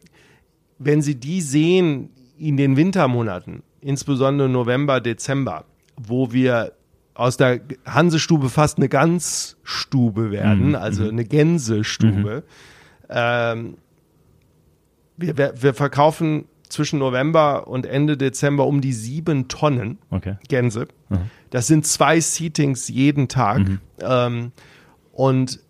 wenn 0.79 1.03
Sie 1.03 1.15
die 1.15 1.41
sehen 1.41 2.11
in 2.39 2.57
den 2.57 2.77
Wintermonaten, 2.77 3.63
insbesondere 3.81 4.49
November, 4.49 5.01
Dezember, 5.01 5.65
wo 5.97 6.33
wir 6.33 6.73
aus 7.15 7.37
der 7.37 7.61
Hansestube 7.87 8.51
fast 8.51 8.77
eine 8.79 8.89
Ganzstube 8.89 10.31
werden, 10.31 10.75
also 10.75 11.09
eine 11.09 11.25
Gänsestube. 11.25 12.43
Ähm, 13.09 13.79
wir, 15.17 15.39
wir, 15.39 15.55
wir 15.63 15.75
verkaufen 15.75 16.45
zwischen 16.69 16.99
November 16.99 17.69
und 17.69 17.87
Ende 17.87 18.17
Dezember 18.17 18.67
um 18.67 18.81
die 18.81 18.93
sieben 18.93 19.49
Tonnen 19.49 19.99
Okay. 20.11 20.37
Gänse. 20.49 20.89
Das 21.51 21.69
sind 21.69 21.87
zwei 21.87 22.21
Seatings 22.21 22.89
jeden 22.89 23.29
Tag. 23.29 23.63
Ähm, 24.01 24.53
und 25.13 25.61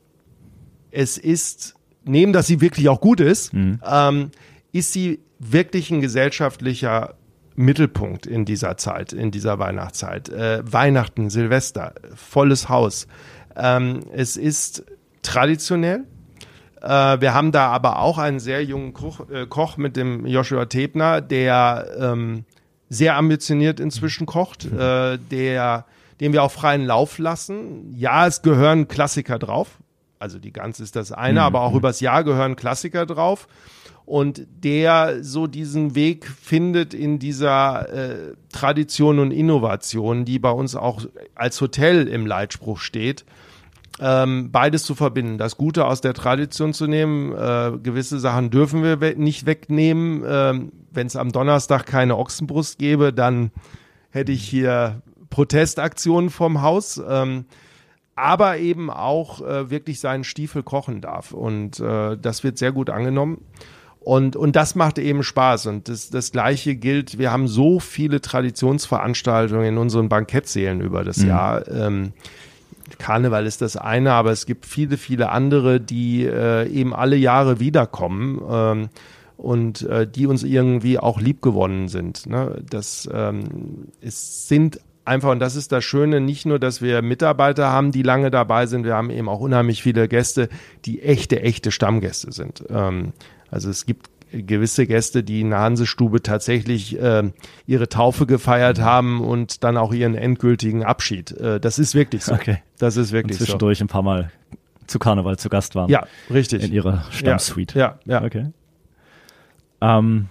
es 0.91 1.19
ist, 1.19 1.75
neben 2.05 2.33
dass 2.33 2.47
sie 2.47 2.61
wirklich 2.61 2.89
auch 2.89 3.01
gut 3.01 3.21
ist, 3.21 3.53
ähm, 3.55 4.31
ist 4.73 4.93
sie 4.93 5.21
wirklich 5.39 5.91
ein 5.91 6.01
gesellschaftlicher 6.01 7.15
Mittelpunkt 7.57 8.27
in 8.27 8.45
dieser 8.45 8.77
Zeit, 8.77 9.13
in 9.13 9.31
dieser 9.31 9.59
Weihnachtszeit. 9.59 10.29
Äh, 10.29 10.61
Weihnachten, 10.71 11.31
Silvester, 11.31 11.95
volles 12.15 12.69
Haus. 12.69 13.09
Ähm, 13.57 14.05
es 14.13 14.37
ist 14.37 14.85
traditionell. 15.23 16.05
Äh, 16.83 17.21
wir 17.21 17.35
haben 17.35 17.53
da 17.53 17.69
aber 17.69 17.99
auch 17.99 18.19
einen 18.19 18.39
sehr 18.39 18.63
jungen 18.63 18.93
Koch, 18.93 19.29
äh, 19.31 19.47
Koch 19.47 19.77
mit 19.77 19.97
dem 19.97 20.27
Joshua 20.27 20.67
Tebner, 20.67 21.21
der 21.21 21.87
ähm, 21.99 22.45
sehr 22.89 23.17
ambitioniert 23.17 23.81
inzwischen 23.81 24.27
kocht, 24.27 24.67
äh, 24.67 25.19
der, 25.19 25.87
den 26.21 26.33
wir 26.33 26.43
auch 26.43 26.53
freien 26.53 26.85
Lauf 26.85 27.19
lassen. 27.19 27.93
Ja, 27.97 28.27
es 28.27 28.43
gehören 28.43 28.87
Klassiker 28.87 29.39
drauf, 29.39 29.79
Also 30.19 30.39
die 30.39 30.53
Gans 30.53 30.79
ist 30.79 30.95
das 30.95 31.11
eine, 31.11 31.41
mhm. 31.41 31.47
aber 31.47 31.63
auch 31.63 31.75
übers 31.75 32.01
Jahr 32.01 32.23
gehören 32.23 32.55
Klassiker 32.55 33.07
drauf. 33.07 33.49
Und 34.07 34.47
der 34.63 35.23
so 35.23 35.47
diesen 35.47 35.95
Weg 35.95 36.27
findet 36.27 36.95
in 36.95 37.19
dieser 37.19 37.89
äh, 37.93 38.35
Tradition 38.53 39.19
und 39.19 39.33
Innovation, 39.33 40.25
die 40.25 40.39
bei 40.39 40.51
uns 40.51 40.77
auch 40.77 41.03
als 41.35 41.61
Hotel 41.61 42.09
im 42.09 42.25
Leitspruch 42.25 42.79
steht 42.79 43.25
ähm, 44.01 44.51
beides 44.51 44.85
zu 44.85 44.95
verbinden. 44.95 45.39
Das 45.39 45.57
Gute 45.57 45.87
aus 45.87 46.01
der 46.01 46.15
Tradition 46.15 46.73
zu 46.73 46.87
nehmen, 46.87 47.33
äh, 47.33 47.73
gewisse 47.83 48.19
Sachen 48.19 48.51
dürfen 48.51 48.83
wir 48.83 49.01
we 49.01 49.15
nicht 49.17 49.47
wegnehmen. 49.47 50.23
Ähm, 50.27 50.73
Wenn 50.91 51.07
es 51.07 51.17
am 51.17 51.33
Donnerstag 51.33 51.87
keine 51.87 52.17
Ochsenbrust 52.17 52.79
gäbe, 52.79 53.13
dann 53.13 53.51
hätte 54.11 54.33
ich 54.33 54.47
hier 54.47 55.03
Protestaktionen 55.31 56.31
vom 56.31 56.63
Haus. 56.63 57.01
Ähm, 57.07 57.47
aber 58.15 58.59
eben 58.59 58.91
auch 58.91 59.43
äh, 59.43 59.69
wirklich 59.69 60.01
seinen 60.01 60.25
Stiefel 60.25 60.63
kochen 60.63 61.03
darf. 61.03 61.33
Und 61.33 61.81
äh, 61.81 62.17
das 62.17 62.45
wird 62.45 62.57
sehr 62.57 62.73
gut 62.73 62.89
angenommen. 62.89 63.45
Und, 64.07 64.37
und 64.37 64.55
das 64.55 64.77
macht 64.77 65.01
eben 65.01 65.25
Spaß. 65.25 65.67
Und 65.67 65.89
das, 65.89 66.11
das 66.11 66.31
Gleiche 66.31 66.77
gilt, 66.77 67.19
wir 67.19 67.33
haben 67.33 67.49
so 67.49 67.81
viele 67.81 68.21
Traditionsveranstaltungen 68.21 69.67
in 69.67 69.79
unseren 69.79 70.09
Bankettsälen 70.09 70.81
über 70.81 71.03
das 71.03 71.17
mhm. 71.17 71.29
Jahr. 71.29 71.67
Ähm, 71.67 72.13
Karneval 72.99 73.47
ist 73.47 73.63
das 73.63 73.77
eine, 73.77 74.13
aber 74.13 74.31
es 74.31 74.47
gibt 74.47 74.65
viele, 74.65 74.97
viele 74.97 75.31
andere, 75.31 75.81
die 75.81 76.25
äh, 76.25 76.69
eben 76.69 76.95
alle 76.95 77.17
Jahre 77.17 77.59
wiederkommen 77.59 78.41
ähm, 78.49 78.89
und 79.37 79.83
äh, 79.83 80.07
die 80.07 80.29
uns 80.29 80.45
irgendwie 80.45 81.01
auch 81.01 81.21
liebgewonnen 81.21 81.89
sind. 81.89 82.27
Ne? 82.27 82.63
Das 82.71 83.09
ähm, 83.13 83.89
es 84.01 84.47
sind 84.47 84.79
einfach, 85.05 85.33
und 85.33 85.41
das 85.41 85.57
ist 85.57 85.73
das 85.73 85.83
Schöne, 85.83 86.21
nicht 86.21 86.47
nur, 86.47 86.61
dass 86.61 86.81
wir 86.81 87.03
Mitarbeiter 87.03 87.73
haben, 87.73 87.91
die 87.91 88.03
lange 88.03 88.31
dabei 88.31 88.67
sind, 88.67 88.85
wir 88.85 88.95
haben 88.95 89.11
eben 89.11 89.29
auch 89.29 89.41
unheimlich 89.41 89.83
viele 89.83 90.07
Gäste, 90.07 90.49
die 90.85 91.03
echte, 91.03 91.43
echte 91.43 91.73
Stammgäste 91.73 92.31
sind. 92.31 92.63
Ähm, 92.71 93.13
also 93.57 93.71
es 93.71 93.87
gibt 93.87 94.11
gewisse 94.31 94.87
Gäste, 94.87 95.25
die 95.25 95.41
in 95.41 95.49
der 95.49 95.61
Hansestube 95.61 96.23
tatsächlich 96.23 97.01
äh, 97.01 97.33
ihre 97.67 97.89
Taufe 97.89 98.27
gefeiert 98.27 98.81
haben 98.81 99.23
und 99.23 99.65
dann 99.65 99.79
auch 99.79 99.95
ihren 99.95 100.15
endgültigen 100.15 100.85
Abschied. 100.85 101.33
Äh, 101.33 101.59
das 101.59 101.79
ist 101.79 101.95
wirklich 101.95 102.25
so. 102.25 102.35
Okay. 102.35 102.59
Das 102.79 102.99
ist 102.99 103.13
wirklich 103.13 103.39
und 103.39 103.47
zwischendurch 103.47 103.79
so. 103.79 103.85
ein 103.85 103.89
paar 103.89 104.03
Mal 104.03 104.31
zu 104.87 104.99
Karneval 104.99 105.39
zu 105.39 105.49
Gast 105.49 105.75
waren. 105.75 105.89
Ja, 105.89 106.07
richtig. 106.31 106.65
In 106.65 106.73
ihrer 106.73 107.05
Stammsuite. 107.11 107.79
Ja, 107.79 107.99
ja. 108.05 108.21
ja. 108.21 108.27
Okay. 108.27 108.53
Ähm, 109.81 110.29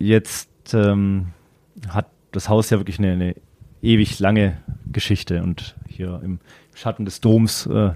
jetzt 0.00 0.74
ähm, 0.74 1.28
hat 1.88 2.08
das 2.32 2.48
Haus 2.48 2.70
ja 2.70 2.78
wirklich 2.80 2.98
eine, 2.98 3.12
eine, 3.12 3.34
ewig 3.82 4.18
lange 4.18 4.58
Geschichte 4.90 5.44
und 5.44 5.76
hier 5.88 6.20
im 6.24 6.40
Schatten 6.74 7.04
des 7.04 7.20
Doms 7.20 7.66
äh, 7.66 7.92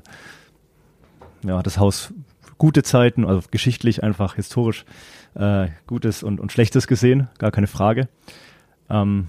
ja, 1.47 1.63
das 1.63 1.79
Haus 1.79 2.13
gute 2.59 2.83
Zeiten, 2.83 3.25
also 3.25 3.43
geschichtlich 3.51 4.03
einfach 4.03 4.35
historisch 4.35 4.85
äh, 5.35 5.69
Gutes 5.87 6.23
und, 6.23 6.41
und 6.41 6.53
Schlechtes 6.53 6.87
gesehen, 6.87 7.29
gar 7.39 7.51
keine 7.51 7.67
Frage. 7.67 8.09
Ähm, 8.89 9.29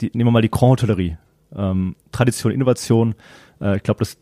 die, 0.00 0.10
nehmen 0.14 0.28
wir 0.28 0.32
mal 0.32 0.42
die 0.42 0.50
Grand 0.50 0.82
Hotellerie. 0.82 1.16
Ähm, 1.54 1.96
Tradition, 2.12 2.52
Innovation. 2.52 3.14
Äh, 3.60 3.76
ich 3.76 3.82
glaube, 3.82 4.00
das 4.00 4.18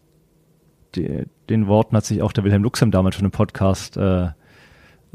den 0.96 1.66
Worten 1.66 1.96
hat 1.96 2.04
sich 2.04 2.22
auch 2.22 2.32
der 2.32 2.44
Wilhelm 2.44 2.62
Luxem 2.62 2.92
damals 2.92 3.16
schon 3.16 3.24
im 3.24 3.32
Podcast 3.32 3.96
äh, 3.96 4.28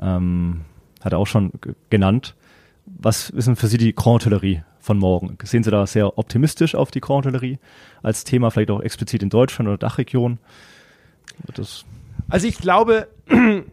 ähm, 0.01 0.61
hat 1.01 1.13
er 1.13 1.19
auch 1.19 1.27
schon 1.27 1.51
genannt. 1.89 2.35
Was 2.85 3.29
ist 3.29 3.47
denn 3.47 3.55
für 3.55 3.67
Sie 3.67 3.77
die 3.77 3.93
Grand 3.93 4.25
Hotellerie 4.25 4.63
von 4.79 4.97
morgen? 4.97 5.37
Sehen 5.43 5.63
Sie 5.63 5.71
da 5.71 5.85
sehr 5.87 6.17
optimistisch 6.17 6.75
auf 6.75 6.91
die 6.91 7.01
Grand 7.01 7.25
Hotellerie 7.25 7.59
als 8.01 8.23
Thema, 8.23 8.49
vielleicht 8.51 8.71
auch 8.71 8.81
explizit 8.81 9.23
in 9.23 9.29
Deutschland 9.29 9.67
oder 9.67 9.77
Dachregion? 9.77 10.39
Das 11.53 11.85
also 12.29 12.47
ich 12.47 12.57
glaube, 12.57 13.07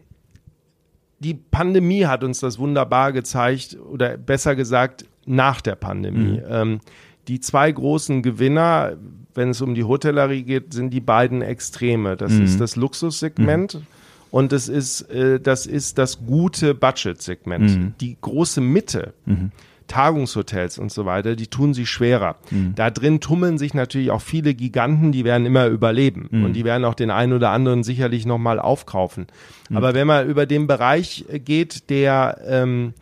die 1.19 1.35
Pandemie 1.35 2.07
hat 2.07 2.25
uns 2.25 2.41
das 2.41 2.59
wunderbar 2.59 3.13
gezeigt 3.13 3.77
oder 3.79 4.17
besser 4.17 4.57
gesagt 4.57 5.05
nach 5.25 5.61
der 5.61 5.75
Pandemie. 5.75 6.41
Mhm. 6.41 6.45
Ähm, 6.49 6.81
die 7.29 7.41
zwei 7.41 7.71
großen 7.71 8.23
Gewinner, 8.23 8.97
wenn 9.35 9.51
es 9.51 9.61
um 9.61 9.75
die 9.75 9.85
Hotellerie 9.85 10.43
geht, 10.43 10.73
sind 10.73 10.91
die 10.91 11.01
beiden 11.01 11.43
Extreme. 11.43 12.17
Das 12.17 12.33
mhm. 12.33 12.45
ist 12.45 12.61
das 12.61 12.77
Luxussegment. 12.77 13.75
Mhm. 13.75 13.87
Und 14.31 14.53
das 14.53 14.69
ist, 14.69 15.03
äh, 15.03 15.41
das 15.41 15.67
ist 15.67 15.99
das 15.99 16.25
gute 16.25 16.75
Budget-Segment. 16.75 17.71
Mhm. 17.71 17.95
Die 18.01 18.17
große 18.21 18.61
Mitte, 18.61 19.15
mhm. 19.25 19.51
Tagungshotels 19.87 20.79
und 20.79 20.93
so 20.93 21.07
weiter, 21.07 21.37
die 21.37 21.47
tun 21.47 21.75
sich 21.75 21.89
schwerer. 21.89 22.37
Mhm. 22.51 22.75
Da 22.75 22.91
drin 22.91 23.21
tummeln 23.21 23.59
sich 23.59 23.75
natürlich 23.75 24.11
auch 24.11 24.21
viele 24.23 24.55
Giganten, 24.55 25.13
die 25.13 25.25
werden 25.25 25.47
immer 25.47 25.67
überleben 25.67 26.29
mhm. 26.31 26.45
und 26.45 26.53
die 26.55 26.65
werden 26.65 26.85
auch 26.85 26.95
den 26.95 27.11
einen 27.11 27.33
oder 27.33 27.51
anderen 27.51 27.85
sicherlich 27.85 28.27
nochmal 28.27 28.59
aufkaufen. 28.59 29.27
Mhm. 29.71 29.77
Aber 29.77 29.95
wenn 29.95 30.07
man 30.07 30.27
über 30.29 30.47
den 30.47 30.67
Bereich 30.67 31.25
geht, 31.45 31.91
der 31.91 32.39
ähm, 32.47 32.95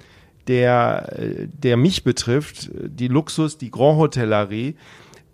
der, 0.46 1.08
der 1.46 1.76
mich 1.76 2.04
betrifft, 2.04 2.70
die 2.74 3.08
Luxus, 3.08 3.56
die 3.56 3.70
Grand 3.70 3.98
Hotellerie, 3.98 4.76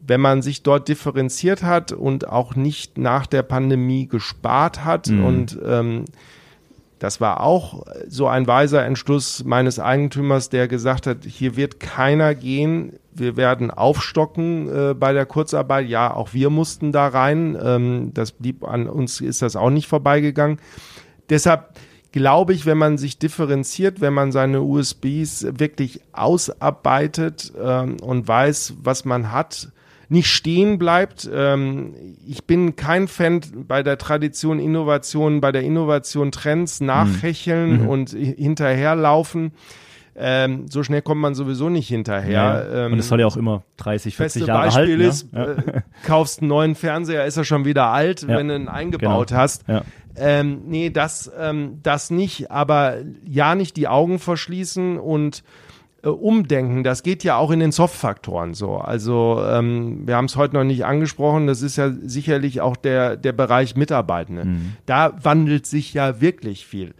wenn 0.00 0.20
man 0.20 0.42
sich 0.42 0.62
dort 0.62 0.88
differenziert 0.88 1.62
hat 1.62 1.92
und 1.92 2.28
auch 2.28 2.54
nicht 2.56 2.96
nach 2.96 3.26
der 3.26 3.42
Pandemie 3.42 4.06
gespart 4.06 4.84
hat 4.84 5.08
mhm. 5.08 5.24
und 5.24 5.58
ähm, 5.64 6.04
das 7.00 7.18
war 7.18 7.40
auch 7.40 7.82
so 8.08 8.28
ein 8.28 8.46
weiser 8.46 8.84
Entschluss 8.84 9.42
meines 9.42 9.78
Eigentümers, 9.78 10.50
der 10.50 10.68
gesagt 10.68 11.06
hat, 11.06 11.24
hier 11.24 11.56
wird 11.56 11.80
keiner 11.80 12.34
gehen. 12.34 12.92
Wir 13.10 13.38
werden 13.38 13.70
aufstocken 13.70 14.68
äh, 14.68 14.94
bei 14.94 15.14
der 15.14 15.24
Kurzarbeit. 15.24 15.88
Ja, 15.88 16.14
auch 16.14 16.34
wir 16.34 16.50
mussten 16.50 16.92
da 16.92 17.08
rein. 17.08 17.58
Ähm, 17.60 18.10
das 18.12 18.32
blieb 18.32 18.64
an 18.64 18.86
uns, 18.86 19.22
ist 19.22 19.40
das 19.40 19.56
auch 19.56 19.70
nicht 19.70 19.88
vorbeigegangen. 19.88 20.58
Deshalb 21.30 21.74
glaube 22.12 22.52
ich, 22.52 22.66
wenn 22.66 22.76
man 22.76 22.98
sich 22.98 23.18
differenziert, 23.18 24.02
wenn 24.02 24.12
man 24.12 24.30
seine 24.30 24.60
USBs 24.60 25.46
wirklich 25.58 26.02
ausarbeitet 26.12 27.50
ähm, 27.58 27.96
und 28.02 28.28
weiß, 28.28 28.74
was 28.82 29.06
man 29.06 29.32
hat, 29.32 29.68
nicht 30.10 30.26
stehen 30.26 30.78
bleibt. 30.78 31.30
Ähm, 31.32 31.94
ich 32.26 32.44
bin 32.44 32.74
kein 32.74 33.06
Fan 33.08 33.40
bei 33.66 33.82
der 33.82 33.96
Tradition 33.96 34.58
Innovation, 34.58 35.40
bei 35.40 35.52
der 35.52 35.62
Innovation 35.62 36.32
Trends 36.32 36.80
nachhecheln 36.80 37.82
mhm. 37.82 37.88
und 37.88 38.10
hinterherlaufen. 38.10 39.52
Ähm, 40.16 40.66
so 40.68 40.82
schnell 40.82 41.00
kommt 41.00 41.20
man 41.20 41.36
sowieso 41.36 41.68
nicht 41.68 41.86
hinterher. 41.86 42.32
Ja. 42.72 42.86
Ähm, 42.86 42.92
und 42.92 42.98
es 42.98 43.08
soll 43.08 43.20
ja 43.20 43.26
auch 43.26 43.36
immer 43.36 43.62
30, 43.76 44.16
40 44.16 44.46
Jahre 44.46 44.64
Beispiel 44.64 44.98
halten. 44.98 45.00
Ist, 45.00 45.32
ja. 45.32 45.44
äh, 45.52 45.82
kaufst 46.04 46.40
einen 46.40 46.48
neuen 46.48 46.74
Fernseher, 46.74 47.24
ist 47.24 47.36
er 47.36 47.44
schon 47.44 47.64
wieder 47.64 47.86
alt, 47.86 48.22
ja. 48.22 48.36
wenn 48.36 48.48
du 48.48 48.56
ihn 48.56 48.68
eingebaut 48.68 49.28
genau. 49.28 49.40
hast. 49.40 49.66
Ja. 49.68 49.82
Ähm, 50.16 50.62
nee, 50.66 50.90
das, 50.90 51.30
ähm, 51.38 51.78
das 51.84 52.10
nicht, 52.10 52.50
aber 52.50 52.96
ja 53.24 53.54
nicht 53.54 53.76
die 53.76 53.86
Augen 53.86 54.18
verschließen 54.18 54.98
und 54.98 55.44
umdenken. 56.08 56.82
Das 56.82 57.02
geht 57.02 57.24
ja 57.24 57.36
auch 57.36 57.50
in 57.50 57.60
den 57.60 57.72
Soft-Faktoren 57.72 58.54
so. 58.54 58.76
Also 58.76 59.42
ähm, 59.44 60.06
wir 60.06 60.16
haben 60.16 60.24
es 60.26 60.36
heute 60.36 60.54
noch 60.54 60.64
nicht 60.64 60.84
angesprochen, 60.84 61.46
das 61.46 61.62
ist 61.62 61.76
ja 61.76 61.90
sicherlich 61.90 62.60
auch 62.60 62.76
der, 62.76 63.16
der 63.16 63.32
Bereich 63.32 63.76
Mitarbeitende. 63.76 64.44
Mhm. 64.44 64.72
Da 64.86 65.12
wandelt 65.22 65.66
sich 65.66 65.92
ja 65.92 66.20
wirklich 66.20 66.66
viel. 66.66 66.94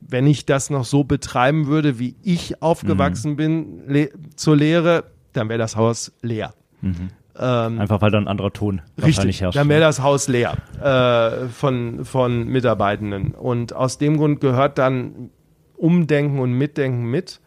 Wenn 0.00 0.26
ich 0.26 0.46
das 0.46 0.70
noch 0.70 0.84
so 0.84 1.04
betreiben 1.04 1.66
würde, 1.66 1.98
wie 1.98 2.14
ich 2.22 2.62
aufgewachsen 2.62 3.32
mhm. 3.32 3.36
bin 3.36 3.82
le 3.86 4.10
zur 4.36 4.56
Lehre, 4.56 5.04
dann 5.32 5.48
wäre 5.48 5.58
das 5.58 5.76
Haus 5.76 6.12
leer. 6.22 6.54
Mhm. 6.80 7.10
Ähm, 7.38 7.80
Einfach 7.80 8.00
weil 8.00 8.10
da 8.10 8.18
ein 8.18 8.28
anderer 8.28 8.52
Ton 8.52 8.80
richtig, 9.02 9.42
herrscht. 9.42 9.58
Dann 9.58 9.68
wäre 9.68 9.80
das 9.80 10.00
Haus 10.00 10.28
leer 10.28 10.56
äh, 10.82 11.48
von, 11.48 12.04
von 12.04 12.44
Mitarbeitenden. 12.44 13.32
Und 13.32 13.74
aus 13.74 13.98
dem 13.98 14.16
Grund 14.16 14.40
gehört 14.40 14.78
dann 14.78 15.30
Umdenken 15.76 16.38
und 16.38 16.52
Mitdenken 16.52 17.04
mit. 17.04 17.40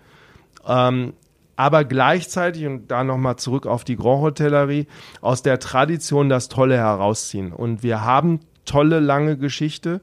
Ähm, 0.68 1.14
aber 1.56 1.84
gleichzeitig, 1.84 2.66
und 2.66 2.90
da 2.90 3.04
nochmal 3.04 3.36
zurück 3.36 3.66
auf 3.66 3.84
die 3.84 3.98
Grand 3.98 4.22
Hotellerie, 4.22 4.88
aus 5.20 5.42
der 5.42 5.60
Tradition 5.60 6.30
das 6.30 6.48
Tolle 6.48 6.78
herausziehen. 6.78 7.52
Und 7.52 7.84
wir 7.84 8.06
haben 8.06 8.40
tolle, 8.64 9.00
lange 9.00 9.38
Geschichte. 9.38 10.02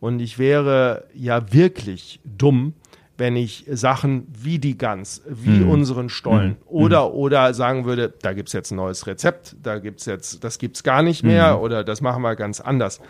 Und 0.00 0.20
ich 0.20 0.38
wäre 0.38 1.04
ja 1.14 1.52
wirklich 1.52 2.20
dumm, 2.24 2.74
wenn 3.18 3.36
ich 3.36 3.64
Sachen 3.70 4.26
wie 4.36 4.58
die 4.58 4.76
Gans, 4.76 5.22
wie 5.28 5.60
mhm. 5.60 5.70
unseren 5.70 6.08
Stollen 6.08 6.50
mhm. 6.50 6.56
oder 6.66 7.14
oder 7.14 7.54
sagen 7.54 7.84
würde, 7.84 8.12
da 8.20 8.32
gibt 8.32 8.48
es 8.48 8.52
jetzt 8.52 8.72
ein 8.72 8.76
neues 8.76 9.06
Rezept, 9.06 9.56
da 9.62 9.78
gibt's 9.78 10.04
jetzt, 10.04 10.44
das 10.44 10.58
gibt's 10.58 10.82
gar 10.82 11.02
nicht 11.02 11.22
mehr 11.22 11.56
mhm. 11.56 11.62
oder 11.62 11.84
das 11.84 12.00
machen 12.00 12.22
wir 12.22 12.36
ganz 12.36 12.60
anders. 12.60 13.00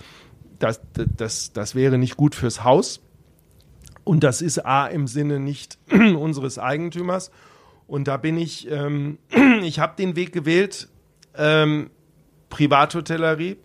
Das, 0.59 0.81
das, 0.95 1.53
das 1.53 1.75
wäre 1.75 1.99
nicht 1.99 2.17
gut 2.17 2.35
fürs 2.35 2.65
Haus. 2.65 3.01
Und 4.07 4.23
das 4.23 4.41
ist 4.41 4.65
A 4.65 4.87
im 4.87 5.09
Sinne 5.09 5.41
nicht 5.41 5.79
unseres 5.91 6.61
Eigentümers. 6.61 7.33
Und 7.89 8.07
da 8.07 8.17
bin 8.17 8.39
ich, 8.39 8.71
ähm, 8.71 9.19
ich 9.63 9.81
habe 9.81 9.95
den 9.99 10.15
Weg 10.15 10.33
gewählt, 10.33 10.89
ähm, 11.37 11.91
Privathotellerie. 12.49 13.57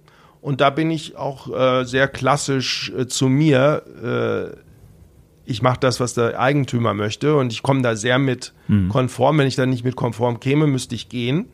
Und 0.42 0.60
da 0.60 0.72
bin 0.72 0.90
ich 0.90 1.16
auch 1.16 1.48
äh, 1.56 1.84
sehr 1.86 2.08
klassisch 2.08 2.92
äh, 2.98 3.06
zu 3.06 3.30
mir. 3.30 4.56
Äh, 4.56 4.58
ich 5.46 5.62
mache 5.62 5.80
das, 5.80 6.00
was 6.00 6.16
der 6.16 6.40
Eigentümer 6.40 6.96
möchte 6.96 7.36
und 7.36 7.54
ich 7.54 7.62
komme 7.62 7.84
da 7.84 7.96
sehr 7.96 8.18
mit 8.18 8.54
mhm. 8.68 8.90
konform. 8.90 9.38
Wenn 9.38 9.48
ich 9.48 9.56
da 9.56 9.68
nicht 9.68 9.84
mit 9.84 9.96
konform 9.96 10.40
käme, 10.40 10.66
müsste 10.66 10.96
ich 10.96 11.08
gehen. 11.08 11.50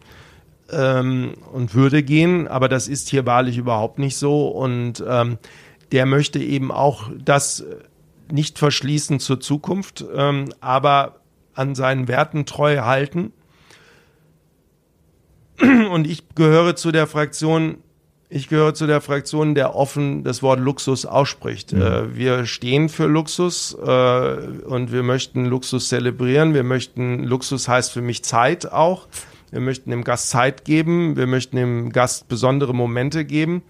ähm, 0.72 1.34
und 1.52 1.76
würde 1.76 2.04
gehen, 2.04 2.48
aber 2.48 2.70
das 2.70 2.88
ist 2.88 3.10
hier 3.10 3.26
wahrlich 3.26 3.58
überhaupt 3.58 4.00
nicht 4.00 4.16
so. 4.16 4.48
Und 4.48 5.04
ähm, 5.06 5.40
der 5.92 6.06
möchte 6.06 6.40
eben 6.40 6.72
auch 6.72 7.10
das 7.24 7.66
nicht 8.32 8.60
verschließen 8.60 9.20
zur 9.20 9.40
Zukunft, 9.40 10.06
ähm, 10.16 10.50
aber 10.60 11.22
an 11.54 11.76
seinen 11.76 12.08
Werten 12.08 12.46
treu 12.46 12.80
halten. 12.80 13.34
Und 15.92 16.08
ich 16.08 16.30
gehöre 16.36 16.76
zu 16.76 16.92
der 16.92 17.08
Fraktion, 17.08 17.80
ich 18.30 18.50
gehöre 18.50 18.74
zu 18.74 18.88
der 18.88 19.02
Fraktion, 19.02 19.56
der 19.56 19.76
offen 19.76 20.24
das 20.24 20.44
Wort 20.44 20.60
Luxus 20.60 21.06
ausspricht. 21.06 21.74
Mhm. 21.74 21.82
Äh, 21.82 22.16
wir 22.16 22.46
stehen 22.46 22.90
für 22.90 23.08
Luxus 23.08 23.74
äh, 23.74 23.86
und 23.86 24.92
wir 24.92 25.04
möchten 25.04 25.46
Luxus 25.46 25.90
zelebrieren. 25.90 26.54
Wir 26.54 26.64
möchten, 26.64 27.24
Luxus 27.24 27.68
heißt 27.68 27.92
für 27.92 28.02
mich 28.02 28.24
Zeit 28.24 28.72
auch. 28.72 29.08
Wir 29.52 29.62
möchten 29.62 29.92
dem 29.92 30.04
Gast 30.04 30.30
Zeit 30.30 30.66
geben. 30.66 31.16
Wir 31.16 31.26
möchten 31.26 31.56
dem 31.56 31.92
Gast 31.92 32.28
besondere 32.28 32.76
Momente 32.76 33.24
geben. 33.24 33.64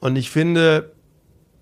Und 0.00 0.16
ich 0.16 0.30
finde, 0.30 0.92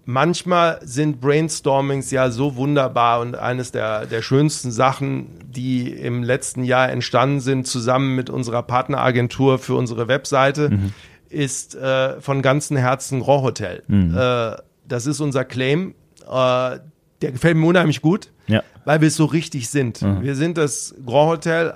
manchmal 0.05 0.81
sind 0.83 1.21
Brainstormings 1.21 2.11
ja 2.11 2.31
so 2.31 2.57
wunderbar 2.57 3.21
und 3.21 3.37
eines 3.37 3.73
der, 3.73 4.07
der 4.07 4.23
schönsten 4.23 4.71
Sachen, 4.71 5.27
die 5.49 5.91
im 5.91 6.23
letzten 6.23 6.65
Jahr 6.65 6.91
entstanden 6.91 7.41
sind, 7.41 7.67
zusammen 7.67 8.15
mit 8.15 8.31
unserer 8.31 8.63
Partneragentur 8.63 9.59
für 9.59 9.75
unsere 9.75 10.09
Webseite, 10.09 10.71
mhm. 10.71 10.93
ist 11.29 11.75
äh, 11.75 12.21
von 12.21 12.43
ganzem 12.43 12.77
Herzen 12.77 13.21
Grand 13.21 13.43
Hotel. 13.43 13.83
Mhm. 13.87 14.17
Äh, 14.17 14.57
das 14.87 15.07
ist 15.07 15.21
unser 15.21 15.45
Claim. 15.45 15.95
Äh, 16.27 16.79
der 17.23 17.33
gefällt 17.33 17.57
mir 17.57 17.67
unheimlich 17.67 18.03
gut, 18.03 18.31
ja. 18.49 18.63
weil 18.85 19.01
wir 19.01 19.09
es 19.09 19.17
so 19.17 19.25
richtig 19.25 19.71
sind. 19.71 20.03
Mhm. 20.03 20.23
Wir 20.23 20.35
sind 20.35 20.59
das 20.59 20.95
Grand 21.07 21.31
Hotel, 21.31 21.75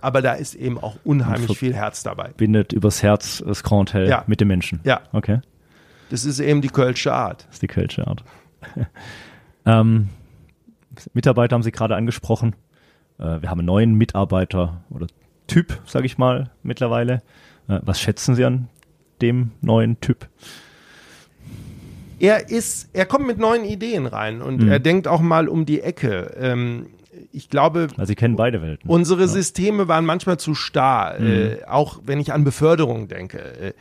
aber 0.00 0.22
da 0.22 0.32
ist 0.32 0.54
eben 0.54 0.78
auch 0.78 0.96
unheimlich 1.04 1.56
viel 1.56 1.74
Herz 1.74 2.02
dabei. 2.02 2.30
Bindet 2.36 2.72
übers 2.72 3.02
Herz 3.02 3.42
das 3.46 3.62
Grand 3.62 3.90
Hotel 3.90 4.08
ja. 4.08 4.24
mit 4.26 4.40
den 4.40 4.48
Menschen. 4.48 4.80
Ja. 4.84 5.02
Okay. 5.12 5.40
Das 6.10 6.24
ist 6.24 6.40
eben 6.40 6.60
die 6.62 6.68
Kölsche 6.68 7.12
Art. 7.12 7.44
Das 7.46 7.56
ist 7.56 7.62
die 7.62 7.66
Kölsche 7.66 8.06
Art. 8.06 8.24
ähm, 9.66 10.08
Mitarbeiter 11.12 11.54
haben 11.54 11.62
Sie 11.62 11.72
gerade 11.72 11.96
angesprochen. 11.96 12.54
Äh, 13.18 13.42
wir 13.42 13.50
haben 13.50 13.60
einen 13.60 13.66
neuen 13.66 13.94
Mitarbeiter 13.94 14.82
oder 14.90 15.06
Typ, 15.46 15.80
sage 15.86 16.06
ich 16.06 16.18
mal, 16.18 16.50
mittlerweile. 16.62 17.22
Äh, 17.68 17.80
was 17.82 18.00
schätzen 18.00 18.34
Sie 18.34 18.44
an 18.44 18.68
dem 19.20 19.52
neuen 19.60 20.00
Typ? 20.00 20.28
Er 22.20 22.50
ist, 22.50 22.90
er 22.92 23.06
kommt 23.06 23.26
mit 23.26 23.38
neuen 23.38 23.64
Ideen 23.64 24.06
rein 24.06 24.42
und 24.42 24.62
mhm. 24.62 24.68
er 24.68 24.80
denkt 24.80 25.06
auch 25.06 25.20
mal 25.20 25.48
um 25.48 25.66
die 25.66 25.80
Ecke. 25.80 26.34
Ähm, 26.38 26.86
ich 27.32 27.48
glaube, 27.48 27.88
also 27.96 28.06
Sie 28.06 28.14
kennen 28.14 28.36
beide 28.36 28.60
Welten. 28.62 28.88
Unsere 28.88 29.22
ja. 29.22 29.26
Systeme 29.28 29.88
waren 29.88 30.04
manchmal 30.04 30.38
zu 30.38 30.54
starr, 30.54 31.18
mhm. 31.18 31.26
äh, 31.26 31.64
auch 31.66 32.00
wenn 32.04 32.20
ich 32.20 32.32
an 32.32 32.44
Beförderung 32.44 33.08
denke. 33.08 33.74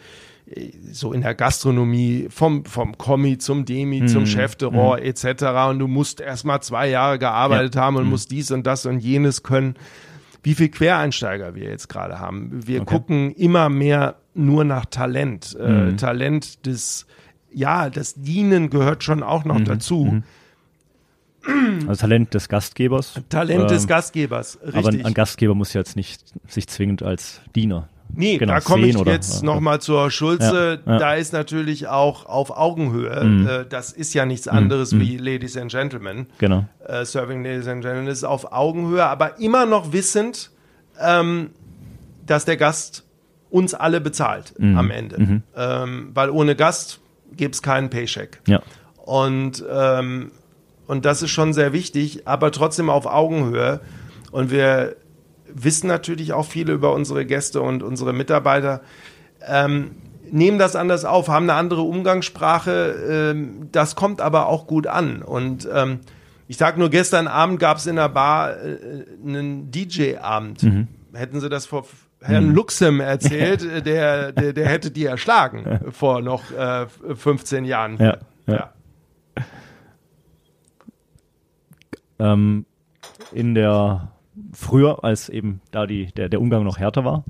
So 0.94 1.12
in 1.12 1.22
der 1.22 1.36
Gastronomie 1.36 2.28
vom, 2.30 2.64
vom 2.64 2.98
Kommi 2.98 3.38
zum 3.38 3.66
Demi 3.66 4.02
mm. 4.02 4.08
zum 4.08 4.26
Chefterror 4.26 4.98
mm. 4.98 5.04
etc. 5.04 5.26
Und 5.70 5.80
du 5.80 5.88
musst 5.88 6.22
erst 6.22 6.46
mal 6.46 6.62
zwei 6.62 6.90
Jahre 6.90 7.20
gearbeitet 7.20 7.76
ja. 7.76 7.82
haben 7.82 7.98
und 7.98 8.06
mm. 8.06 8.10
musst 8.10 8.32
dies 8.32 8.52
und 8.52 8.66
das 8.66 8.86
und 8.86 9.00
jenes 9.00 9.44
können. 9.44 9.76
Wie 10.44 10.56
viel 10.56 10.70
Quereinsteiger 10.70 11.54
wir 11.56 11.66
jetzt 11.66 11.90
gerade 11.90 12.20
haben. 12.20 12.66
Wir 12.66 12.82
okay. 12.82 12.96
gucken 12.96 13.32
immer 13.34 13.68
mehr 13.68 14.16
nur 14.34 14.64
nach 14.64 14.86
Talent. 14.86 15.58
Äh, 15.60 15.70
mhm. 15.70 15.98
Talent 15.98 16.66
des, 16.66 17.08
ja, 17.52 17.90
das 17.90 18.14
Dienen 18.16 18.70
gehört 18.70 19.04
schon 19.04 19.24
auch 19.24 19.44
noch 19.44 19.60
mhm. 19.60 19.66
dazu. 19.66 20.06
Mhm. 20.06 20.24
Also 21.90 22.02
Talent 22.02 22.34
des 22.34 22.48
Gastgebers. 22.48 23.22
Talent 23.28 23.64
ähm, 23.64 23.68
des 23.68 23.88
Gastgebers, 23.88 24.60
richtig. 24.64 24.76
Aber 24.78 25.08
ein 25.08 25.14
Gastgeber 25.14 25.56
muss 25.56 25.74
jetzt 25.74 25.98
nicht 25.98 26.24
sich 26.48 26.68
zwingend 26.68 27.04
als 27.04 27.42
Diener 27.54 27.90
Nee, 28.18 28.38
genau, 28.40 28.54
da 28.56 28.60
komme 28.62 28.88
ich 28.88 28.98
jetzt 28.98 29.44
nochmal 29.44 29.80
zur 29.80 30.10
Schulze. 30.10 30.80
Ja, 30.86 30.94
ja. 30.94 30.98
Da 30.98 31.14
ist 31.14 31.34
natürlich 31.34 31.88
auch 31.88 32.26
auf 32.26 32.50
Augenhöhe. 32.50 33.24
Mhm. 33.24 33.48
Äh, 33.48 33.66
das 33.70 33.92
ist 33.92 34.16
ja 34.16 34.26
nichts 34.26 34.48
anderes 34.48 34.92
mhm. 34.92 35.02
wie 35.02 35.18
Ladies 35.18 35.56
and 35.56 35.70
Gentlemen. 35.70 36.26
Genau. 36.40 36.66
Äh, 36.88 37.06
Serving 37.06 37.44
Ladies 37.44 37.68
and 37.68 37.84
Gentlemen 37.84 38.08
ist 38.08 38.24
auf 38.24 38.52
Augenhöhe, 38.52 39.06
aber 39.06 39.40
immer 39.40 39.68
noch 39.68 39.94
wissend, 39.94 40.50
ähm, 41.00 41.52
dass 42.26 42.46
der 42.46 42.58
Gast 42.58 43.04
uns 43.52 43.76
alle 43.76 44.02
bezahlt 44.02 44.56
mhm. 44.58 44.78
am 44.78 44.90
Ende. 44.90 45.22
Mhm. 45.22 45.44
Ähm, 45.56 46.10
weil 46.16 46.32
ohne 46.32 46.56
Gast 46.56 47.00
gibt 47.36 47.54
es 47.54 47.62
keinen 47.62 47.92
Paycheck. 47.92 48.42
Ja. 48.48 48.64
Und, 48.98 49.64
ähm, 49.72 50.32
und 50.88 51.06
das 51.06 51.22
ist 51.22 51.30
schon 51.30 51.54
sehr 51.54 51.72
wichtig, 51.72 52.28
aber 52.28 52.52
trotzdem 52.52 52.90
auf 52.90 53.06
Augenhöhe. 53.06 53.80
Und 54.32 54.50
wir 54.50 54.96
wissen 55.54 55.88
natürlich 55.88 56.34
auch 56.34 56.46
viele 56.46 56.74
über 56.74 56.94
unsere 56.94 57.26
Gäste 57.26 57.62
und 57.62 57.84
unsere 57.84 58.14
Mitarbeiter. 58.14 58.82
Ähm, 59.46 59.92
nehmen 60.32 60.60
das 60.60 60.76
anders 60.76 61.06
auf, 61.06 61.28
haben 61.28 61.50
eine 61.50 61.54
andere 61.54 61.82
Umgangssprache. 61.82 63.34
Ähm, 63.34 63.70
das 63.72 63.96
kommt 63.96 64.22
aber 64.22 64.48
auch 64.48 64.68
gut 64.68 64.88
an. 64.88 65.22
Und 65.22 65.68
ähm, 65.74 66.00
ich 66.48 66.58
sage 66.58 66.80
nur, 66.80 66.90
gestern 66.90 67.28
Abend 67.28 67.60
gab 67.60 67.78
es 67.78 67.88
in 67.88 67.96
der 67.96 68.10
Bar 68.10 68.52
äh, 68.58 69.06
einen 69.26 69.72
DJ-Abend. 69.72 70.64
Mhm. 70.64 70.88
Hätten 71.14 71.40
Sie 71.40 71.50
das 71.50 71.66
vor 71.66 71.86
Herrn 72.22 72.50
mhm. 72.50 72.56
Luxem 72.56 73.00
erzählt, 73.00 73.62
der, 73.86 74.32
der, 74.32 74.54
der 74.54 74.68
hätte 74.68 74.92
die 74.92 75.06
erschlagen 75.06 75.64
ja. 75.66 75.92
vor 75.92 76.22
noch 76.22 76.52
äh, 76.52 76.88
15 76.88 77.66
Jahren. 77.66 77.98
Ja. 77.98 78.18
ja. 78.48 78.74
Ähm, 82.20 82.66
in 83.32 83.54
der 83.54 84.12
früher, 84.58 85.04
als 85.04 85.30
eben 85.30 85.62
da 85.72 85.86
die, 85.86 86.08
der, 86.08 86.30
der 86.30 86.42
Umgang 86.42 86.64
noch 86.64 86.80
härter 86.80 87.06
war. 87.06 87.24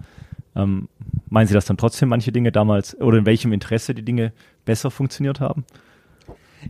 Ähm, 0.55 0.87
meinen 1.29 1.47
Sie, 1.47 1.53
dass 1.53 1.65
dann 1.65 1.77
trotzdem 1.77 2.09
manche 2.09 2.31
Dinge 2.31 2.51
damals 2.51 2.99
oder 3.01 3.17
in 3.17 3.25
welchem 3.25 3.51
Interesse 3.51 3.93
die 3.93 4.03
Dinge 4.03 4.31
besser 4.63 4.89
funktioniert 4.89 5.41
haben? 5.41 5.65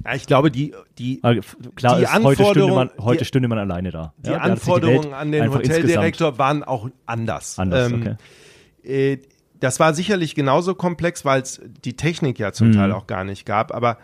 Ja, 0.03 0.15
ich 0.15 0.25
glaube, 0.25 0.49
die, 0.51 0.73
die, 0.97 1.19
also 1.21 1.41
klar 1.75 1.97
die 1.97 2.03
ist, 2.03 2.23
heute, 2.23 2.43
stünde 2.43 2.73
man, 2.73 2.89
heute 2.99 3.19
die, 3.19 3.25
stünde 3.25 3.47
man 3.47 3.59
alleine 3.59 3.91
da. 3.91 4.13
Die 4.17 4.31
ja, 4.31 4.37
Anforderungen 4.37 5.13
an 5.13 5.31
den 5.31 5.53
Hoteldirektor 5.53 6.37
waren 6.39 6.63
auch 6.63 6.89
anders. 7.05 7.59
Anders, 7.59 7.91
ähm, 7.91 8.01
okay. 8.01 9.13
Äh, 9.13 9.17
das 9.59 9.79
war 9.79 9.93
sicherlich 9.93 10.35
genauso 10.35 10.75
komplex, 10.75 11.23
weil 11.23 11.41
es 11.41 11.61
die 11.85 11.95
Technik 11.95 12.39
ja 12.39 12.51
zum 12.51 12.69
mhm. 12.69 12.73
Teil 12.73 12.91
auch 12.91 13.07
gar 13.07 13.23
nicht 13.23 13.45
gab, 13.45 13.73
aber 13.73 13.97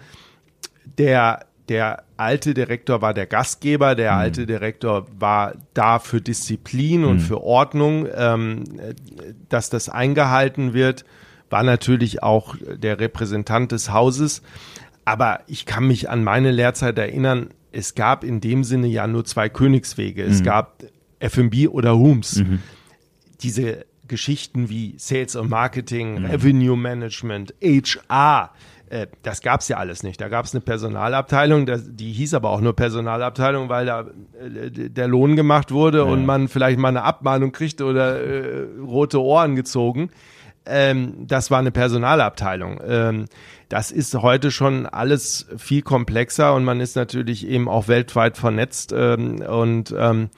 der 0.98 1.46
der 1.70 2.04
alte 2.24 2.54
Direktor 2.54 3.02
war 3.02 3.14
der 3.14 3.28
Gastgeber, 3.28 3.96
der 3.96 4.14
mhm. 4.14 4.18
alte 4.18 4.46
Direktor 4.46 5.06
war 5.20 5.54
da 5.74 6.00
für 6.00 6.22
Disziplin 6.22 7.04
und 7.06 7.18
mhm. 7.18 7.22
für 7.22 7.42
Ordnung, 7.42 8.08
ähm, 8.16 8.64
dass 9.50 9.70
das 9.70 9.90
eingehalten 9.90 10.74
wird, 10.74 11.06
war 11.50 11.64
natürlich 11.64 12.24
auch 12.24 12.56
der 12.64 13.00
Repräsentant 13.00 13.72
des 13.72 13.92
Hauses. 13.92 14.42
Aber 15.06 15.42
ich 15.48 15.66
kann 15.66 15.86
mich 15.86 16.10
an 16.10 16.24
meine 16.24 16.52
Lehrzeit 16.52 16.98
erinnern, 16.98 17.50
es 17.72 17.96
gab 17.96 18.24
in 18.24 18.40
dem 18.40 18.64
Sinne 18.64 18.88
ja 18.88 19.06
nur 19.08 19.26
zwei 19.26 19.50
Königswege. 19.50 20.24
Es 20.24 20.40
mhm. 20.40 20.46
gab 20.46 20.84
F&B 21.20 21.68
oder 21.68 21.92
Rooms. 21.92 22.38
Mhm. 22.38 22.60
Diese 23.42 23.86
Geschichten 24.08 24.70
wie 24.70 24.96
Sales 24.98 25.36
und 25.36 25.50
Marketing, 25.50 26.20
mhm. 26.20 26.26
Revenue 26.26 26.78
Management, 26.78 27.54
HR, 27.62 28.52
äh, 28.90 29.08
das 29.22 29.42
gab 29.42 29.62
es 29.62 29.68
ja 29.68 29.78
alles 29.78 30.04
nicht. 30.04 30.20
Da 30.22 30.30
gab 30.30 30.46
es 30.46 30.54
eine 30.54 30.62
Personalabteilung, 30.62 31.66
die 31.66 32.12
hieß 32.12 32.34
aber 32.34 32.50
auch 32.50 32.62
nur 32.62 32.76
Personalabteilung, 32.76 33.70
weil 33.70 33.86
da 33.86 34.02
äh, 34.40 34.70
der 34.70 35.08
Lohn 35.08 35.36
gemacht 35.36 35.72
wurde 35.72 36.00
ja. 36.00 36.04
und 36.04 36.26
man 36.26 36.48
vielleicht 36.48 36.80
mal 36.80 36.90
eine 36.90 37.04
Abmahnung 37.04 37.52
kriegte 37.52 37.86
oder 37.86 38.22
äh, 38.22 38.68
rote 38.80 39.22
Ohren 39.22 39.56
gezogen. 39.56 40.10
Ähm, 40.66 41.26
das 41.28 41.52
war 41.52 41.60
eine 41.60 41.72
Personalabteilung. 41.72 42.80
Ähm, 42.86 43.26
das 43.70 43.92
ist 43.92 44.14
heute 44.16 44.52
schon 44.52 44.86
alles 44.86 45.48
viel 45.58 45.82
komplexer 45.82 46.54
und 46.54 46.64
man 46.64 46.80
ist 46.80 46.96
natürlich 46.96 47.48
eben 47.48 47.68
auch 47.68 47.88
weltweit 47.88 48.38
vernetzt 48.38 48.94
ähm, 48.96 49.42
und 49.42 49.94
ähm, 49.98 50.30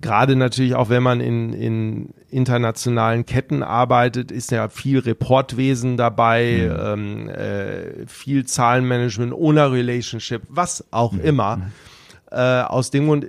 gerade 0.00 0.36
natürlich 0.36 0.74
auch, 0.74 0.88
wenn 0.88 1.02
man 1.02 1.20
in, 1.20 1.52
in 1.52 2.14
internationalen 2.30 3.26
Ketten 3.26 3.62
arbeitet, 3.62 4.30
ist 4.32 4.50
ja 4.50 4.68
viel 4.68 4.98
Reportwesen 4.98 5.96
dabei, 5.96 6.70
mhm. 6.70 7.28
ähm, 7.28 7.28
äh, 7.28 8.06
viel 8.06 8.44
Zahlenmanagement, 8.44 9.32
ohne 9.32 9.70
Relationship, 9.70 10.42
was 10.48 10.84
auch 10.90 11.12
mhm. 11.12 11.20
immer. 11.20 11.56
Mhm. 11.56 11.72
Äh, 12.30 12.62
aus 12.62 12.90
dem 12.90 13.06
Grund, 13.06 13.28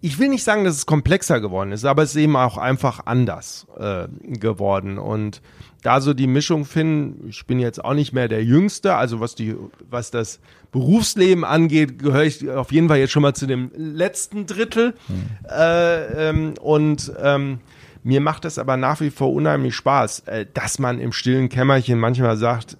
ich 0.00 0.18
will 0.18 0.28
nicht 0.28 0.44
sagen, 0.44 0.64
dass 0.64 0.76
es 0.76 0.86
komplexer 0.86 1.40
geworden 1.40 1.72
ist, 1.72 1.84
aber 1.84 2.02
es 2.02 2.10
ist 2.10 2.22
eben 2.22 2.36
auch 2.36 2.56
einfach 2.56 3.00
anders 3.04 3.66
äh, 3.78 4.06
geworden. 4.22 4.98
Und 4.98 5.42
da 5.82 6.00
so 6.00 6.14
die 6.14 6.26
Mischung 6.26 6.64
finden, 6.64 7.28
ich 7.28 7.46
bin 7.46 7.58
jetzt 7.58 7.84
auch 7.84 7.94
nicht 7.94 8.12
mehr 8.12 8.28
der 8.28 8.44
Jüngste, 8.44 8.94
also 8.94 9.20
was 9.20 9.34
die, 9.34 9.56
was 9.90 10.10
das 10.10 10.40
Berufsleben 10.70 11.44
angeht, 11.44 11.98
gehöre 11.98 12.24
ich 12.24 12.48
auf 12.50 12.72
jeden 12.72 12.88
Fall 12.88 12.98
jetzt 12.98 13.12
schon 13.12 13.22
mal 13.22 13.34
zu 13.34 13.46
dem 13.46 13.70
letzten 13.74 14.46
Drittel. 14.46 14.94
Mhm. 15.08 15.24
Äh, 15.50 16.28
ähm, 16.28 16.54
und 16.60 17.12
ähm, 17.22 17.60
mir 18.02 18.20
macht 18.20 18.44
es 18.44 18.58
aber 18.58 18.76
nach 18.76 19.00
wie 19.00 19.10
vor 19.10 19.32
unheimlich 19.32 19.74
Spaß, 19.74 20.20
äh, 20.20 20.46
dass 20.52 20.78
man 20.78 21.00
im 21.00 21.12
stillen 21.12 21.48
Kämmerchen 21.48 21.98
manchmal 21.98 22.36
sagt, 22.36 22.76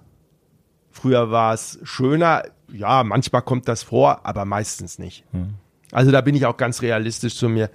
früher 0.91 1.31
war 1.31 1.53
es 1.53 1.79
schöner. 1.83 2.43
Ja, 2.71 3.03
manchmal 3.03 3.41
kommt 3.41 3.67
das 3.67 3.81
vor, 3.83 4.25
aber 4.25 4.45
meistens 4.45 4.99
nicht. 4.99 5.23
Mhm. 5.33 5.55
Also 5.91 6.11
da 6.11 6.21
bin 6.21 6.35
ich 6.35 6.45
auch 6.45 6.57
ganz 6.57 6.83
realistisch 6.83 7.35
zu 7.35 7.49
mir. 7.49 7.71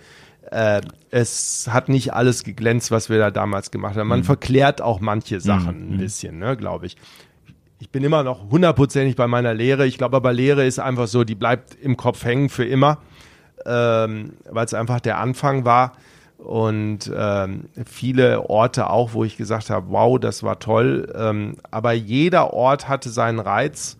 äh, 0.51 0.81
es 1.11 1.69
hat 1.71 1.89
nicht 1.89 2.13
alles 2.13 2.45
geglänzt, 2.45 2.91
was 2.91 3.09
wir 3.09 3.19
da 3.19 3.31
damals 3.31 3.71
gemacht 3.71 3.97
haben. 3.97 4.09
Man 4.09 4.25
verklärt 4.25 4.81
auch 4.81 5.01
manche 5.01 5.41
Sachen 5.41 5.95
ein 5.95 5.99
bisschen, 5.99 6.39
ne, 6.39 6.57
glaube 6.57 6.87
ich. 6.87 6.97
Ich 7.79 7.91
bin 7.91 8.05
immer 8.05 8.23
noch 8.23 8.51
hundertprozentig 8.51 9.17
bei 9.17 9.27
meiner 9.27 9.53
Lehre. 9.53 9.87
Ich 9.87 9.99
glaube 9.99 10.17
aber, 10.17 10.33
Lehre 10.33 10.65
ist 10.65 10.79
einfach 10.79 11.07
so, 11.07 11.25
die 11.25 11.35
bleibt 11.35 11.75
im 11.75 11.97
Kopf 11.97 12.25
hängen 12.25 12.49
für 12.49 12.65
immer, 12.65 12.99
ähm, 13.67 14.35
weil 14.51 14.65
es 14.65 14.75
einfach 14.75 15.01
der 15.01 15.19
Anfang 15.19 15.65
war. 15.65 15.93
Und 16.39 17.11
ähm, 17.17 17.65
viele 17.87 18.49
Orte 18.51 18.91
auch, 18.91 19.15
wo 19.15 19.25
ich 19.25 19.37
gesagt 19.37 19.71
habe, 19.71 19.87
wow, 19.91 20.19
das 20.19 20.43
war 20.43 20.59
toll. 20.59 21.13
Ähm, 21.17 21.57
aber 21.71 21.93
jeder 21.93 22.53
Ort 22.53 22.89
hatte 22.89 23.09
seinen 23.09 23.39
Reiz. 23.39 23.97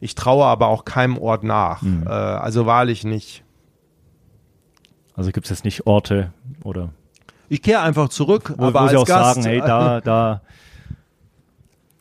Ich 0.00 0.14
traue 0.14 0.44
aber 0.44 0.68
auch 0.68 0.84
keinem 0.84 1.16
Ort 1.16 1.42
nach. 1.42 1.82
Äh, 1.82 2.08
also 2.08 2.66
wahrlich 2.66 3.04
nicht. 3.04 3.42
Also 5.16 5.32
gibt 5.32 5.46
es 5.46 5.50
jetzt 5.50 5.64
nicht 5.64 5.86
Orte 5.86 6.32
oder 6.62 6.90
Ich 7.48 7.62
kehre 7.62 7.80
einfach 7.80 8.10
zurück, 8.10 8.52
wo, 8.56 8.66
aber 8.66 8.80
wo 8.80 8.82
als 8.84 8.90
sie 8.90 8.96
auch 8.98 9.06
Gast, 9.06 9.42
sagen, 9.42 9.46
hey, 9.46 9.60
da, 9.60 10.00
da 10.04 10.42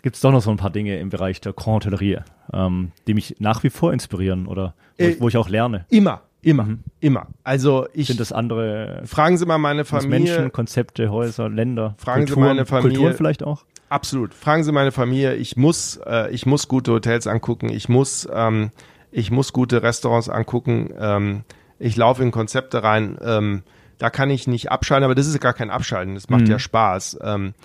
gibt 0.05 0.17
es 0.17 0.21
doch 0.21 0.31
noch 0.31 0.43
so 0.43 0.51
ein 0.51 0.57
paar 0.57 0.69
Dinge 0.69 0.99
im 0.99 1.09
Bereich 1.09 1.41
der 1.41 1.53
Grand 1.53 1.83
Hotellerie, 1.83 2.19
ähm, 2.53 2.91
die 3.07 3.15
mich 3.15 3.37
nach 3.39 3.63
wie 3.63 3.71
vor 3.71 3.91
inspirieren 3.91 4.45
oder 4.45 4.75
wo, 4.99 5.03
Äh, 5.03 5.09
ich, 5.09 5.19
wo 5.19 5.27
ich 5.29 5.35
auch 5.35 5.49
lerne. 5.49 5.85
Immer, 5.89 6.21
immer, 6.43 6.67
immer. 6.99 7.25
Also 7.43 7.87
ich 7.91 8.05
Sind 8.05 8.19
das 8.19 8.31
andere 8.31 9.01
fragen 9.05 9.35
Sie 9.39 9.47
mal 9.47 9.57
meine 9.57 9.83
Familie. 9.83 10.19
Menschen, 10.19 10.51
Konzepte, 10.51 11.09
Häuser, 11.09 11.49
Länder, 11.49 11.95
Fragen 11.97 12.27
Sie 12.27 12.33
Kulturen, 12.33 12.55
meine 12.55 12.67
Familie. 12.67 12.97
Kulturen 12.99 13.17
vielleicht 13.17 13.41
auch? 13.41 13.65
Absolut. 13.89 14.35
Fragen 14.35 14.63
Sie 14.63 14.71
meine 14.71 14.91
Familie. 14.91 15.33
Ich 15.33 15.57
muss, 15.57 15.99
äh, 16.05 16.29
ich 16.31 16.45
muss 16.45 16.67
gute 16.67 16.91
Hotels 16.91 17.25
angucken. 17.25 17.69
Ich 17.69 17.89
muss, 17.89 18.27
ähm, 18.31 18.69
ich 19.11 19.31
muss 19.31 19.53
gute 19.53 19.81
Restaurants 19.81 20.29
angucken. 20.29 20.93
Ähm, 20.99 21.41
ich 21.79 21.97
laufe 21.97 22.21
in 22.21 22.29
Konzepte 22.29 22.83
rein. 22.83 23.17
Ähm, 23.23 23.63
da 23.97 24.11
kann 24.11 24.29
ich 24.29 24.45
nicht 24.45 24.69
abschalten, 24.69 25.03
aber 25.03 25.15
das 25.15 25.25
ist 25.25 25.39
gar 25.39 25.53
kein 25.53 25.71
Abschalten. 25.71 26.13
Das 26.13 26.29
macht 26.29 26.47
ja 26.47 26.59
Spaß. 26.59 27.17
Ähm, 27.23 27.55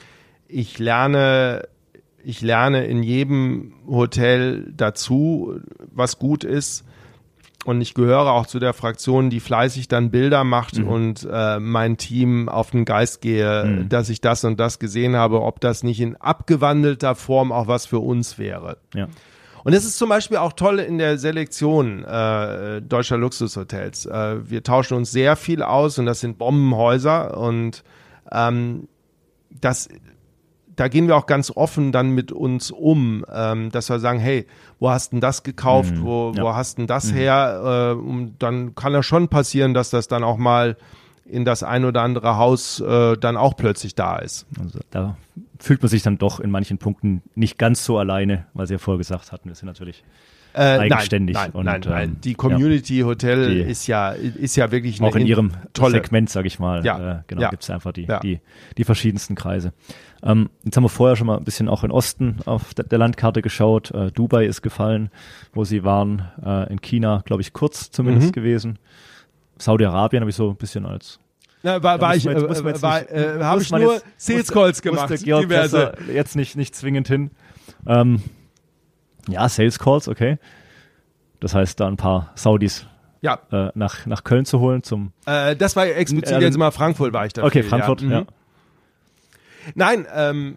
ich 0.49 0.79
lerne, 0.79 1.69
ich 2.25 2.41
lerne 2.41 2.87
in 2.87 3.03
jedem 3.03 3.75
Hotel 3.87 4.73
dazu, 4.77 5.61
was 5.93 6.19
gut 6.19 6.45
ist. 6.45 6.85
Und 7.67 7.83
ich 7.83 7.93
gehöre 7.93 8.33
auch 8.33 8.47
zu 8.47 8.59
der 8.59 8.73
Fraktion, 8.73 9.29
die 9.29 9.41
fleißig 9.41 9.87
dann 9.87 10.11
Bilder 10.11 10.45
macht 10.45 10.79
und 10.79 11.29
äh, 11.31 11.59
mein 11.61 11.99
Team 11.99 12.49
auf 12.49 12.71
den 12.71 12.87
Geist 12.87 13.21
gehe, 13.21 13.85
dass 13.87 14.09
ich 14.09 14.23
das 14.23 14.45
und 14.45 14.59
das 14.59 14.79
gesehen 14.79 15.15
habe, 15.15 15.43
ob 15.43 15.61
das 15.61 15.83
nicht 15.83 16.01
in 16.01 16.17
abgewandelter 16.17 17.15
Form 17.15 17.53
auch 17.53 17.67
was 17.67 17.85
für 17.85 17.99
uns 17.99 18.39
wäre. 18.39 18.79
Ja. 18.95 19.09
Und 19.63 19.75
es 19.75 19.85
ist 19.85 19.99
zum 19.99 20.09
Beispiel 20.09 20.39
auch 20.39 20.55
toll 20.55 20.79
in 20.79 20.97
der 20.97 21.19
Selektion 21.19 22.03
äh, 22.05 22.81
deutscher 22.81 23.19
Luxushotels. 23.19 24.07
Äh, 24.07 24.51
wir 24.51 24.63
tauschen 24.63 24.97
uns 24.97 25.11
sehr 25.11 25.37
viel 25.37 25.63
aus 25.63 25.99
und 25.99 26.07
das 26.07 26.21
sind 26.21 26.39
Bombenhäuser 26.39 27.37
und 27.37 27.85
ähm, 28.33 28.89
das 29.51 29.89
da 30.81 30.89
gehen 30.89 31.09
wir 31.09 31.17
auch 31.17 31.27
ganz 31.27 31.53
offen 31.55 31.93
dann 31.93 32.09
mit 32.11 32.33
uns 32.33 32.71
um, 32.71 33.27
ähm, 33.31 33.71
dass 33.71 33.91
wir 33.91 34.01
sagen, 34.01 34.19
hey, 34.19 34.47
wo 34.79 34.89
hast 34.89 35.13
denn 35.13 35.21
das 35.21 35.43
gekauft, 35.43 35.93
wo, 36.01 36.33
ja. 36.35 36.43
wo 36.43 36.55
hast 36.55 36.79
denn 36.79 36.87
das 36.87 37.13
her? 37.13 37.93
Äh, 37.93 38.01
und 38.01 38.37
dann 38.39 38.75
kann 38.75 38.95
ja 38.95 39.03
schon 39.03 39.29
passieren, 39.29 39.75
dass 39.75 39.91
das 39.91 40.09
dann 40.09 40.25
auch 40.25 40.39
mal 40.39 40.79
in 41.27 41.45
das 41.45 41.63
ein 41.63 41.85
oder 41.85 42.01
andere 42.01 42.39
Haus 42.39 42.81
äh, 42.81 43.19
dann 43.19 43.37
auch 43.37 43.57
plötzlich 43.59 43.95
da 43.95 44.17
ist. 44.21 44.47
Also 44.59 44.79
da 44.91 45.19
fühlt 45.59 45.83
man 45.83 45.91
sich 45.91 46.03
dann 46.03 46.17
doch 46.17 46.41
in 46.41 46.51
manchen 46.51 46.79
Punkten 46.79 47.21
nicht 47.35 47.59
ganz 47.59 47.85
so 47.85 47.99
alleine, 47.99 48.47
weil 48.55 48.67
sie 48.67 48.73
ja 48.73 48.79
vorher 48.79 48.97
gesagt 48.99 49.33
hatten, 49.33 49.51
wir 49.51 49.55
sind 49.55 49.67
natürlich 49.67 50.03
Äh, 50.53 50.79
Eigenständig 50.79 51.35
Nein, 51.35 51.51
nein, 51.53 51.59
und, 51.59 51.65
nein, 51.67 51.81
nein. 51.87 52.09
ähm, 52.11 52.17
Die 52.23 52.35
Community 52.35 53.01
Hotel 53.01 53.55
Die- 53.55 53.61
ist 53.71 53.87
ja 53.87 54.11
ist 54.11 54.57
ja 54.57 54.71
wirklich 54.73 55.01
auch 55.01 55.15
in 55.15 55.27
ihrem 55.27 55.53
tolle. 55.75 55.93
Segment, 55.93 56.29
sag 56.29 56.45
ich 56.47 56.59
mal. 56.59 56.85
Ja, 56.85 57.19
Äh, 57.19 57.23
genau, 57.29 57.43
ja. 57.43 57.51
gibt's 57.51 57.71
einfach 57.71 57.93
die, 57.93 58.05
Ja. 58.07 58.19
die, 58.21 58.41
die 58.77 58.85
verschiedensten 58.85 59.37
Kreise. 59.37 59.73
Ähm, 60.23 60.51
jetzt 60.65 60.77
haben 60.77 60.85
wir 60.85 60.89
vorher 60.89 61.17
schon 61.17 61.29
mal 61.29 61.37
ein 61.39 61.45
bisschen 61.45 61.69
auch 61.69 61.85
in 61.85 61.91
Osten 61.91 62.37
auf 62.47 62.75
der, 62.75 62.85
der 62.85 62.99
Landkarte 62.99 63.43
geschaut. 63.43 63.91
Äh, 63.93 64.11
Dubai 64.13 64.45
ist 64.45 64.61
gefallen, 64.63 65.11
wo 65.53 65.65
sie 65.65 65.85
waren. 65.85 66.23
Äh, 66.45 66.71
in 66.73 66.81
China, 66.81 67.23
glaube 67.25 67.43
ich, 67.43 67.53
kurz 67.53 67.91
zumindest 67.91 68.29
Mhm. 68.29 68.33
gewesen. 68.33 68.79
Saudi-Arabien 69.59 70.21
habe 70.23 70.31
ich 70.31 70.37
so 70.37 70.51
ein 70.51 70.57
bisschen 70.57 70.85
als 70.87 71.21
Na, 71.63 71.83
war, 71.83 72.01
war 72.01 72.17
ich, 72.17 72.25
jetzt- 72.25 72.43
äh, 72.43 72.83
war, 72.83 73.11
äh, 73.11 73.39
habe 73.43 73.61
ich 73.63 73.71
nur 73.71 74.01
Sales 74.17 74.51
Calls 74.51 74.81
gemacht, 74.83 75.13
Georg 75.23 75.43
diverse. 75.43 75.93
Jetzt 76.13 76.35
nicht, 76.35 76.57
nicht 76.57 76.75
zwingend 76.75 77.07
hin. 77.09 77.31
Ähm, 77.87 78.23
ja, 79.31 79.49
Sales 79.49 79.79
Calls, 79.79 80.09
okay. 80.09 80.39
Das 81.41 81.55
heißt, 81.55 81.81
da 81.81 81.87
ein 81.89 81.97
paar 81.97 82.33
Saudis 82.35 82.87
Ja, 83.23 83.39
äh, 83.51 83.71
nach, 83.75 84.07
nach 84.07 84.25
Köln 84.25 84.45
zu 84.45 84.61
holen 84.61 84.83
zum 84.83 85.13
äh, 85.27 85.57
das 85.57 85.77
war 85.77 85.87
explizit 85.87 86.37
Äh, 86.37 86.41
jetzt 86.41 86.59
mal 86.59 86.71
Frankfurt 86.71 87.13
war 87.13 87.27
ich 87.27 87.33
da. 87.33 87.45
Okay, 87.45 87.63
Frankfurt, 87.63 88.03
Mhm. 88.03 88.11
ja. 88.13 88.25
Nein, 89.75 90.07
ähm, 90.15 90.57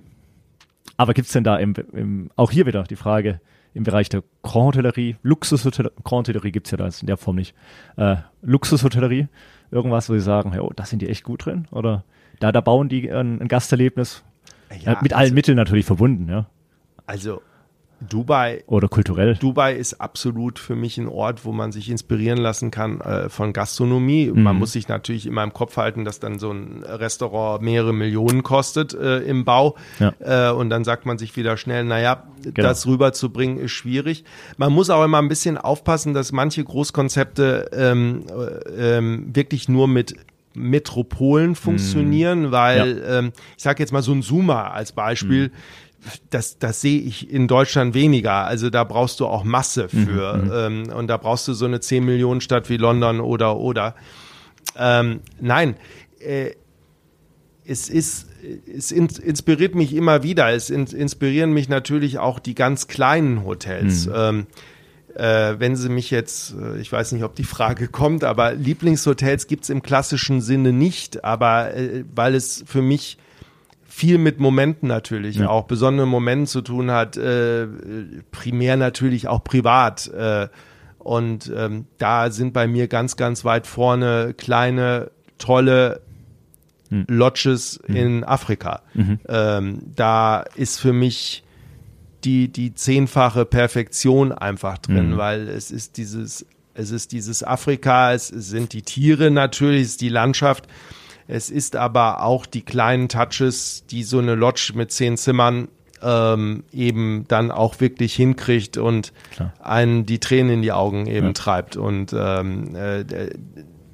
Aber 0.98 1.14
gibt's 1.14 1.32
denn 1.32 1.44
da 1.44 1.58
im, 1.58 1.74
im, 1.94 2.30
auch 2.36 2.52
hier 2.52 2.66
wieder 2.66 2.84
die 2.84 2.96
Frage 2.96 3.40
im 3.74 3.84
Bereich 3.84 4.08
der 4.10 4.24
Grand 4.44 4.76
Hotellerie, 4.76 5.16
Luxushotellerie, 5.24 5.96
Grand 6.04 6.28
Hotellerie 6.28 6.52
gibt's 6.52 6.72
ja 6.72 6.78
da 6.78 6.88
in 6.88 7.08
der 7.08 7.18
Form 7.18 7.38
nicht. 7.38 7.56
Äh, 7.98 8.18
Luxushotellerie, 8.42 9.28
irgendwas, 9.72 10.10
wo 10.10 10.14
sie 10.14 10.20
sagen, 10.20 10.52
hey, 10.52 10.62
oh, 10.62 10.72
da 10.76 10.86
sind 10.86 11.02
die 11.02 11.10
echt 11.10 11.24
gut 11.24 11.46
drin? 11.46 11.68
Oder 11.72 12.04
da, 12.40 12.52
da 12.52 12.62
bauen 12.62 12.88
die 12.88 13.12
ein, 13.12 13.42
ein 13.42 13.48
Gasterlebnis 13.48 14.24
ja, 14.82 14.94
äh, 14.94 14.98
mit 15.02 15.14
allen 15.14 15.24
also, 15.24 15.34
Mitteln 15.36 15.56
natürlich 15.58 15.86
verbunden, 15.86 16.30
ja. 16.30 16.46
also 17.06 17.42
Dubai 18.10 18.64
Oder 18.68 18.88
kulturell. 18.88 19.36
Dubai 19.36 19.74
ist 19.74 20.02
absolut 20.02 20.60
für 20.60 20.76
mich 20.76 20.98
ein 20.98 21.08
Ort, 21.08 21.46
wo 21.46 21.52
man 21.52 21.72
sich 21.72 21.90
inspirieren 21.90 22.38
lassen 22.38 22.72
kann 22.72 23.02
äh, 23.02 23.30
von 23.30 23.54
Gastronomie. 23.54 24.32
Mhm. 24.34 24.44
Man 24.44 24.58
muss 24.58 24.74
sich 24.74 24.88
natürlich 24.88 25.26
immer 25.26 25.44
im 25.44 25.54
Kopf 25.54 25.78
halten, 25.78 26.06
dass 26.06 26.20
dann 26.20 26.40
so 26.40 26.52
ein 26.52 26.84
Restaurant 26.84 27.62
mehrere 27.62 27.94
Millionen 27.94 28.44
kostet 28.44 28.94
äh, 28.94 29.20
im 29.20 29.46
Bau. 29.46 29.76
Äh, 30.20 30.52
und 30.52 30.70
dann 30.70 30.84
sagt 30.84 31.06
man 31.06 31.18
sich 31.18 31.36
wieder 31.36 31.58
schnell, 31.58 31.84
naja, 31.84 32.24
Genau. 32.44 32.68
das 32.68 32.86
rüberzubringen 32.86 33.58
ist 33.58 33.72
schwierig. 33.72 34.26
Man 34.58 34.74
muss 34.74 34.90
auch 34.90 35.04
immer 35.04 35.20
ein 35.20 35.30
bisschen 35.30 35.58
aufpassen, 35.58 36.14
dass 36.14 36.32
manche 36.34 36.64
Großkonzepte 36.64 37.70
ähm, 37.74 38.26
äh, 38.28 38.98
ähm, 38.98 39.30
wirklich 39.34 39.70
nur 39.70 39.88
mit 39.88 40.16
Metropolen 40.56 41.56
funktionieren, 41.56 42.52
weil 42.52 43.04
ähm, 43.08 43.32
ich 43.58 43.64
sage 43.64 43.82
jetzt 43.82 43.92
mal 43.92 44.04
so 44.04 44.12
ein 44.12 44.22
Zoomer 44.22 44.72
als 44.74 44.92
Beispiel, 44.92 45.52
das, 46.30 46.60
das 46.60 46.82
sehe 46.82 47.00
ich 47.00 47.30
in 47.30 47.48
Deutschland 47.48 47.94
weniger. 47.94 48.46
Also 48.46 48.70
da 48.70 48.84
brauchst 48.84 49.20
du 49.20 49.26
auch 49.26 49.44
Masse 49.44 49.90
für. 49.90 50.50
Ähm, 50.54 50.90
und 50.90 51.08
da 51.08 51.18
brauchst 51.18 51.48
du 51.48 51.54
so 51.54 51.66
eine 51.66 51.80
10 51.80 52.04
Millionen 52.04 52.42
Stadt 52.42 52.70
wie 52.70 52.78
London 52.78 53.20
oder 53.20 53.58
oder. 53.58 53.96
Ähm, 54.78 55.22
nein, 55.40 55.76
äh, 56.20 56.52
es 57.66 57.90
ist, 57.90 58.28
es 58.76 58.92
in, 58.92 59.08
inspiriert 59.08 59.76
mich 59.76 59.94
immer 59.94 60.24
wieder. 60.24 60.52
Es 60.52 60.70
in, 60.70 60.86
inspirieren 60.88 61.54
mich 61.54 61.70
natürlich 61.70 62.18
auch 62.18 62.40
die 62.40 62.56
ganz 62.56 62.88
kleinen 62.88 63.46
Hotels. 63.46 64.10
Ähm, 64.14 64.48
äh, 65.16 65.56
wenn 65.60 65.76
Sie 65.76 65.90
mich 65.90 66.12
jetzt, 66.12 66.56
äh, 66.60 66.80
ich 66.80 66.92
weiß 66.92 67.12
nicht, 67.12 67.24
ob 67.24 67.36
die 67.36 67.44
Frage 67.44 67.88
kommt, 67.92 68.24
aber 68.24 68.54
Lieblingshotels 68.54 69.48
gibt's 69.48 69.70
im 69.70 69.82
klassischen 69.82 70.42
Sinne 70.42 70.74
nicht, 70.74 71.24
aber 71.24 71.76
äh, 71.76 72.04
weil 72.14 72.36
es 72.36 72.64
für 72.66 72.82
mich 72.82 73.18
viel 73.94 74.18
mit 74.18 74.40
Momenten 74.40 74.88
natürlich, 74.88 75.36
Ja. 75.36 75.50
auch 75.50 75.66
besonderen 75.66 76.10
Momenten 76.10 76.48
zu 76.48 76.62
tun 76.62 76.90
hat, 76.90 77.16
äh, 77.16 77.68
primär 78.32 78.76
natürlich 78.76 79.28
auch 79.28 79.44
privat. 79.44 80.08
Äh, 80.08 80.48
und 80.98 81.52
ähm, 81.56 81.86
da 82.00 82.32
sind 82.32 82.54
bei 82.54 82.66
mir 82.66 82.88
ganz, 82.88 83.18
ganz 83.18 83.46
weit 83.46 83.68
vorne 83.68 84.34
kleine, 84.36 85.12
tolle 85.38 86.02
Lodges 87.08 87.78
in 87.88 88.24
Afrika. 88.24 88.82
Ähm, 89.28 89.82
da 89.96 90.42
ist 90.56 90.80
für 90.80 90.94
mich 90.94 91.44
die, 92.24 92.48
die 92.50 92.74
zehnfache 92.76 93.46
Perfektion 93.46 94.32
einfach 94.32 94.78
drin, 94.80 95.18
weil 95.18 95.50
es 95.50 95.72
ist 95.72 95.98
dieses, 95.98 96.46
es 96.74 96.92
ist 96.92 97.12
dieses 97.12 97.44
Afrika, 97.44 98.14
es 98.14 98.28
sind 98.28 98.74
die 98.74 98.82
Tiere 98.84 99.30
natürlich, 99.32 99.82
es 99.84 99.88
ist 99.90 100.02
die 100.02 100.10
Landschaft, 100.10 100.68
es 101.28 101.50
ist 101.50 101.76
aber 101.76 102.24
auch 102.24 102.46
die 102.46 102.62
kleinen 102.64 103.10
Touches, 103.10 103.86
die 103.90 104.04
so 104.04 104.20
eine 104.20 104.36
Lodge 104.36 104.74
mit 104.76 104.92
zehn 104.92 105.18
Zimmern 105.18 105.68
ähm, 106.02 106.64
eben 106.74 107.26
dann 107.30 107.50
auch 107.50 107.80
wirklich 107.80 108.14
hinkriegt 108.16 108.78
und 108.78 109.14
Klar. 109.32 109.54
einen 109.62 110.06
die 110.06 110.20
Tränen 110.20 110.56
in 110.56 110.62
die 110.62 110.72
Augen 110.74 111.06
eben 111.08 111.28
Ja. 111.28 111.34
treibt. 111.34 111.78
Und 111.78 112.14
ähm, 112.18 112.76
äh, 112.76 113.06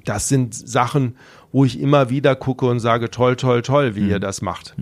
das 0.04 0.28
sind 0.28 0.54
Sachen, 0.54 1.16
wo 1.52 1.64
ich 1.64 1.80
immer 1.80 2.10
wieder 2.10 2.34
gucke 2.34 2.66
und 2.66 2.80
sage, 2.80 3.10
toll, 3.10 3.36
toll, 3.36 3.62
toll, 3.62 3.94
wie 3.94 4.08
ihr 4.08 4.18
das 4.18 4.42
macht. 4.42 4.74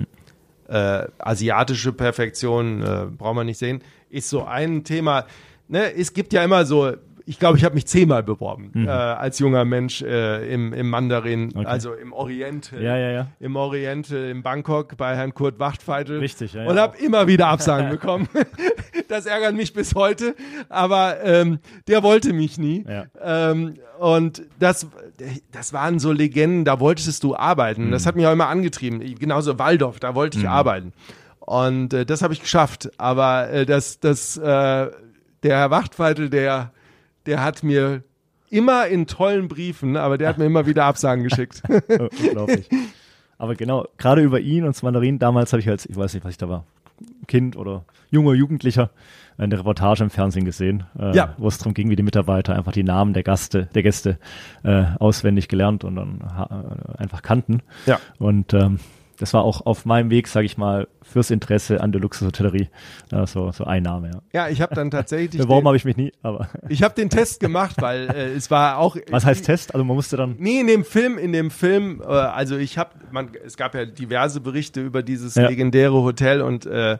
Äh, 0.68 1.06
asiatische 1.18 1.92
Perfektion, 1.92 2.82
äh, 2.82 3.06
brauchen 3.16 3.36
wir 3.36 3.44
nicht 3.44 3.58
sehen, 3.58 3.82
ist 4.10 4.28
so 4.30 4.44
ein 4.44 4.84
Thema. 4.84 5.26
Ne, 5.66 5.94
es 5.94 6.12
gibt 6.14 6.32
ja 6.32 6.42
immer 6.44 6.64
so, 6.64 6.92
ich 7.28 7.38
glaube, 7.38 7.58
ich 7.58 7.64
habe 7.64 7.74
mich 7.74 7.86
zehnmal 7.86 8.22
beworben 8.22 8.72
äh, 8.86 8.90
als 8.90 9.38
junger 9.38 9.64
Mensch 9.64 10.00
äh, 10.02 10.52
im, 10.52 10.72
im 10.72 10.88
Mandarin, 10.88 11.52
Okay. 11.54 11.66
also 11.66 11.92
im 11.92 12.12
Orient. 12.12 12.72
Ja, 12.72 12.96
ja, 12.96 13.10
ja. 13.10 13.26
Im 13.38 13.54
Orient, 13.56 14.10
in 14.10 14.42
Bangkok 14.42 14.96
bei 14.96 15.14
Herrn 15.14 15.34
Kurt 15.34 15.58
Wachtfeitel. 15.58 16.18
Richtig, 16.20 16.54
ja, 16.54 16.64
Und 16.66 16.78
habe 16.78 16.96
immer 16.98 17.26
wieder 17.26 17.48
Absagen 17.48 17.90
bekommen. 17.98 18.28
das 19.08 19.26
ärgert 19.26 19.54
mich 19.54 19.72
bis 19.74 19.94
heute. 19.94 20.34
Aber 20.70 21.22
ähm, 21.22 21.58
der 21.86 22.02
wollte 22.02 22.32
mich 22.32 22.56
nie. 22.58 22.84
Ähm, 23.22 23.74
und 23.98 24.42
das, 24.58 24.86
das 25.52 25.72
waren 25.72 25.98
so 25.98 26.12
Legenden, 26.12 26.64
da 26.64 26.80
wolltest 26.80 27.22
du 27.24 27.36
arbeiten. 27.36 27.90
Das 27.90 28.06
hat 28.06 28.16
mich 28.16 28.26
auch 28.26 28.32
immer 28.32 28.48
angetrieben. 28.48 29.00
Genauso 29.18 29.58
Waldorf, 29.58 30.00
da 30.00 30.14
wollte 30.14 30.38
ich 30.38 30.44
Mhm. 30.44 30.50
arbeiten. 30.50 30.92
Und 31.40 31.92
äh, 31.92 32.06
das 32.06 32.22
habe 32.22 32.32
ich 32.32 32.40
geschafft. 32.40 32.90
Aber 32.98 33.50
äh, 33.50 33.66
das, 33.66 34.00
das, 34.00 34.36
äh, 34.36 34.42
der 34.42 34.90
Herr 35.58 35.70
Wachtfeitel, 35.70 36.30
der, 36.30 36.72
der 37.28 37.42
hat 37.44 37.62
mir 37.62 38.02
immer 38.50 38.86
in 38.86 39.06
tollen 39.06 39.46
Briefen, 39.48 39.96
aber 39.96 40.16
der 40.18 40.28
hat 40.28 40.38
mir 40.38 40.46
immer 40.46 40.66
wieder 40.66 40.84
Absagen 40.86 41.22
geschickt. 41.22 41.62
Unglaublich. 41.88 42.68
Aber 43.36 43.54
genau, 43.54 43.86
gerade 43.98 44.22
über 44.22 44.40
ihn 44.40 44.64
und 44.64 44.82
Mandarin, 44.82 45.18
damals 45.18 45.52
habe 45.52 45.60
ich 45.60 45.68
als, 45.68 45.86
ich 45.86 45.96
weiß 45.96 46.14
nicht, 46.14 46.24
was 46.24 46.32
ich 46.32 46.38
da 46.38 46.48
war, 46.48 46.64
Kind 47.28 47.56
oder 47.56 47.84
junger 48.10 48.32
Jugendlicher, 48.34 48.90
eine 49.36 49.56
Reportage 49.58 50.02
im 50.02 50.10
Fernsehen 50.10 50.44
gesehen, 50.44 50.84
äh, 50.98 51.14
Ja. 51.14 51.34
wo 51.38 51.46
es 51.46 51.58
darum 51.58 51.74
ging, 51.74 51.90
wie 51.90 51.94
die 51.96 52.02
Mitarbeiter 52.02 52.56
einfach 52.56 52.72
die 52.72 52.82
Namen 52.82 53.12
der 53.12 53.22
Gaste, 53.22 53.68
der 53.74 53.82
Gäste 53.84 54.18
äh, 54.64 54.84
auswendig 54.98 55.46
gelernt 55.48 55.84
und 55.84 55.94
dann 55.96 56.20
äh, 56.22 56.98
einfach 57.00 57.22
kannten. 57.22 57.60
Ja. 57.86 58.00
Und 58.18 58.52
ähm, 58.54 58.80
das 59.18 59.34
war 59.34 59.42
auch 59.42 59.66
auf 59.66 59.84
meinem 59.84 60.10
Weg, 60.10 60.28
sage 60.28 60.46
ich 60.46 60.56
mal, 60.56 60.86
fürs 61.02 61.30
Interesse 61.30 61.80
an 61.80 61.90
der 61.92 62.00
Luxushotellerie 62.00 62.68
äh, 63.12 63.26
so, 63.26 63.50
so 63.50 63.64
ein 63.64 63.82
Name. 63.82 64.10
Ja. 64.10 64.20
Ja, 64.32 64.48
ich 64.48 64.60
habe 64.60 64.74
dann 64.74 64.90
tatsächlich. 64.90 65.42
Den, 65.46 65.64
habe 65.64 65.76
ich 65.76 65.84
mich 65.84 65.96
nie, 65.96 66.12
aber 66.22 66.48
ich 66.68 66.82
habe 66.82 66.94
den 66.94 67.10
Test 67.10 67.40
gemacht, 67.40 67.76
weil 67.80 68.08
äh, 68.10 68.32
es 68.34 68.50
war 68.50 68.78
auch. 68.78 68.96
was 69.10 69.24
heißt 69.24 69.44
Test? 69.44 69.74
Also 69.74 69.84
man 69.84 69.96
musste 69.96 70.16
dann 70.16 70.36
Nee, 70.38 70.60
in 70.60 70.66
dem 70.68 70.84
Film, 70.84 71.18
in 71.18 71.32
dem 71.32 71.50
Film, 71.50 72.00
äh, 72.00 72.06
also 72.06 72.56
ich 72.56 72.78
habe, 72.78 72.90
man, 73.10 73.30
es 73.44 73.56
gab 73.56 73.74
ja 73.74 73.84
diverse 73.84 74.40
Berichte 74.40 74.80
über 74.80 75.02
dieses 75.02 75.34
Ja. 75.34 75.48
legendäre 75.48 75.94
Hotel 75.94 76.40
und 76.40 76.66
äh, 76.66 76.98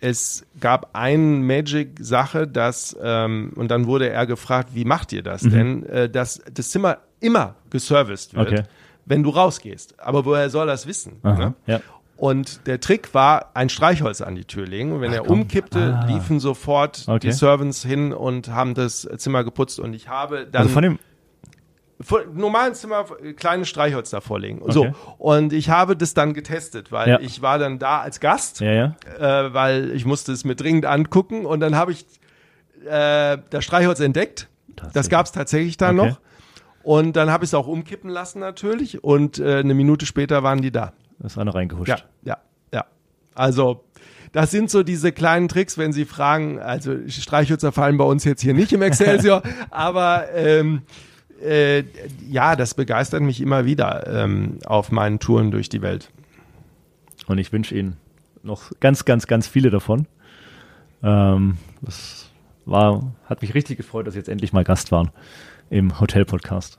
es 0.00 0.44
gab 0.60 0.90
eine 0.94 1.18
Magic-Sache, 1.18 2.46
dass 2.46 2.94
ähm, 3.02 3.52
und 3.56 3.70
dann 3.70 3.86
wurde 3.86 4.10
er 4.10 4.26
gefragt, 4.26 4.70
wie 4.74 4.84
macht 4.84 5.12
ihr 5.12 5.22
das 5.22 5.40
denn, 5.42 5.84
äh, 5.86 6.10
dass 6.10 6.42
das 6.52 6.70
Zimmer 6.70 6.98
immer 7.20 7.54
geserviced 7.70 8.34
wird, 8.34 8.48
Okay. 8.48 8.62
Wenn 9.06 9.22
du 9.22 9.30
rausgehst. 9.30 9.98
Aber 9.98 10.24
woher 10.24 10.50
soll 10.50 10.66
das 10.66 10.86
wissen? 10.86 11.20
Aha, 11.22 11.38
Ne? 11.38 11.54
ja. 11.66 11.80
Und 12.18 12.66
der 12.66 12.80
Trick 12.80 13.12
war, 13.12 13.50
ein 13.54 13.68
Streichholz 13.68 14.20
an 14.22 14.34
die 14.36 14.46
Tür 14.46 14.66
legen. 14.66 14.92
Und 14.92 15.00
wenn 15.02 15.12
er 15.12 15.28
umkippte, 15.28 15.98
Ah. 16.02 16.06
liefen 16.06 16.40
sofort 16.40 17.04
Okay. 17.06 17.18
die 17.28 17.32
Servants 17.32 17.82
hin 17.84 18.12
und 18.14 18.48
haben 18.48 18.72
das 18.74 19.06
Zimmer 19.18 19.44
geputzt. 19.44 19.78
Und 19.80 19.92
ich 19.92 20.08
habe 20.08 20.46
dann 20.50 20.62
also 20.62 20.72
von 20.74 20.82
dem 20.82 20.98
normalen 22.34 22.74
Zimmer 22.74 23.04
äh, 23.22 23.32
kleine 23.32 23.64
Streichholz 23.64 24.10
davor 24.10 24.38
legen. 24.38 24.60
Okay. 24.62 24.72
So. 24.72 24.86
Und 25.18 25.52
ich 25.52 25.70
habe 25.70 25.96
das 25.96 26.14
dann 26.14 26.34
getestet, 26.34 26.92
weil 26.92 27.08
Ja. 27.08 27.20
ich 27.20 27.42
war 27.42 27.58
dann 27.58 27.78
da 27.78 28.00
als 28.00 28.20
Gast, 28.20 28.60
ja, 28.60 28.72
ja. 28.72 28.96
äh, 29.18 29.54
weil 29.54 29.92
ich 29.92 30.04
musste 30.04 30.32
es 30.32 30.44
mir 30.44 30.54
dringend 30.56 30.84
angucken 30.86 31.46
und 31.46 31.60
dann 31.60 31.74
habe 31.76 31.92
ich 31.92 32.04
äh, 32.86 33.38
das 33.50 33.64
Streichholz 33.64 34.00
entdeckt. 34.00 34.48
Das 34.92 35.08
gab 35.08 35.26
es 35.26 35.32
tatsächlich 35.32 35.76
da 35.78 35.86
Okay. 35.88 35.96
noch. 35.96 36.20
Und 36.86 37.16
dann 37.16 37.30
habe 37.30 37.42
ich 37.42 37.50
es 37.50 37.54
auch 37.54 37.66
umkippen 37.66 38.08
lassen 38.08 38.38
natürlich 38.38 39.02
und 39.02 39.40
äh, 39.40 39.56
eine 39.56 39.74
Minute 39.74 40.06
später 40.06 40.44
waren 40.44 40.62
die 40.62 40.70
da. 40.70 40.92
Das 41.18 41.32
ist 41.32 41.38
einer 41.38 41.52
reingehuscht. 41.52 41.88
Ja, 41.88 41.98
ja, 42.22 42.38
ja. 42.72 42.84
Also, 43.34 43.82
das 44.30 44.52
sind 44.52 44.70
so 44.70 44.84
diese 44.84 45.10
kleinen 45.10 45.48
Tricks, 45.48 45.78
wenn 45.78 45.92
Sie 45.92 46.04
fragen, 46.04 46.60
also 46.60 46.94
Streichhölzer 47.08 47.72
fallen 47.72 47.96
bei 47.96 48.04
uns 48.04 48.22
jetzt 48.22 48.40
hier 48.40 48.54
nicht 48.54 48.72
im 48.72 48.82
Excelsior, 48.82 49.42
aber 49.72 50.32
ähm, 50.32 50.82
äh, 51.42 51.82
ja, 52.30 52.54
das 52.54 52.74
begeistert 52.74 53.20
mich 53.20 53.40
immer 53.40 53.64
wieder 53.64 54.06
ähm, 54.06 54.60
auf 54.64 54.92
meinen 54.92 55.18
Touren 55.18 55.50
durch 55.50 55.68
die 55.68 55.82
Welt. 55.82 56.12
Und 57.26 57.38
ich 57.38 57.52
wünsche 57.52 57.74
Ihnen 57.74 57.96
noch 58.44 58.70
ganz, 58.78 59.04
ganz, 59.04 59.26
ganz 59.26 59.48
viele 59.48 59.70
davon. 59.70 60.06
Ähm, 61.02 61.58
das 61.82 62.30
war, 62.64 63.12
hat 63.24 63.42
mich 63.42 63.54
richtig 63.54 63.76
gefreut, 63.76 64.06
dass 64.06 64.14
Sie 64.14 64.20
jetzt 64.20 64.28
endlich 64.28 64.52
mal 64.52 64.62
Gast 64.62 64.92
waren 64.92 65.10
im 65.70 66.00
Hotel-Podcast. 66.00 66.78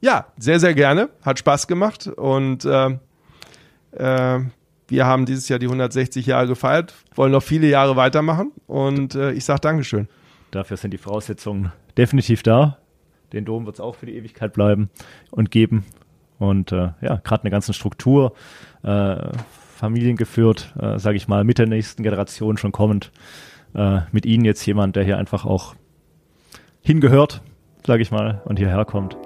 Ja, 0.00 0.26
sehr, 0.38 0.60
sehr 0.60 0.74
gerne. 0.74 1.10
Hat 1.22 1.38
Spaß 1.38 1.66
gemacht 1.66 2.06
und 2.06 2.64
äh, 2.64 2.98
äh, 3.92 4.40
wir 4.88 5.06
haben 5.06 5.26
dieses 5.26 5.48
Jahr 5.48 5.58
die 5.58 5.66
160 5.66 6.26
Jahre 6.26 6.46
gefeiert, 6.46 6.94
wollen 7.14 7.32
noch 7.32 7.42
viele 7.42 7.68
Jahre 7.68 7.96
weitermachen 7.96 8.52
und 8.66 9.14
äh, 9.14 9.32
ich 9.32 9.44
sage 9.44 9.60
Dankeschön. 9.60 10.08
Dafür 10.50 10.76
sind 10.76 10.92
die 10.92 10.98
Voraussetzungen 10.98 11.72
definitiv 11.96 12.42
da. 12.42 12.78
Den 13.32 13.44
Dom 13.44 13.66
wird 13.66 13.76
es 13.76 13.80
auch 13.80 13.94
für 13.94 14.06
die 14.06 14.16
Ewigkeit 14.16 14.52
bleiben 14.52 14.90
und 15.30 15.50
geben. 15.50 15.84
Und 16.38 16.72
äh, 16.72 16.92
ja, 17.00 17.20
gerade 17.22 17.42
eine 17.42 17.50
ganze 17.50 17.72
Struktur, 17.72 18.32
äh, 18.82 19.16
familiengeführt, 19.76 20.74
äh, 20.80 20.98
sage 20.98 21.16
ich 21.16 21.28
mal, 21.28 21.44
mit 21.44 21.58
der 21.58 21.66
nächsten 21.66 22.02
Generation 22.02 22.56
schon 22.56 22.72
kommend. 22.72 23.12
Äh, 23.74 24.00
mit 24.10 24.26
Ihnen 24.26 24.44
jetzt 24.44 24.64
jemand, 24.66 24.96
der 24.96 25.04
hier 25.04 25.18
einfach 25.18 25.44
auch 25.44 25.74
hingehört, 26.82 27.42
sage 27.86 28.02
ich 28.02 28.10
mal, 28.10 28.40
und 28.44 28.58
hierher 28.58 28.84
kommt. 28.84 29.16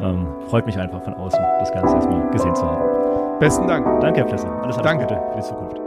Ähm, 0.00 0.26
freut 0.48 0.66
mich 0.66 0.78
einfach 0.78 1.02
von 1.02 1.14
außen, 1.14 1.40
das 1.58 1.72
Ganze 1.72 1.94
erstmal 1.96 2.30
gesehen 2.30 2.54
zu 2.54 2.64
haben. 2.64 3.38
Besten 3.40 3.66
Dank. 3.66 4.00
Danke, 4.00 4.20
Herr 4.20 4.26
Plesser. 4.26 4.50
Alles, 4.62 4.76
alles 4.76 4.82
Danke. 4.82 5.04
Gute 5.06 5.20
für 5.32 5.36
die 5.36 5.42
Zukunft. 5.42 5.77